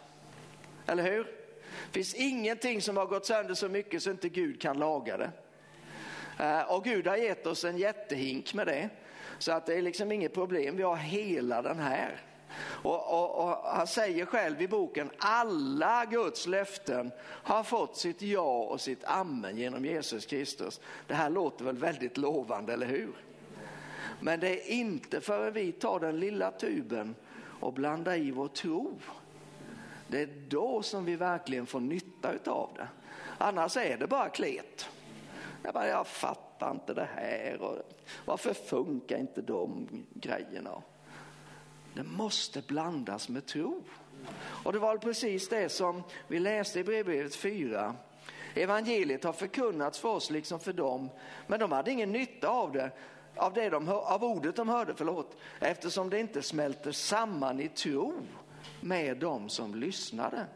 Eller 0.87 1.03
hur? 1.03 1.25
Det 1.25 1.93
finns 1.93 2.15
ingenting 2.15 2.83
som 2.83 2.97
har 2.97 3.07
gått 3.07 3.27
sönder 3.27 3.55
så 3.55 3.69
mycket 3.69 4.03
så 4.03 4.11
inte 4.11 4.29
Gud 4.29 4.61
kan 4.61 4.79
laga 4.79 5.17
det. 5.17 5.31
Eh, 6.39 6.63
och 6.63 6.85
Gud 6.85 7.07
har 7.07 7.17
gett 7.17 7.47
oss 7.47 7.65
en 7.65 7.79
jättehink 7.79 8.55
med 8.55 8.67
det. 8.67 8.91
Så 9.45 9.53
att 9.53 9.67
det 9.67 9.75
är 9.75 9.83
liksom 9.83 10.13
inget 10.13 10.35
problem, 10.35 10.77
vi 10.77 10.83
har 10.83 10.97
hela 10.97 11.63
den 11.63 11.79
här. 11.79 12.23
Och, 12.59 13.13
och, 13.13 13.45
och, 13.45 13.57
han 13.65 13.87
säger 13.87 14.27
själv 14.27 14.63
i 14.63 14.69
boken, 14.69 15.11
alla 15.19 16.05
Guds 16.05 16.47
löften 16.47 17.11
har 17.21 17.63
fått 17.63 17.97
sitt 17.97 18.23
ja 18.23 18.63
och 18.63 18.81
sitt 18.81 19.05
amen 19.05 19.57
genom 19.57 19.85
Jesus 19.85 20.27
Kristus. 20.27 20.81
Det 21.07 21.15
här 21.15 21.31
låter 21.31 21.65
väl 21.65 21.77
väldigt 21.77 22.17
lovande, 22.17 22.73
eller 22.73 22.87
hur? 22.87 23.13
Men 24.21 24.41
det 24.41 24.49
är 24.49 24.71
inte 24.71 25.21
förrän 25.21 25.53
vi 25.53 25.73
tar 25.73 26.01
den 26.01 26.21
lilla 26.21 26.51
tuben 26.51 27.15
och 27.61 27.73
blandar 27.73 28.17
i 28.17 28.31
vår 28.31 28.49
tro. 28.49 28.99
Det 30.09 30.21
är 30.21 30.29
då 30.49 30.83
som 30.83 31.05
vi 31.05 31.17
verkligen 31.17 31.67
får 31.67 31.81
nytta 31.81 32.33
av 32.47 32.71
det. 32.77 32.89
Annars 33.39 33.77
är 33.77 33.97
det 33.97 34.07
bara 34.07 34.29
klet. 34.29 34.89
Jag, 35.63 35.75
bara, 35.75 35.89
jag 35.89 36.07
fattar 36.07 36.54
inte 36.71 36.95
det 36.95 37.09
här 37.15 37.63
och 37.63 37.79
varför 38.25 38.55
funkar 38.55 39.19
inte 39.19 39.43
de 39.43 39.89
grejerna? 40.15 40.83
Det 41.95 42.03
måste 42.03 42.63
blandas 42.63 43.29
med 43.29 43.47
tro. 43.47 43.83
Och 44.37 44.73
det 44.73 44.79
var 44.79 44.97
precis 44.97 45.49
det 45.49 45.69
som 45.69 46.03
vi 46.29 46.39
läste 46.39 46.81
i 46.81 46.85
brevbrevet 46.85 47.35
4. 47.35 47.95
Evangeliet 48.55 49.25
har 49.25 49.33
förkunnats 49.33 49.99
för 49.99 50.09
oss 50.09 50.31
liksom 50.31 50.61
för 50.61 50.73
dem, 50.73 51.11
men 51.47 51.61
de 51.61 51.73
hade 51.73 51.91
ingen 51.91 52.13
nytta 52.13 52.49
av 52.49 52.73
det, 52.73 52.91
av, 53.37 53.53
det 53.53 53.71
de, 53.71 53.89
av 53.89 54.25
ordet 54.25 54.57
de 54.57 54.69
hörde, 54.69 54.95
förlåt, 54.97 55.37
eftersom 55.61 56.11
det 56.11 56.21
inte 56.21 56.43
smälter 56.43 56.93
samman 56.93 57.61
i 57.61 57.69
tro 57.69 58.15
med 58.81 59.17
dem 59.17 59.49
som 59.49 59.75
lyssnade. 59.75 60.47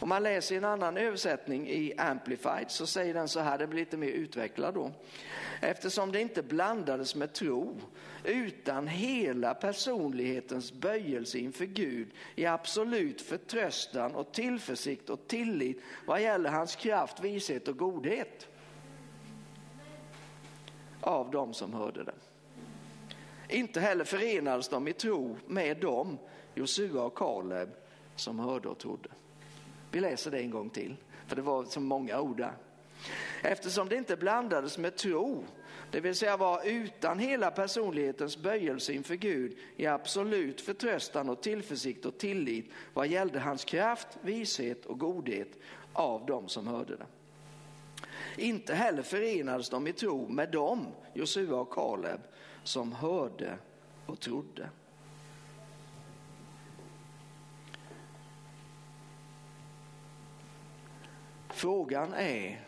Om 0.00 0.08
man 0.08 0.22
läser 0.22 0.56
en 0.56 0.64
annan 0.64 0.96
översättning 0.96 1.68
i 1.68 1.94
Amplified 1.98 2.70
så 2.70 2.86
säger 2.86 3.14
den 3.14 3.28
så 3.28 3.40
här, 3.40 3.58
det 3.58 3.66
blir 3.66 3.80
lite 3.80 3.96
mer 3.96 4.08
utvecklad 4.08 4.74
då. 4.74 4.92
Eftersom 5.60 6.12
det 6.12 6.20
inte 6.20 6.42
blandades 6.42 7.14
med 7.14 7.32
tro 7.32 7.80
utan 8.24 8.86
hela 8.86 9.54
personlighetens 9.54 10.72
böjelse 10.72 11.38
inför 11.38 11.64
Gud 11.64 12.08
i 12.34 12.46
absolut 12.46 13.20
förtröstan 13.20 14.14
och 14.14 14.32
tillförsikt 14.32 15.10
och 15.10 15.28
tillit 15.28 15.82
vad 16.06 16.22
gäller 16.22 16.50
hans 16.50 16.76
kraft, 16.76 17.20
vishet 17.20 17.68
och 17.68 17.76
godhet 17.76 18.48
av 21.00 21.30
dem 21.30 21.54
som 21.54 21.74
hörde 21.74 22.04
det. 22.04 22.14
Inte 23.48 23.80
heller 23.80 24.04
förenades 24.04 24.68
de 24.68 24.88
i 24.88 24.92
tro 24.92 25.36
med 25.46 25.80
dem, 25.80 26.18
Josua 26.54 27.02
och 27.02 27.14
Kaleb, 27.14 27.68
som 28.16 28.38
hörde 28.38 28.68
och 28.68 28.78
trodde. 28.78 29.08
Vi 29.94 30.00
läser 30.00 30.30
det 30.30 30.38
en 30.38 30.50
gång 30.50 30.70
till, 30.70 30.96
för 31.26 31.36
det 31.36 31.42
var 31.42 31.64
så 31.64 31.80
många 31.80 32.20
ord 32.20 32.36
där. 32.36 32.52
Eftersom 33.42 33.88
det 33.88 33.96
inte 33.96 34.16
blandades 34.16 34.78
med 34.78 34.96
tro, 34.96 35.44
det 35.90 36.00
vill 36.00 36.14
säga 36.14 36.36
var 36.36 36.66
utan 36.66 37.18
hela 37.18 37.50
personlighetens 37.50 38.36
böjelse 38.36 38.92
inför 38.92 39.14
Gud 39.14 39.56
i 39.76 39.86
absolut 39.86 40.60
förtröstan 40.60 41.28
och 41.28 41.42
tillförsikt 41.42 42.04
och 42.04 42.18
tillit 42.18 42.70
vad 42.94 43.06
gällde 43.06 43.40
hans 43.40 43.64
kraft, 43.64 44.08
vishet 44.22 44.86
och 44.86 44.98
godhet 44.98 45.48
av 45.92 46.26
dem 46.26 46.48
som 46.48 46.66
hörde 46.66 46.96
det. 46.96 47.06
Inte 48.36 48.74
heller 48.74 49.02
förenades 49.02 49.68
de 49.68 49.86
i 49.86 49.92
tro 49.92 50.28
med 50.28 50.50
dem, 50.50 50.86
Josua 51.12 51.60
och 51.60 51.70
Kaleb, 51.70 52.20
som 52.64 52.92
hörde 52.92 53.58
och 54.06 54.20
trodde. 54.20 54.68
Frågan 61.64 62.12
är, 62.14 62.60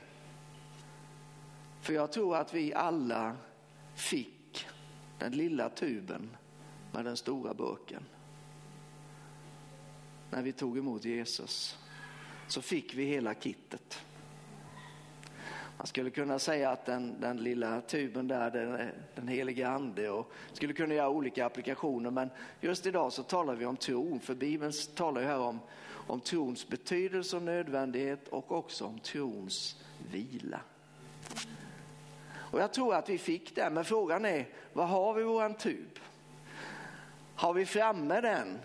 för 1.81 1.93
jag 1.93 2.13
tror 2.13 2.37
att 2.37 2.55
vi 2.55 2.75
alla 2.75 3.37
fick 3.95 4.67
den 5.19 5.33
lilla 5.33 5.69
tuben 5.69 6.37
med 6.93 7.05
den 7.05 7.17
stora 7.17 7.55
burken. 7.55 8.05
När 10.31 10.43
vi 10.43 10.53
tog 10.53 10.79
emot 10.79 11.05
Jesus 11.05 11.79
så 12.49 12.63
fick 12.63 12.95
vi 12.95 13.05
hela 13.05 13.35
kittet. 13.35 14.03
Man 15.77 15.87
skulle 15.87 16.11
kunna 16.11 16.39
säga 16.39 16.71
att 16.71 16.87
den, 16.87 17.21
den 17.21 17.37
lilla 17.37 17.81
tuben 17.81 18.29
där, 18.29 18.51
den, 18.51 18.91
den 19.15 19.29
heliga 19.29 19.69
ande 19.69 20.11
och 20.11 20.33
skulle 20.53 20.73
kunna 20.73 20.95
göra 20.95 21.09
olika 21.09 21.47
applikationer. 21.47 22.11
Men 22.11 22.31
just 22.61 22.87
idag 22.87 23.13
så 23.13 23.23
talar 23.23 23.55
vi 23.55 23.67
om 23.67 23.77
tron, 23.77 24.21
för 24.21 24.35
Bibeln 24.35 24.73
talar 24.95 25.21
ju 25.21 25.27
här 25.27 25.41
om, 25.41 25.61
om 26.07 26.21
trons 26.21 26.69
betydelse 26.69 27.37
och 27.37 27.43
nödvändighet 27.43 28.29
och 28.29 28.53
också 28.53 28.85
om 28.85 28.99
trons 28.99 29.77
vila. 30.13 30.61
Och 32.35 32.61
jag 32.61 32.73
tror 32.73 32.95
att 32.95 33.09
vi 33.09 33.19
fick 33.19 33.57
det, 33.57 33.71
men 33.71 33.85
frågan 33.85 34.25
är, 34.25 34.49
vad 34.73 34.89
har 34.89 35.15
vi 35.15 35.23
våran 35.23 35.55
tub? 35.55 35.99
Har 37.35 37.55
vi 37.55 37.67
framme 37.67 38.21
den? 38.21 38.59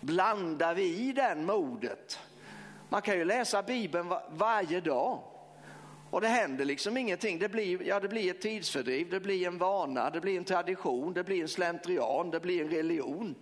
Blandar 0.00 0.74
vi 0.74 1.08
i 1.08 1.12
den 1.12 1.46
modet? 1.46 2.18
Man 2.88 3.02
kan 3.02 3.18
ju 3.18 3.24
läsa 3.24 3.62
Bibeln 3.62 4.12
varje 4.30 4.80
dag 4.80 5.22
och 6.10 6.20
det 6.20 6.28
händer 6.28 6.64
liksom 6.64 6.96
ingenting. 6.96 7.38
Det 7.38 7.48
blir, 7.48 7.82
ja, 7.82 8.00
det 8.00 8.08
blir 8.08 8.30
ett 8.30 8.40
tidsfördriv, 8.40 9.10
det 9.10 9.20
blir 9.20 9.46
en 9.46 9.58
vana, 9.58 10.10
det 10.10 10.20
blir 10.20 10.36
en 10.36 10.44
tradition, 10.44 11.12
det 11.12 11.24
blir 11.24 11.42
en 11.42 11.48
slentrian, 11.48 12.30
det 12.30 12.40
blir 12.40 12.62
en 12.62 12.70
religion 12.70 13.34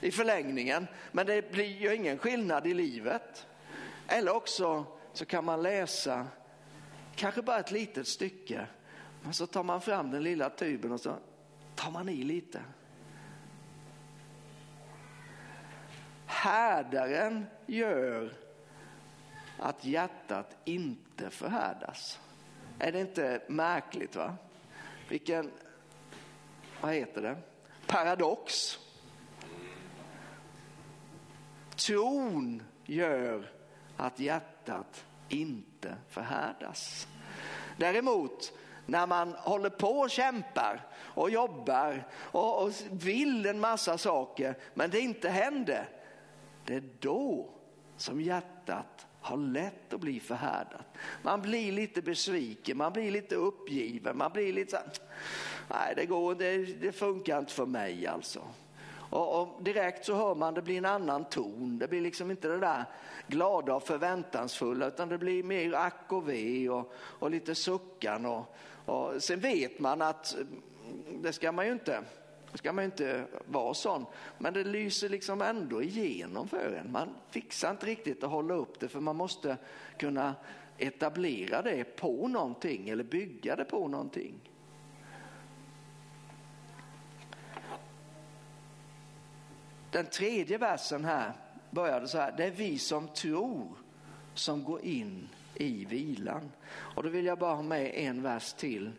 i 0.00 0.10
förlängningen. 0.10 0.86
Men 1.12 1.26
det 1.26 1.52
blir 1.52 1.80
ju 1.80 1.94
ingen 1.94 2.18
skillnad 2.18 2.66
i 2.66 2.74
livet. 2.74 3.46
Eller 4.08 4.36
också 4.36 4.84
så 5.12 5.24
kan 5.24 5.44
man 5.44 5.62
läsa 5.62 6.26
kanske 7.14 7.42
bara 7.42 7.58
ett 7.58 7.70
litet 7.70 8.08
stycke, 8.08 8.66
men 9.22 9.34
så 9.34 9.46
tar 9.46 9.62
man 9.62 9.80
fram 9.80 10.10
den 10.10 10.22
lilla 10.22 10.50
tuben 10.50 10.92
och 10.92 11.00
så 11.00 11.16
tar 11.74 11.90
man 11.90 12.08
i 12.08 12.24
lite. 12.24 12.62
Härdaren 16.26 17.46
gör 17.66 18.32
att 19.58 19.84
hjärtat 19.84 20.56
inte 20.64 21.30
förhärdas. 21.30 22.20
Är 22.78 22.92
det 22.92 23.00
inte 23.00 23.42
märkligt? 23.48 24.16
va? 24.16 24.36
Vilken, 25.08 25.50
vad 26.80 26.94
heter 26.94 27.22
det, 27.22 27.36
paradox. 27.86 28.78
Tron 31.86 32.62
gör 32.84 33.52
att 33.96 34.20
hjärtat 34.20 35.04
inte 35.28 35.96
förhärdas. 36.08 37.08
Däremot 37.76 38.52
när 38.86 39.06
man 39.06 39.32
håller 39.32 39.70
på 39.70 39.98
och 39.98 40.10
kämpar 40.10 40.86
och 40.96 41.30
jobbar 41.30 42.06
och, 42.14 42.62
och 42.62 42.72
vill 42.90 43.46
en 43.46 43.60
massa 43.60 43.98
saker 43.98 44.58
men 44.74 44.90
det 44.90 45.00
inte 45.00 45.28
händer, 45.28 45.88
det 46.64 46.74
är 46.74 46.82
då 47.00 47.50
som 47.96 48.20
hjärtat 48.20 49.06
har 49.20 49.36
lätt 49.36 49.92
att 49.92 50.00
bli 50.00 50.20
förhärdat. 50.20 50.86
Man 51.22 51.42
blir 51.42 51.72
lite 51.72 52.02
besviken, 52.02 52.76
man 52.76 52.92
blir 52.92 53.10
lite 53.10 53.34
uppgiven, 53.34 54.18
man 54.18 54.32
blir 54.32 54.52
lite 54.52 54.70
så 54.70 54.76
här, 54.76 54.86
nej 55.70 55.92
det 55.96 56.06
går, 56.06 56.34
det, 56.34 56.56
det 56.56 56.92
funkar 56.92 57.38
inte 57.38 57.52
för 57.52 57.66
mig 57.66 58.06
alltså. 58.06 58.42
Och, 59.10 59.40
och, 59.40 59.62
direkt 59.62 60.04
så 60.04 60.14
hör 60.14 60.34
man 60.34 60.54
det 60.54 60.62
blir 60.62 60.78
en 60.78 60.84
annan 60.84 61.24
ton, 61.24 61.78
det 61.78 61.88
blir 61.88 62.00
liksom 62.00 62.30
inte 62.30 62.48
det 62.48 62.58
där 62.58 62.84
glada 63.26 63.74
och 63.74 63.82
förväntansfulla 63.82 64.86
utan 64.86 65.08
det 65.08 65.18
blir 65.18 65.42
mer 65.42 65.74
ack 65.74 66.12
och 66.12 66.28
ve 66.28 66.68
och, 66.68 66.92
och 66.94 67.30
lite 67.30 67.54
suckan 67.54 68.26
och, 68.26 68.56
och 68.86 69.22
sen 69.22 69.40
vet 69.40 69.78
man 69.78 70.02
att 70.02 70.34
mm, 70.34 71.22
det 71.22 71.32
ska 71.32 71.52
man 71.52 71.66
ju 71.66 71.72
inte 71.72 72.04
ska 72.54 72.72
man 72.72 72.84
inte 72.84 73.24
vara 73.46 73.74
sån. 73.74 74.06
Men 74.38 74.54
det 74.54 74.64
lyser 74.64 75.08
liksom 75.08 75.42
ändå 75.42 75.82
igenom 75.82 76.48
för 76.48 76.80
en. 76.84 76.92
Man 76.92 77.08
fixar 77.30 77.70
inte 77.70 77.86
riktigt 77.86 78.24
att 78.24 78.30
hålla 78.30 78.54
upp 78.54 78.80
det 78.80 78.88
för 78.88 79.00
man 79.00 79.16
måste 79.16 79.56
kunna 79.98 80.34
etablera 80.78 81.62
det 81.62 81.96
på 81.96 82.28
någonting 82.28 82.88
eller 82.88 83.04
bygga 83.04 83.56
det 83.56 83.64
på 83.64 83.88
någonting. 83.88 84.49
Den 89.90 90.06
tredje 90.06 90.58
versen 90.58 91.04
här 91.04 91.32
började 91.70 92.08
så 92.08 92.18
här, 92.18 92.34
det 92.36 92.44
är 92.44 92.50
vi 92.50 92.78
som 92.78 93.08
tror 93.08 93.76
som 94.34 94.64
går 94.64 94.84
in 94.84 95.28
i 95.54 95.84
vilan. 95.84 96.52
Och 96.70 97.02
då 97.02 97.08
vill 97.08 97.24
jag 97.24 97.38
bara 97.38 97.54
ha 97.54 97.62
med 97.62 97.92
en 97.94 98.22
vers 98.22 98.52
till 98.52 98.90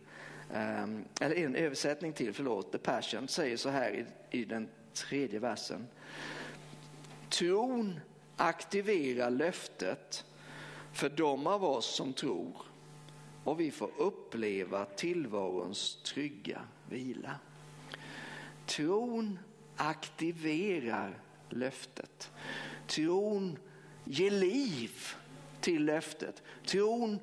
ehm, 0.53 1.05
eller 1.21 1.35
en 1.35 1.55
översättning 1.55 2.13
till, 2.13 2.33
förlåt, 2.33 2.71
The 2.71 2.77
Passion 2.77 3.27
säger 3.27 3.57
så 3.57 3.69
här 3.69 3.91
i, 3.91 4.05
i 4.39 4.45
den 4.45 4.69
tredje 4.93 5.39
versen. 5.39 5.87
Tron 7.29 7.99
aktiverar 8.37 9.29
löftet 9.29 10.25
för 10.93 11.09
de 11.09 11.47
av 11.47 11.63
oss 11.63 11.95
som 11.95 12.13
tror 12.13 12.61
och 13.43 13.59
vi 13.59 13.71
får 13.71 13.89
uppleva 13.97 14.85
tillvarons 14.85 16.03
trygga 16.03 16.61
vila. 16.89 17.35
Tron 18.65 19.39
aktiverar 19.75 21.19
löftet. 21.49 22.31
Tron 22.87 23.59
ger 24.03 24.31
liv 24.31 24.91
till 25.61 25.85
löftet. 25.85 26.43
Tron 26.65 27.19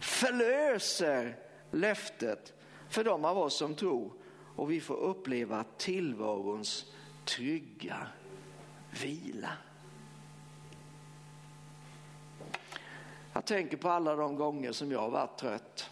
förlöser 0.00 1.36
löftet 1.70 2.52
för 2.88 3.04
de 3.04 3.24
av 3.24 3.38
oss 3.38 3.54
som 3.54 3.74
tror 3.74 4.12
och 4.56 4.70
vi 4.70 4.80
får 4.80 4.96
uppleva 4.96 5.64
tillvarons 5.78 6.92
trygga 7.24 8.06
vila. 9.02 9.50
Jag 13.32 13.44
tänker 13.44 13.76
på 13.76 13.88
alla 13.88 14.16
de 14.16 14.36
gånger 14.36 14.72
som 14.72 14.92
jag 14.92 15.00
har 15.00 15.10
varit 15.10 15.38
trött. 15.38 15.90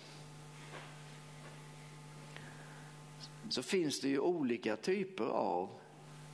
Så 3.49 3.63
finns 3.63 4.01
det 4.01 4.09
ju 4.09 4.19
olika 4.19 4.77
typer 4.77 5.25
av 5.25 5.80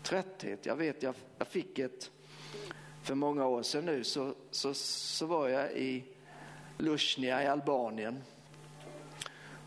trötthet. 0.07 0.67
Jag 0.67 0.77
vet, 0.77 1.03
jag, 1.03 1.15
jag 1.39 1.49
fick 1.49 1.79
ett, 1.79 2.11
för 3.03 3.15
många 3.15 3.47
år 3.47 3.63
sedan 3.63 3.85
nu 3.85 4.05
så, 4.05 4.35
så, 4.51 4.75
så 4.75 5.27
var 5.27 5.49
jag 5.49 5.73
i 5.73 6.05
Lushnja 6.79 7.43
i 7.43 7.47
Albanien 7.47 8.23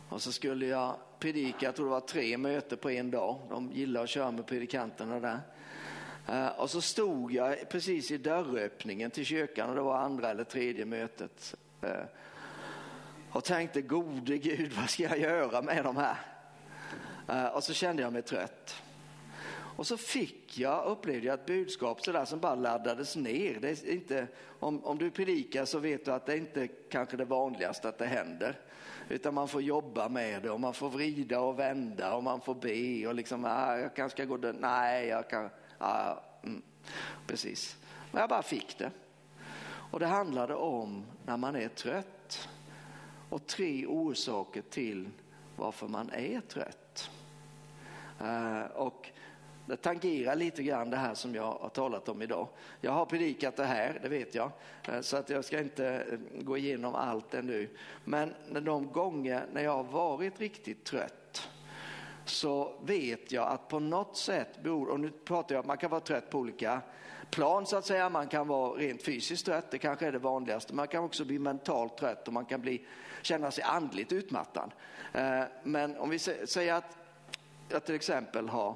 och 0.09 0.21
så 0.21 0.31
skulle 0.31 0.65
jag 0.65 0.95
predika, 1.19 1.65
jag 1.65 1.75
tror 1.75 1.85
det 1.85 1.91
var 1.91 1.99
tre 1.99 2.37
möten 2.37 2.77
på 2.77 2.91
en 2.91 3.11
dag. 3.11 3.39
De 3.49 3.71
gillar 3.71 4.03
att 4.03 4.09
köra 4.09 4.31
med 4.31 4.45
predikanterna 4.45 5.19
där. 5.19 5.39
Eh, 6.27 6.47
och 6.47 6.69
så 6.69 6.81
stod 6.81 7.31
jag 7.31 7.69
precis 7.69 8.11
i 8.11 8.17
dörröppningen 8.17 9.11
till 9.11 9.25
kyrkan 9.25 9.69
och 9.69 9.75
det 9.75 9.81
var 9.81 9.97
andra 9.97 10.29
eller 10.29 10.43
tredje 10.43 10.85
mötet. 10.85 11.55
Eh, 11.81 12.03
och 13.31 13.43
tänkte, 13.43 13.81
gode 13.81 14.37
Gud, 14.37 14.73
vad 14.79 14.89
ska 14.89 15.03
jag 15.03 15.19
göra 15.19 15.61
med 15.61 15.83
de 15.83 15.97
här? 15.97 16.17
Eh, 17.27 17.45
och 17.45 17.63
så 17.63 17.73
kände 17.73 18.01
jag 18.01 18.13
mig 18.13 18.21
trött. 18.21 18.83
Och 19.79 19.87
så 19.87 19.97
fick 19.97 20.57
jag, 20.57 20.85
upplevde 20.85 21.27
jag 21.27 21.39
ett 21.39 21.45
budskap 21.45 22.01
sådär 22.01 22.25
som 22.25 22.39
bara 22.39 22.55
laddades 22.55 23.15
ner. 23.15 23.59
Det 23.59 23.69
är 23.69 23.91
inte, 23.91 24.27
om, 24.59 24.85
om 24.85 24.97
du 24.97 25.11
predikar 25.11 25.65
så 25.65 25.79
vet 25.79 26.05
du 26.05 26.11
att 26.11 26.25
det 26.25 26.33
är 26.33 26.37
inte 26.37 26.67
kanske 26.67 27.17
det 27.17 27.25
vanligaste 27.25 27.89
att 27.89 27.97
det 27.97 28.05
händer. 28.05 28.59
Utan 29.09 29.33
man 29.33 29.47
får 29.47 29.61
jobba 29.61 30.09
med 30.09 30.43
det 30.43 30.49
och 30.49 30.59
man 30.59 30.73
får 30.73 30.89
vrida 30.89 31.39
och 31.39 31.59
vända 31.59 32.15
och 32.15 32.23
man 32.23 32.41
får 32.41 32.55
be 32.55 33.07
och 33.07 33.15
liksom, 33.15 33.45
ah, 33.45 33.77
jag 33.77 33.95
kanske 33.95 34.15
ska 34.15 34.25
gå 34.25 34.37
där, 34.37 34.53
nej, 34.53 35.07
jag 35.07 35.29
kan, 35.29 35.49
ah, 35.77 36.15
mm, 36.43 36.61
precis. 37.27 37.77
Men 38.11 38.19
jag 38.19 38.29
bara 38.29 38.43
fick 38.43 38.77
det. 38.77 38.91
Och 39.91 39.99
det 39.99 40.07
handlade 40.07 40.55
om 40.55 41.05
när 41.25 41.37
man 41.37 41.55
är 41.55 41.67
trött 41.67 42.49
och 43.29 43.47
tre 43.47 43.85
orsaker 43.85 44.61
till 44.61 45.09
varför 45.55 45.87
man 45.87 46.09
är 46.09 46.41
trött. 46.41 47.11
Uh, 48.21 48.63
och 48.75 49.11
det 49.69 49.77
tangerar 49.77 50.35
lite 50.35 50.63
grann 50.63 50.89
det 50.89 50.97
här 50.97 51.13
som 51.13 51.35
jag 51.35 51.43
har 51.43 51.69
talat 51.69 52.09
om 52.09 52.21
idag. 52.21 52.47
Jag 52.81 52.91
har 52.91 53.05
predikat 53.05 53.55
det 53.55 53.65
här, 53.65 53.99
det 54.01 54.09
vet 54.09 54.35
jag, 54.35 54.51
eh, 54.87 55.01
så 55.01 55.17
att 55.17 55.29
jag 55.29 55.45
ska 55.45 55.59
inte 55.59 55.87
eh, 55.87 56.43
gå 56.43 56.57
igenom 56.57 56.95
allt 56.95 57.33
ännu. 57.33 57.69
Men 58.05 58.33
de 58.61 58.91
gånger 58.91 59.45
när 59.53 59.63
jag 59.63 59.71
har 59.71 59.83
varit 59.83 60.39
riktigt 60.39 60.83
trött 60.83 61.49
så 62.25 62.73
vet 62.83 63.31
jag 63.31 63.47
att 63.47 63.67
på 63.67 63.79
något 63.79 64.17
sätt 64.17 64.63
beror, 64.63 64.89
och 64.89 64.99
nu 64.99 65.11
pratar 65.11 65.55
jag, 65.55 65.65
man 65.65 65.77
kan 65.77 65.89
vara 65.89 66.01
trött 66.01 66.29
på 66.29 66.39
olika 66.39 66.81
plan 67.31 67.65
så 67.65 67.77
att 67.77 67.85
säga, 67.85 68.09
man 68.09 68.27
kan 68.27 68.47
vara 68.47 68.71
rent 68.71 69.03
fysiskt 69.03 69.45
trött, 69.45 69.71
det 69.71 69.77
kanske 69.77 70.07
är 70.07 70.11
det 70.11 70.19
vanligaste, 70.19 70.73
man 70.73 70.87
kan 70.87 71.03
också 71.03 71.25
bli 71.25 71.39
mentalt 71.39 71.97
trött 71.97 72.27
och 72.27 72.33
man 72.33 72.45
kan 72.45 72.61
bli, 72.61 72.85
känna 73.21 73.51
sig 73.51 73.63
andligt 73.63 74.11
utmattad. 74.11 74.71
Eh, 75.13 75.41
men 75.63 75.97
om 75.97 76.09
vi 76.09 76.19
säger 76.19 76.73
att 76.73 76.97
jag 77.69 77.85
till 77.85 77.95
exempel 77.95 78.49
har 78.49 78.75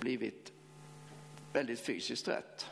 blivit 0.00 0.52
väldigt 1.52 1.80
fysiskt 1.80 2.24
trött 2.24 2.66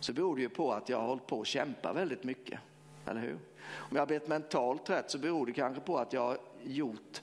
så 0.00 0.12
beror 0.12 0.36
det 0.36 0.42
ju 0.42 0.48
på 0.48 0.72
att 0.72 0.88
jag 0.88 0.98
har 1.00 1.06
hållit 1.06 1.26
på 1.26 1.40
att 1.40 1.46
kämpa 1.46 1.92
väldigt 1.92 2.24
mycket. 2.24 2.60
Eller 3.06 3.20
hur? 3.20 3.38
Om 3.66 3.96
jag 3.96 3.98
har 3.98 4.06
blivit 4.06 4.28
mentalt 4.28 4.86
trött 4.86 5.10
så 5.10 5.18
beror 5.18 5.46
det 5.46 5.52
kanske 5.52 5.80
på 5.80 5.98
att 5.98 6.12
jag 6.12 6.20
har 6.20 6.38
gjort 6.64 7.20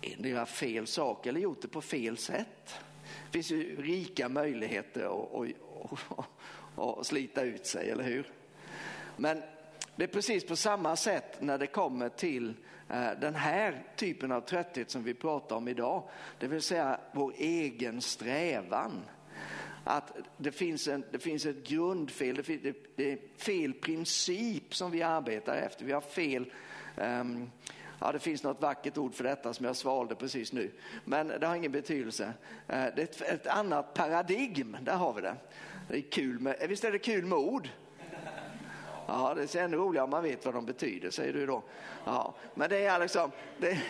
endera 0.00 0.46
fel 0.46 0.86
sak 0.86 1.26
eller 1.26 1.40
gjort 1.40 1.62
det 1.62 1.68
på 1.68 1.80
fel 1.80 2.16
sätt. 2.16 2.74
Det 3.26 3.32
finns 3.32 3.50
ju 3.50 3.82
rika 3.82 4.28
möjligheter 4.28 5.24
att, 6.76 7.06
slita 7.06 7.42
ut 7.42 7.66
sig, 7.66 7.90
eller 7.90 8.04
hur? 8.04 8.32
Men 9.16 9.42
det 9.96 10.04
är 10.04 10.08
precis 10.08 10.46
på 10.46 10.56
samma 10.56 10.96
sätt 10.96 11.40
när 11.40 11.58
det 11.58 11.66
kommer 11.66 12.08
till 12.08 12.54
Eh, 12.90 13.10
den 13.20 13.34
här 13.34 13.82
typen 13.96 14.32
av 14.32 14.40
trötthet 14.40 14.90
som 14.90 15.04
vi 15.04 15.14
pratar 15.14 15.56
om 15.56 15.68
idag, 15.68 16.02
det 16.38 16.46
vill 16.46 16.62
säga 16.62 17.00
vår 17.12 17.32
egen 17.38 18.00
strävan. 18.00 19.04
Att 19.84 20.12
det 20.36 20.52
finns, 20.52 20.88
en, 20.88 21.04
det 21.10 21.18
finns 21.18 21.46
ett 21.46 21.68
grundfel, 21.68 22.36
det, 22.36 22.42
finns, 22.42 22.62
det, 22.62 22.74
det 22.96 23.12
är 23.12 23.18
fel 23.36 23.72
princip 23.72 24.74
som 24.74 24.90
vi 24.90 25.02
arbetar 25.02 25.56
efter. 25.56 25.84
Vi 25.84 25.92
har 25.92 26.00
fel, 26.00 26.52
um, 26.96 27.50
ja 28.00 28.12
det 28.12 28.18
finns 28.18 28.42
något 28.42 28.62
vackert 28.62 28.98
ord 28.98 29.14
för 29.14 29.24
detta 29.24 29.54
som 29.54 29.66
jag 29.66 29.76
svalde 29.76 30.14
precis 30.14 30.52
nu, 30.52 30.70
men 31.04 31.28
det 31.28 31.46
har 31.46 31.56
ingen 31.56 31.72
betydelse. 31.72 32.24
Uh, 32.24 32.32
det 32.66 32.74
är 32.76 33.02
ett, 33.02 33.20
ett, 33.20 33.46
annat 33.46 33.94
paradigm, 33.94 34.76
där 34.82 34.96
har 34.96 35.12
vi 35.12 35.20
det. 35.20 35.36
det 35.88 35.96
är 35.96 36.10
kul 36.10 36.40
med, 36.40 36.56
visst 36.68 36.84
är 36.84 36.92
det 36.92 36.98
kul 36.98 37.24
med 37.24 37.38
ord? 37.38 37.68
Ja, 39.06 39.34
det 39.34 39.54
är 39.54 39.64
ännu 39.64 39.76
roligare 39.76 40.04
om 40.04 40.10
man 40.10 40.22
vet 40.22 40.44
vad 40.44 40.54
de 40.54 40.66
betyder, 40.66 41.10
säger 41.10 41.32
du 41.32 41.46
då. 41.46 41.62
Ja, 42.04 42.34
men 42.54 42.70
det 42.70 42.86
är, 42.86 42.98
liksom, 42.98 43.30
det, 43.58 43.82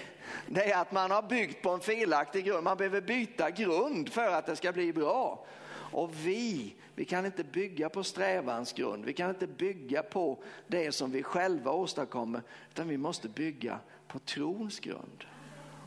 det 0.49 0.73
är 0.73 0.81
att 0.81 0.93
man 0.93 1.11
har 1.11 1.23
byggt 1.23 1.63
på 1.63 1.71
en 1.71 1.81
felaktig 1.81 2.45
grund. 2.45 2.65
Man 2.65 2.77
behöver 2.77 3.01
byta 3.01 3.51
grund 3.51 4.09
för 4.09 4.33
att 4.33 4.47
det 4.47 4.57
ska 4.57 4.73
bli 4.73 4.93
bra. 4.93 5.47
Och 5.95 6.11
vi, 6.15 6.75
vi 6.95 7.05
kan 7.05 7.27
inte 7.27 7.45
bygga 7.45 7.89
på 7.89 8.05
strävans 8.05 8.73
grund. 8.73 9.05
Vi 9.05 9.13
kan 9.13 9.31
inte 9.31 9.47
bygga 9.47 10.03
på 10.03 10.43
det 10.67 10.93
som 10.93 11.11
vi 11.11 11.23
själva 11.23 11.71
åstadkommer, 11.73 12.43
utan 12.71 12.89
vi 12.89 12.97
måste 12.97 13.29
bygga 13.29 13.79
på 14.09 14.19
trons 14.19 14.81
grund. 14.81 15.25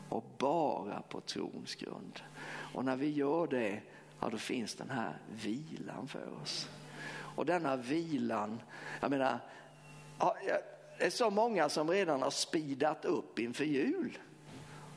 Och 0.08 0.24
bara 0.38 1.02
på 1.08 1.20
trons 1.20 1.74
grund. 1.74 2.20
Och 2.74 2.84
när 2.84 2.96
vi 2.96 3.10
gör 3.10 3.46
det, 3.46 3.80
ja, 4.20 4.28
då 4.28 4.38
finns 4.38 4.74
den 4.74 4.90
här 4.90 5.18
vilan 5.42 6.08
för 6.08 6.42
oss. 6.42 6.68
Och 7.36 7.46
denna 7.46 7.76
vilan, 7.76 8.60
jag 9.00 9.10
menar, 9.10 9.38
det 10.98 11.06
är 11.06 11.10
så 11.10 11.30
många 11.30 11.68
som 11.68 11.90
redan 11.90 12.22
har 12.22 12.30
spidat 12.30 13.04
upp 13.04 13.38
inför 13.38 13.64
jul. 13.64 14.18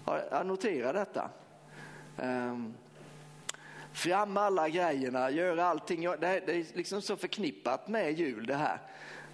Jag 0.06 0.46
noterar 0.46 0.94
detta. 0.94 1.30
Um, 2.18 2.74
fram 3.94 4.38
alla 4.38 4.70
grejerna, 4.70 5.30
gör 5.30 5.58
allting. 5.58 6.02
Det 6.02 6.28
är 6.28 6.78
liksom 6.78 7.02
så 7.02 7.16
förknippat 7.16 7.88
med 7.88 8.20
jul 8.20 8.46
det 8.46 8.56
här. 8.56 8.78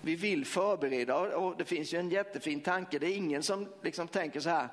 Vi 0.01 0.15
vill 0.15 0.45
förbereda 0.45 1.18
och 1.18 1.57
det 1.57 1.65
finns 1.65 1.93
ju 1.93 1.99
en 1.99 2.09
jättefin 2.09 2.61
tanke. 2.61 2.99
Det 2.99 3.07
är 3.07 3.15
ingen 3.18 3.43
som 3.43 3.68
liksom 3.82 4.07
tänker 4.07 4.39
så 4.39 4.49
här. 4.49 4.68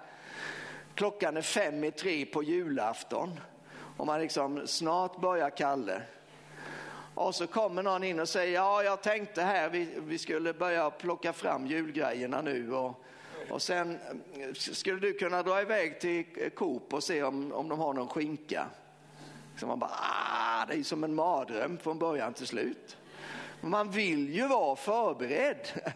Klockan 0.95 1.37
är 1.37 1.43
fem 1.43 1.85
i 1.85 1.91
tre 1.91 2.27
på 2.27 2.43
julafton 2.43 3.41
och 3.97 4.07
man 4.07 4.21
liksom 4.21 4.67
snart 4.67 5.21
börjar 5.21 5.51
Kalle. 5.51 6.03
Och 7.15 7.35
så 7.35 7.47
kommer 7.47 7.83
någon 7.83 8.05
in 8.05 8.21
och 8.21 8.29
säger, 8.29 8.55
ja 8.55 8.83
jag 8.83 9.03
tänkte 9.03 9.43
här, 9.43 9.69
vi, 9.69 9.89
vi 9.99 10.19
skulle 10.19 10.53
börja 10.53 10.91
plocka 10.91 11.33
fram 11.33 11.67
julgrejerna 11.67 12.43
nu 12.43 12.73
och, 12.73 13.05
och 13.51 13.63
sen 13.63 13.99
eh, 14.35 14.53
skulle 14.55 15.01
du 15.01 15.13
kunna 15.13 15.43
dra 15.43 15.63
iväg 15.63 16.01
till 16.01 16.51
Coop 16.55 16.95
och 16.95 17.03
se 17.03 17.23
om, 17.23 17.53
om 17.53 17.69
de 17.69 17.79
har 17.79 17.93
någon 17.93 18.09
skinka. 18.09 18.67
Så 19.57 19.67
man 19.67 19.79
bara, 19.79 19.91
ah, 19.91 20.67
det 20.67 20.75
är 20.75 20.83
som 20.83 21.05
en 21.05 21.15
mardröm 21.15 21.79
från 21.79 21.99
början 21.99 22.35
till 22.35 22.47
slut. 22.47 22.97
Man 23.61 23.91
vill 23.91 24.35
ju 24.35 24.49
vara 24.49 24.77
förberedd. 24.77 25.69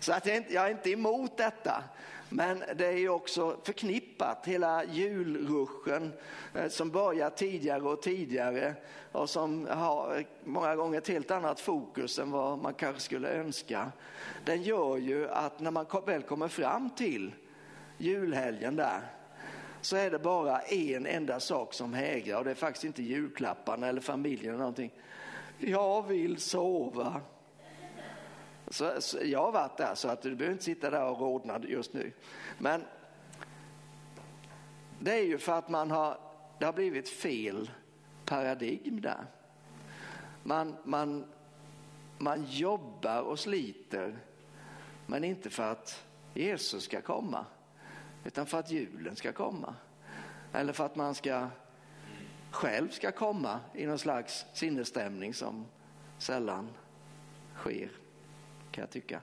Så 0.00 0.12
att 0.12 0.26
jag, 0.26 0.36
inte, 0.36 0.54
jag 0.54 0.66
är 0.66 0.70
inte 0.70 0.90
emot 0.90 1.36
detta. 1.36 1.84
Men 2.28 2.62
det 2.76 2.86
är 2.86 2.96
ju 2.96 3.08
också 3.08 3.56
förknippat, 3.62 4.46
hela 4.46 4.84
julruschen 4.84 6.12
eh, 6.54 6.68
som 6.68 6.90
börjar 6.90 7.30
tidigare 7.30 7.82
och 7.82 8.02
tidigare 8.02 8.74
och 9.12 9.30
som 9.30 9.66
har 9.66 10.24
många 10.44 10.76
gånger 10.76 10.98
ett 10.98 11.08
helt 11.08 11.30
annat 11.30 11.60
fokus 11.60 12.18
än 12.18 12.30
vad 12.30 12.58
man 12.58 12.74
kanske 12.74 13.02
skulle 13.02 13.28
önska. 13.28 13.92
Den 14.44 14.62
gör 14.62 14.96
ju 14.96 15.28
att 15.28 15.60
när 15.60 15.70
man 15.70 15.86
väl 16.06 16.22
kommer 16.22 16.48
fram 16.48 16.90
till 16.90 17.34
julhelgen 17.98 18.76
där 18.76 19.00
så 19.80 19.96
är 19.96 20.10
det 20.10 20.18
bara 20.18 20.60
en 20.60 21.06
enda 21.06 21.40
sak 21.40 21.74
som 21.74 21.94
hägrar 21.94 22.38
och 22.38 22.44
det 22.44 22.50
är 22.50 22.54
faktiskt 22.54 22.84
inte 22.84 23.02
julklapparna 23.02 23.88
eller 23.88 24.00
familjen 24.00 24.48
eller 24.48 24.58
någonting. 24.58 24.92
Jag 25.58 26.06
vill 26.06 26.40
sova. 26.40 27.20
Så, 28.70 29.00
så, 29.00 29.18
jag 29.22 29.38
har 29.38 29.52
varit 29.52 29.76
där 29.76 29.94
så 29.94 30.08
att 30.08 30.22
du 30.22 30.34
behöver 30.34 30.52
inte 30.52 30.64
sitta 30.64 30.90
där 30.90 31.04
och 31.04 31.20
rodna 31.20 31.60
just 31.68 31.92
nu. 31.92 32.12
Men 32.58 32.84
det 35.00 35.12
är 35.12 35.24
ju 35.24 35.38
för 35.38 35.52
att 35.52 35.68
man 35.68 35.90
har, 35.90 36.18
det 36.58 36.64
har 36.64 36.72
blivit 36.72 37.08
fel 37.08 37.70
paradigm 38.24 39.00
där. 39.00 39.26
Man, 40.42 40.76
man, 40.84 41.24
man 42.18 42.44
jobbar 42.48 43.20
och 43.20 43.38
sliter 43.38 44.18
men 45.06 45.24
inte 45.24 45.50
för 45.50 45.72
att 45.72 46.04
Jesus 46.34 46.84
ska 46.84 47.00
komma 47.00 47.46
utan 48.24 48.46
för 48.46 48.58
att 48.58 48.70
julen 48.70 49.16
ska 49.16 49.32
komma. 49.32 49.74
Eller 50.52 50.72
för 50.72 50.86
att 50.86 50.96
man 50.96 51.14
ska 51.14 51.48
själv 52.50 52.88
ska 52.88 53.12
komma 53.12 53.60
i 53.74 53.86
någon 53.86 53.98
slags 53.98 54.46
sinnesstämning 54.52 55.34
som 55.34 55.66
sällan 56.18 56.68
sker 57.56 57.90
kan 58.78 58.82
jag 58.82 58.90
tycka. 58.90 59.20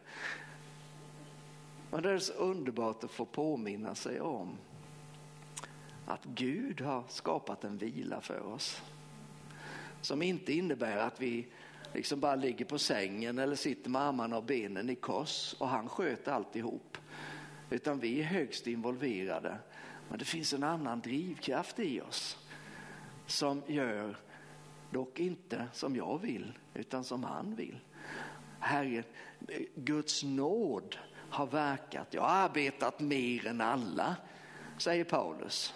Men 1.91 2.03
det 2.03 2.11
är 2.11 2.19
så 2.19 2.33
underbart 2.33 3.03
att 3.03 3.11
få 3.11 3.25
påminna 3.25 3.95
sig 3.95 4.21
om 4.21 4.57
att 6.05 6.23
Gud 6.23 6.81
har 6.81 7.03
skapat 7.07 7.63
en 7.63 7.77
vila 7.77 8.21
för 8.21 8.41
oss. 8.41 8.81
Som 10.01 10.21
inte 10.21 10.53
innebär 10.53 10.97
att 10.97 11.21
vi 11.21 11.47
liksom 11.93 12.19
bara 12.19 12.35
ligger 12.35 12.65
på 12.65 12.79
sängen 12.79 13.39
eller 13.39 13.55
sitter 13.55 13.89
med 13.89 14.01
armarna 14.01 14.37
och 14.37 14.43
benen 14.43 14.89
i 14.89 14.95
kors 14.95 15.55
och 15.59 15.67
han 15.67 15.89
sköter 15.89 16.31
alltihop. 16.31 16.97
Utan 17.69 17.99
vi 17.99 18.19
är 18.19 18.23
högst 18.23 18.67
involverade. 18.67 19.57
Men 20.09 20.19
det 20.19 20.25
finns 20.25 20.53
en 20.53 20.63
annan 20.63 21.01
drivkraft 21.01 21.79
i 21.79 22.01
oss 22.01 22.37
som 23.25 23.61
gör, 23.67 24.17
dock 24.91 25.19
inte 25.19 25.67
som 25.73 25.95
jag 25.95 26.21
vill, 26.21 26.53
utan 26.73 27.03
som 27.03 27.23
han 27.23 27.55
vill. 27.55 27.79
Herre, 28.65 29.03
Guds 29.75 30.23
nåd 30.23 30.97
har 31.29 31.45
verkat. 31.45 32.07
Jag 32.11 32.21
har 32.21 32.35
arbetat 32.35 32.99
mer 32.99 33.47
än 33.47 33.61
alla, 33.61 34.15
säger 34.77 35.03
Paulus. 35.03 35.73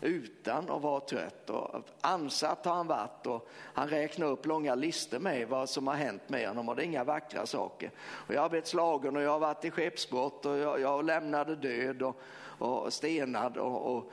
utan 0.00 0.70
att 0.70 0.82
vara 0.82 1.00
trött. 1.00 1.50
Och 1.50 1.84
ansatt 2.00 2.64
har 2.64 2.74
han 2.74 2.86
varit 2.86 3.26
och 3.26 3.48
han 3.52 3.88
räknar 3.88 4.26
upp 4.26 4.46
långa 4.46 4.74
listor 4.74 5.18
med 5.18 5.48
vad 5.48 5.68
som 5.68 5.86
har 5.86 5.94
hänt 5.94 6.28
med 6.28 6.48
honom 6.48 6.68
och 6.68 6.76
det 6.76 6.82
är 6.82 6.86
inga 6.86 7.04
vackra 7.04 7.46
saker. 7.46 7.90
Och 7.98 8.34
jag 8.34 8.40
har 8.40 8.48
blivit 8.48 8.66
slagen 8.66 9.16
och 9.16 9.22
jag 9.22 9.30
har 9.30 9.38
varit 9.38 9.64
i 9.64 9.70
skeppsbrott 9.70 10.46
och 10.46 10.56
jag, 10.58 10.80
jag 10.80 11.04
lämnade 11.04 11.56
död 11.56 12.02
och, 12.02 12.20
och 12.58 12.92
stenad. 12.92 13.56
Och, 13.56 13.96
och, 13.96 14.12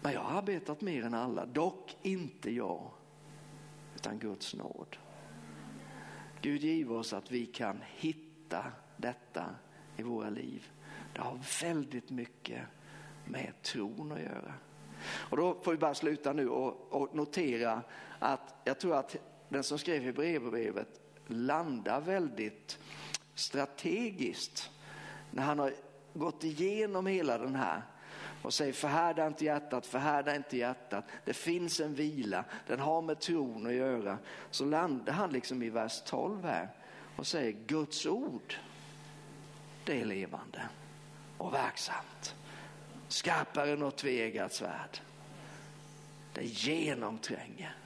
men 0.00 0.12
jag 0.12 0.20
har 0.20 0.38
arbetat 0.38 0.80
mer 0.80 1.04
än 1.04 1.14
alla, 1.14 1.46
dock 1.46 1.96
inte 2.02 2.50
jag, 2.50 2.90
utan 3.94 4.18
Guds 4.18 4.54
nåd. 4.54 4.96
Gud 6.42 6.62
giv 6.62 6.92
oss 6.92 7.12
att 7.12 7.30
vi 7.30 7.46
kan 7.46 7.82
hitta 7.96 8.72
detta 8.96 9.44
i 9.96 10.02
våra 10.02 10.30
liv. 10.30 10.70
Det 11.14 11.20
har 11.20 11.38
väldigt 11.62 12.10
mycket 12.10 12.62
med 13.24 13.52
tron 13.62 14.12
att 14.12 14.20
göra. 14.20 14.54
Och 15.04 15.36
då 15.36 15.60
får 15.62 15.72
vi 15.72 15.78
bara 15.78 15.94
sluta 15.94 16.32
nu 16.32 16.48
och, 16.48 16.92
och 16.92 17.14
notera 17.14 17.82
att 18.18 18.54
jag 18.64 18.80
tror 18.80 18.96
att 18.96 19.16
den 19.48 19.62
som 19.62 19.78
skrev 19.78 20.06
i 20.06 20.12
brevbrevet 20.12 21.00
landar 21.26 22.00
väldigt 22.00 22.78
strategiskt 23.34 24.70
när 25.30 25.42
han 25.42 25.58
har 25.58 25.74
gått 26.14 26.44
igenom 26.44 27.06
hela 27.06 27.38
den 27.38 27.54
här 27.54 27.82
och 28.42 28.54
säger 28.54 28.72
förhärda 28.72 29.26
inte 29.26 29.44
hjärtat, 29.44 29.86
förhärda 29.86 30.36
inte 30.36 30.56
hjärtat. 30.56 31.04
Det 31.24 31.32
finns 31.32 31.80
en 31.80 31.94
vila, 31.94 32.44
den 32.66 32.80
har 32.80 33.02
med 33.02 33.20
tron 33.20 33.66
att 33.66 33.72
göra. 33.72 34.18
Så 34.50 34.64
landar 34.64 35.12
han 35.12 35.32
liksom 35.32 35.62
i 35.62 35.70
vers 35.70 36.02
12 36.06 36.44
här 36.44 36.68
och 37.16 37.26
säger 37.26 37.52
Guds 37.66 38.06
ord, 38.06 38.54
det 39.84 40.00
är 40.00 40.04
levande 40.04 40.62
och 41.38 41.54
verksamt. 41.54 42.34
Skarpare 43.08 43.72
än 43.72 43.78
något 43.78 43.96
tveeggat 43.96 44.52
svärd. 44.52 45.00
Det 46.32 46.44
genomtränger 46.44 47.76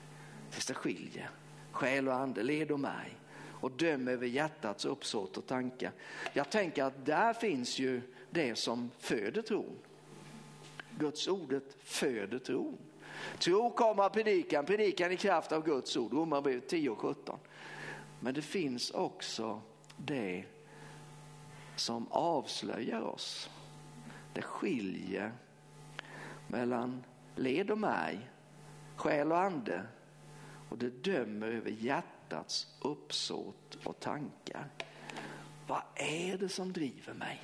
tills 0.50 0.66
det 0.66 0.74
skiljer 0.74 1.30
själ 1.72 2.08
och 2.08 2.14
ande, 2.14 2.42
led 2.42 2.70
och 2.70 2.80
märg 2.80 3.16
och 3.62 3.70
döm 3.70 4.08
över 4.08 4.26
hjärtats 4.26 4.84
uppsåt 4.84 5.36
och 5.36 5.46
tankar. 5.46 5.92
Jag 6.32 6.50
tänker 6.50 6.84
att 6.84 7.06
där 7.06 7.32
finns 7.32 7.78
ju 7.78 8.00
det 8.30 8.58
som 8.58 8.90
föder 8.98 9.42
tron. 9.42 9.78
Guds 10.98 11.28
ordet 11.28 11.76
föder 11.82 12.38
tron. 12.38 12.78
Tro 13.38 13.70
kommer 13.70 14.02
av 14.02 14.08
predikan, 14.08 14.66
predikan 14.66 15.12
i 15.12 15.16
kraft 15.16 15.52
av 15.52 15.64
Guds 15.64 15.96
ord, 15.96 16.12
Romarbrevet 16.12 16.68
10 16.68 16.90
och 16.90 16.98
17. 16.98 17.38
Men 18.20 18.34
det 18.34 18.42
finns 18.42 18.90
också 18.90 19.60
det 19.96 20.44
som 21.76 22.06
avslöjar 22.10 23.00
oss. 23.00 23.50
Det 24.32 24.42
skiljer 24.42 25.32
mellan 26.48 27.04
led 27.36 27.70
och 27.70 27.78
märg, 27.78 28.30
själ 28.96 29.32
och 29.32 29.40
ande 29.40 29.86
och 30.68 30.78
det 30.78 31.04
dömer 31.04 31.46
över 31.46 31.70
hjärtats 31.70 32.66
uppsåt 32.80 33.78
och 33.84 34.00
tankar. 34.00 34.68
Vad 35.66 35.82
är 35.94 36.38
det 36.38 36.48
som 36.48 36.72
driver 36.72 37.14
mig? 37.14 37.42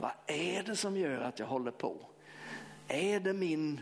Vad 0.00 0.12
är 0.26 0.62
det 0.62 0.76
som 0.76 0.96
gör 0.96 1.20
att 1.20 1.38
jag 1.38 1.46
håller 1.46 1.70
på? 1.70 2.13
Är 2.88 3.20
det 3.20 3.32
min 3.32 3.80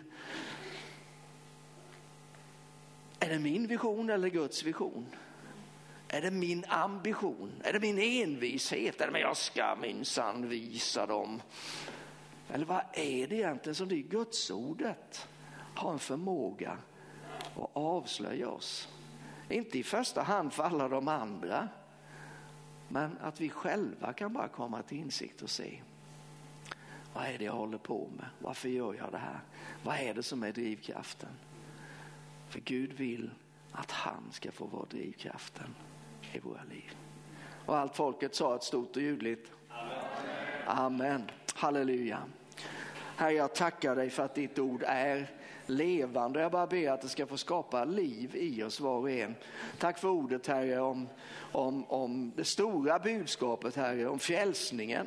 är 3.21 3.29
det 3.29 3.39
min 3.39 3.67
vision 3.67 4.11
eller 4.11 4.29
Guds 4.29 4.65
vision? 4.65 5.07
Är 6.09 6.21
det 6.21 6.31
min 6.31 6.65
ambition? 6.69 7.53
Är 7.65 7.73
det 7.73 7.81
min 7.81 7.99
envishet? 7.99 9.01
Är 9.01 9.07
det 9.07 9.13
men 9.13 9.21
jag 9.21 9.37
ska 9.37 9.77
minsann 9.81 10.49
visa 10.49 11.07
dem? 11.07 11.43
Eller 12.53 12.65
vad 12.65 12.83
är 12.93 13.27
det 13.27 13.35
egentligen 13.35 13.75
som 13.75 13.89
det 13.89 13.97
Gudsordet 13.97 15.29
har 15.75 15.93
en 15.93 15.99
förmåga 15.99 16.79
att 17.57 17.71
avslöja 17.73 18.49
oss? 18.49 18.89
Inte 19.49 19.79
i 19.79 19.83
första 19.83 20.23
hand 20.23 20.53
för 20.53 20.63
alla 20.63 20.89
de 20.89 21.09
andra, 21.09 21.69
men 22.89 23.19
att 23.19 23.41
vi 23.41 23.49
själva 23.49 24.13
kan 24.13 24.33
bara 24.33 24.49
komma 24.49 24.83
till 24.83 24.99
insikt 24.99 25.43
och 25.43 25.51
se. 25.51 25.81
Vad 27.15 27.25
är 27.25 27.39
det 27.39 27.45
jag 27.45 27.53
håller 27.53 27.79
på 27.79 28.11
med? 28.17 28.27
Varför 28.39 28.69
gör 28.69 28.95
jag 28.95 29.13
det 29.13 29.19
här? 29.19 29.41
Vad 29.83 29.97
är 29.97 30.15
det 30.15 30.23
som 30.23 30.43
är 30.43 30.53
drivkraften? 30.53 31.29
För 32.49 32.61
Gud 32.61 32.93
vill 32.93 33.31
att 33.73 33.91
han 33.91 34.33
ska 34.33 34.53
få 34.53 34.67
vara 34.67 34.87
drivkraften 34.91 35.75
i 36.33 36.39
våra 36.39 36.63
liv. 36.71 36.97
Och 37.67 37.77
allt 37.77 37.97
folket 37.97 38.35
sa 38.35 38.57
ett 38.57 38.63
stort 38.63 38.97
och 38.97 39.03
ljudligt 39.03 39.51
Amen. 39.69 40.05
Amen. 40.67 41.31
Halleluja. 41.55 42.23
Herre, 43.17 43.33
jag 43.33 43.55
tackar 43.55 43.97
dig 43.97 44.11
för 44.11 44.23
att 44.23 44.35
ditt 44.35 44.59
ord 44.59 44.83
är 44.87 45.31
levande. 45.73 46.41
Jag 46.41 46.53
bara 46.53 46.67
ber 46.67 46.91
att 46.91 47.01
det 47.01 47.09
ska 47.09 47.27
få 47.27 47.37
skapa 47.37 47.85
liv 47.85 48.37
i 48.37 48.63
oss 48.63 48.81
var 48.81 48.99
och 48.99 49.11
en. 49.11 49.35
Tack 49.79 49.99
för 49.99 50.09
ordet 50.09 50.47
Herre 50.47 50.81
om, 50.81 51.09
om, 51.53 51.85
om 51.89 52.33
det 52.37 52.45
stora 52.45 52.99
budskapet 52.99 53.77
Herre, 53.77 54.09
om 54.09 54.19
frälsningen 54.19 55.07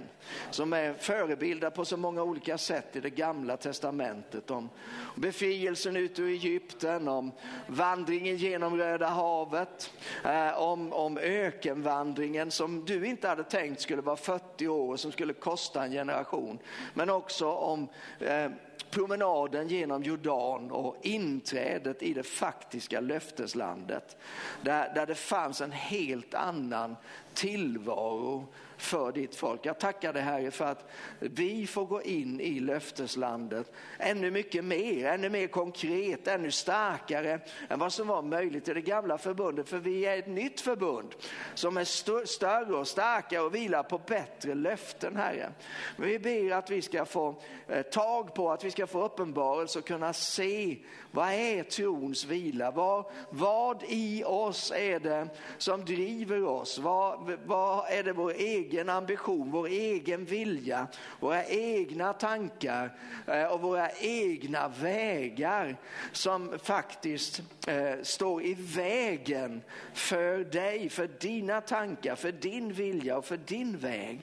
som 0.51 0.73
är 0.73 0.93
förebildad 0.93 1.73
på 1.73 1.85
så 1.85 1.97
många 1.97 2.23
olika 2.23 2.57
sätt 2.57 2.95
i 2.95 2.99
det 2.99 3.09
gamla 3.09 3.57
testamentet. 3.57 4.51
Om 4.51 4.69
befrielsen 5.15 5.97
ut 5.97 6.19
ur 6.19 6.29
Egypten, 6.29 7.07
om 7.07 7.31
vandringen 7.67 8.37
genom 8.37 8.77
Röda 8.77 9.07
havet, 9.07 9.91
eh, 10.25 10.61
om, 10.61 10.93
om 10.93 11.17
ökenvandringen 11.17 12.51
som 12.51 12.85
du 12.85 13.05
inte 13.05 13.27
hade 13.27 13.43
tänkt 13.43 13.81
skulle 13.81 14.01
vara 14.01 14.15
40 14.15 14.67
år 14.67 14.91
och 14.91 14.99
som 14.99 15.11
skulle 15.11 15.33
kosta 15.33 15.83
en 15.83 15.91
generation. 15.91 16.59
Men 16.93 17.09
också 17.09 17.51
om 17.51 17.87
eh, 18.19 18.51
promenaden 18.91 19.67
genom 19.67 20.03
Jordan 20.03 20.71
och 20.71 20.97
inträdet 21.01 22.03
i 22.03 22.13
det 22.13 22.23
faktiska 22.23 22.99
löfteslandet. 22.99 24.17
Där, 24.61 24.91
där 24.95 25.05
det 25.05 25.15
fanns 25.15 25.61
en 25.61 25.71
helt 25.71 26.33
annan 26.33 26.95
tillvaro 27.33 28.47
för 28.77 29.11
ditt 29.11 29.35
folk. 29.35 29.65
Jag 29.65 29.79
tackar 29.79 30.13
dig 30.13 30.21
Herre 30.21 30.51
för 30.51 30.65
att 30.65 30.89
vi 31.19 31.67
får 31.67 31.85
gå 31.85 32.01
in 32.01 32.39
i 32.39 32.59
löfteslandet 32.59 33.71
ännu 33.99 34.31
mycket 34.31 34.65
mer, 34.65 35.05
ännu 35.05 35.29
mer 35.29 35.47
konkret, 35.47 36.27
ännu 36.27 36.51
starkare 36.51 37.39
än 37.69 37.79
vad 37.79 37.93
som 37.93 38.07
var 38.07 38.21
möjligt 38.21 38.67
i 38.67 38.73
det 38.73 38.81
gamla 38.81 39.17
förbundet. 39.17 39.69
För 39.69 39.77
vi 39.77 40.05
är 40.05 40.17
ett 40.17 40.27
nytt 40.27 40.61
förbund 40.61 41.15
som 41.53 41.77
är 41.77 41.81
st 41.81 42.25
större 42.25 42.75
och 42.75 42.87
starkare 42.87 43.41
och 43.41 43.55
vilar 43.55 43.83
på 43.83 43.97
bättre 43.97 44.55
löften 44.55 45.15
Herre. 45.15 45.51
Men 45.97 46.09
vi 46.09 46.19
ber 46.19 46.51
att 46.51 46.69
vi 46.69 46.81
ska 46.81 47.05
få 47.05 47.35
eh, 47.67 47.81
tag 47.81 48.33
på, 48.33 48.51
att 48.51 48.63
vi 48.63 48.71
ska 48.71 48.87
få 48.87 49.05
uppenbarelse 49.05 49.79
och 49.79 49.87
kunna 49.87 50.13
se 50.13 50.77
vad 51.11 51.29
är 51.29 51.63
trons 51.63 52.25
vila? 52.25 52.71
Vad, 52.71 53.05
vad 53.29 53.83
i 53.87 54.23
oss 54.23 54.71
är 54.75 54.99
det 54.99 55.27
som 55.57 55.85
driver 55.85 56.43
oss? 56.43 56.79
Vad, 56.79 57.37
vad 57.45 57.91
är 57.91 58.03
det 58.03 58.13
vår 58.13 58.31
egen 58.31 58.64
egen 58.65 58.89
ambition, 58.89 59.51
vår 59.51 59.67
egen 59.67 60.25
vilja, 60.25 60.87
våra 61.19 61.45
egna 61.45 62.13
tankar 62.13 62.91
eh, 63.27 63.43
och 63.43 63.61
våra 63.61 63.89
egna 63.91 64.67
vägar 64.67 65.77
som 66.11 66.59
faktiskt 66.63 67.41
eh, 67.67 68.01
står 68.03 68.43
i 68.43 68.53
vägen 68.53 69.61
för 69.93 70.39
dig, 70.39 70.89
för 70.89 71.09
dina 71.19 71.61
tankar, 71.61 72.15
för 72.15 72.31
din 72.31 72.73
vilja 72.73 73.17
och 73.17 73.25
för 73.25 73.37
din 73.37 73.77
väg. 73.77 74.21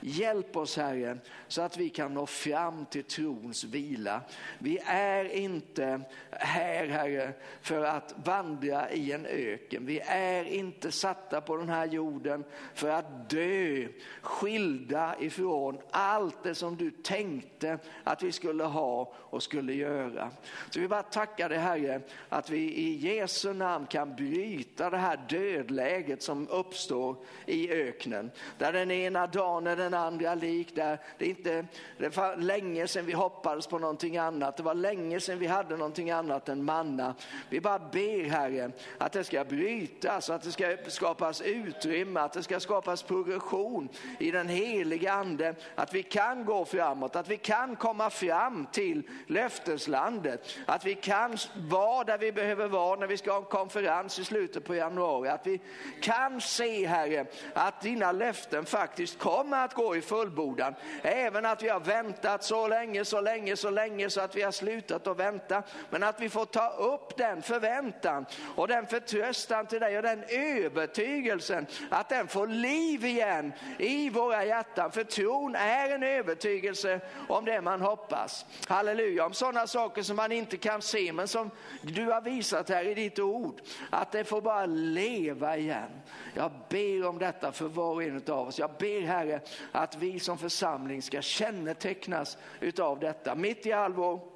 Hjälp 0.00 0.56
oss 0.56 0.76
Herre 0.76 1.18
så 1.48 1.62
att 1.62 1.76
vi 1.76 1.88
kan 1.88 2.14
nå 2.14 2.26
fram 2.26 2.86
till 2.86 3.04
trons 3.04 3.64
vila. 3.64 4.20
Vi 4.58 4.78
är 4.86 5.24
inte 5.24 6.00
här 6.30 6.86
Herre 6.86 7.32
för 7.62 7.84
att 7.84 8.14
vandra 8.24 8.90
i 8.90 9.12
en 9.12 9.26
öken. 9.26 9.86
Vi 9.86 10.00
är 10.00 10.44
inte 10.44 10.92
satta 10.92 11.40
på 11.40 11.56
den 11.56 11.68
här 11.68 11.86
jorden 11.86 12.44
för 12.74 12.88
att 12.88 13.30
dö 13.30 13.79
skilda 14.22 15.14
ifrån 15.20 15.78
allt 15.90 16.42
det 16.42 16.54
som 16.54 16.76
du 16.76 16.90
tänkte 16.90 17.78
att 18.04 18.22
vi 18.22 18.32
skulle 18.32 18.64
ha 18.64 19.12
och 19.16 19.42
skulle 19.42 19.74
göra. 19.74 20.30
Så 20.70 20.80
vi 20.80 20.88
bara 20.88 21.02
tackar 21.02 21.48
dig 21.48 21.58
Herre 21.58 22.00
att 22.28 22.50
vi 22.50 22.58
i 22.58 22.96
Jesu 22.96 23.52
namn 23.52 23.86
kan 23.86 24.14
bryta 24.16 24.90
det 24.90 24.96
här 24.96 25.20
dödläget 25.28 26.22
som 26.22 26.48
uppstår 26.48 27.16
i 27.46 27.70
öknen. 27.70 28.30
Där 28.58 28.72
den 28.72 28.90
ena 28.90 29.26
dagen 29.26 29.66
är 29.66 29.76
den 29.76 29.94
andra 29.94 30.34
lik, 30.34 30.74
där 30.74 30.98
det 31.18 31.26
inte, 31.26 31.66
det 31.98 32.16
var 32.16 32.36
länge 32.36 32.86
sedan 32.86 33.06
vi 33.06 33.12
hoppades 33.12 33.66
på 33.66 33.78
någonting 33.78 34.16
annat, 34.16 34.56
det 34.56 34.62
var 34.62 34.74
länge 34.74 35.20
sedan 35.20 35.38
vi 35.38 35.46
hade 35.46 35.76
någonting 35.76 36.10
annat 36.10 36.48
än 36.48 36.64
manna. 36.64 37.14
Vi 37.48 37.60
bara 37.60 37.78
ber 37.78 38.30
Herre 38.30 38.70
att 38.98 39.12
det 39.12 39.24
ska 39.24 39.44
brytas, 39.44 40.30
att 40.30 40.42
det 40.42 40.52
ska 40.52 40.76
skapas 40.86 41.40
utrymme, 41.40 42.20
att 42.20 42.32
det 42.32 42.42
ska 42.42 42.60
skapas 42.60 43.02
progression 43.02 43.69
i 44.18 44.30
den 44.30 44.48
heliga 44.48 45.12
ande, 45.12 45.54
att 45.74 45.94
vi 45.94 46.02
kan 46.02 46.44
gå 46.44 46.64
framåt, 46.64 47.16
att 47.16 47.28
vi 47.28 47.36
kan 47.36 47.76
komma 47.76 48.10
fram 48.10 48.66
till 48.72 49.02
löfteslandet, 49.26 50.58
att 50.66 50.86
vi 50.86 50.94
kan 50.94 51.36
vara 51.56 52.04
där 52.04 52.18
vi 52.18 52.32
behöver 52.32 52.68
vara 52.68 53.00
när 53.00 53.06
vi 53.06 53.16
ska 53.16 53.32
ha 53.32 53.38
en 53.38 53.44
konferens 53.44 54.18
i 54.18 54.24
slutet 54.24 54.64
på 54.64 54.74
januari, 54.74 55.28
att 55.28 55.46
vi 55.46 55.60
kan 56.00 56.40
se 56.40 56.86
Herre 56.86 57.26
att 57.54 57.80
dina 57.80 58.12
löften 58.12 58.64
faktiskt 58.64 59.18
kommer 59.18 59.64
att 59.64 59.74
gå 59.74 59.96
i 59.96 60.00
fullbordan, 60.00 60.74
även 61.02 61.46
att 61.46 61.62
vi 61.62 61.68
har 61.68 61.80
väntat 61.80 62.44
så 62.44 62.68
länge, 62.68 63.04
så 63.04 63.20
länge, 63.20 63.56
så 63.56 63.70
länge 63.70 64.10
så 64.10 64.20
att 64.20 64.36
vi 64.36 64.42
har 64.42 64.52
slutat 64.52 65.06
att 65.06 65.16
vänta, 65.16 65.62
men 65.90 66.02
att 66.02 66.20
vi 66.20 66.28
får 66.28 66.44
ta 66.44 66.68
upp 66.68 67.16
den 67.16 67.42
förväntan 67.42 68.26
och 68.56 68.68
den 68.68 68.86
förtröstan 68.86 69.66
till 69.66 69.80
dig 69.80 69.96
och 69.96 70.02
den 70.02 70.24
övertygelsen 70.28 71.66
att 71.90 72.08
den 72.08 72.28
får 72.28 72.46
liv 72.46 73.04
igen 73.04 73.52
i 73.78 74.10
våra 74.10 74.44
hjärtan. 74.44 74.92
För 74.92 75.04
tron 75.04 75.54
är 75.54 75.90
en 75.90 76.02
övertygelse 76.02 77.00
om 77.28 77.44
det 77.44 77.60
man 77.60 77.80
hoppas. 77.80 78.46
Halleluja, 78.68 79.26
om 79.26 79.32
sådana 79.32 79.66
saker 79.66 80.02
som 80.02 80.16
man 80.16 80.32
inte 80.32 80.56
kan 80.56 80.82
se 80.82 81.12
men 81.12 81.28
som 81.28 81.50
du 81.82 82.04
har 82.04 82.20
visat 82.20 82.68
här 82.68 82.84
i 82.84 82.94
ditt 82.94 83.18
ord. 83.18 83.60
Att 83.90 84.12
det 84.12 84.24
får 84.24 84.40
bara 84.40 84.66
leva 84.66 85.56
igen. 85.56 85.90
Jag 86.34 86.50
ber 86.68 87.06
om 87.06 87.18
detta 87.18 87.52
för 87.52 87.68
var 87.68 87.94
och 87.94 88.02
en 88.02 88.22
av 88.28 88.48
oss. 88.48 88.58
Jag 88.58 88.70
ber 88.78 89.00
Herre 89.00 89.40
att 89.72 89.96
vi 89.96 90.20
som 90.20 90.38
församling 90.38 91.02
ska 91.02 91.22
kännetecknas 91.22 92.38
utav 92.60 93.00
detta. 93.00 93.34
Mitt 93.34 93.66
i 93.66 93.72
all 93.72 93.92
vår 93.92 94.29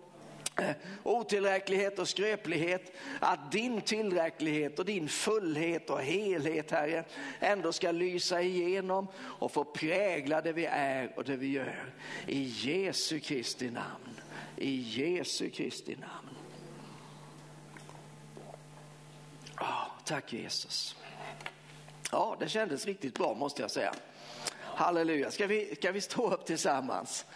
Eh, 0.56 0.70
otillräcklighet 1.02 1.98
och 1.98 2.08
skröplighet, 2.08 2.92
att 3.20 3.52
din 3.52 3.80
tillräcklighet 3.80 4.78
och 4.78 4.84
din 4.84 5.08
fullhet 5.08 5.90
och 5.90 6.02
helhet, 6.02 6.70
Herre, 6.70 7.04
ändå 7.40 7.72
ska 7.72 7.90
lysa 7.90 8.42
igenom 8.42 9.06
och 9.16 9.52
få 9.52 9.64
prägla 9.64 10.40
det 10.40 10.52
vi 10.52 10.66
är 10.66 11.12
och 11.16 11.24
det 11.24 11.36
vi 11.36 11.46
gör. 11.46 11.92
I 12.26 12.42
Jesu 12.42 13.20
Kristi 13.20 13.70
namn. 13.70 14.20
I 14.56 14.76
Jesu 14.80 15.50
Kristi 15.50 15.96
namn. 15.96 16.36
Oh, 19.60 19.86
tack 20.04 20.32
Jesus. 20.32 20.96
Ja, 22.10 22.36
det 22.40 22.48
kändes 22.48 22.86
riktigt 22.86 23.14
bra 23.14 23.34
måste 23.34 23.62
jag 23.62 23.70
säga. 23.70 23.94
Halleluja. 24.60 25.30
Ska 25.30 25.46
vi, 25.46 25.74
ska 25.76 25.92
vi 25.92 26.00
stå 26.00 26.30
upp 26.30 26.46
tillsammans? 26.46 27.26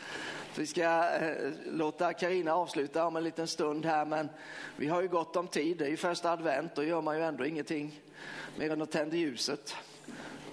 Vi 0.59 0.67
ska 0.67 0.83
eh, 1.15 1.53
låta 1.67 2.13
Karina 2.13 2.55
avsluta 2.55 3.07
om 3.07 3.17
en 3.17 3.25
liten 3.25 3.47
stund 3.47 3.87
här, 3.87 4.05
men 4.05 4.29
vi 4.77 4.89
har 4.89 5.03
ju 5.03 5.09
gott 5.09 5.37
om 5.37 5.49
tid. 5.49 5.77
Det 5.79 5.85
är 5.85 5.89
ju 5.89 5.97
första 5.97 6.31
advent, 6.31 6.75
då 6.75 6.85
gör 6.85 7.01
man 7.01 7.17
ju 7.17 7.25
ändå 7.25 7.47
ingenting 7.47 8.01
mer 8.57 8.71
än 8.71 8.83
att 8.83 8.91
tända 8.91 9.17
ljuset. 9.17 9.77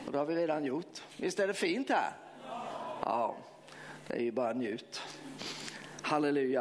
Och 0.05 0.11
det 0.11 0.17
har 0.17 0.25
vi 0.25 0.35
redan 0.35 0.65
gjort. 0.65 1.01
Visst 1.17 1.39
är 1.39 1.47
det 1.47 1.53
fint 1.53 1.89
här? 1.89 2.11
Ja, 3.01 3.35
det 4.07 4.13
är 4.13 4.21
ju 4.21 4.31
bara 4.31 4.53
njut. 4.53 5.01
Halleluja. 6.01 6.53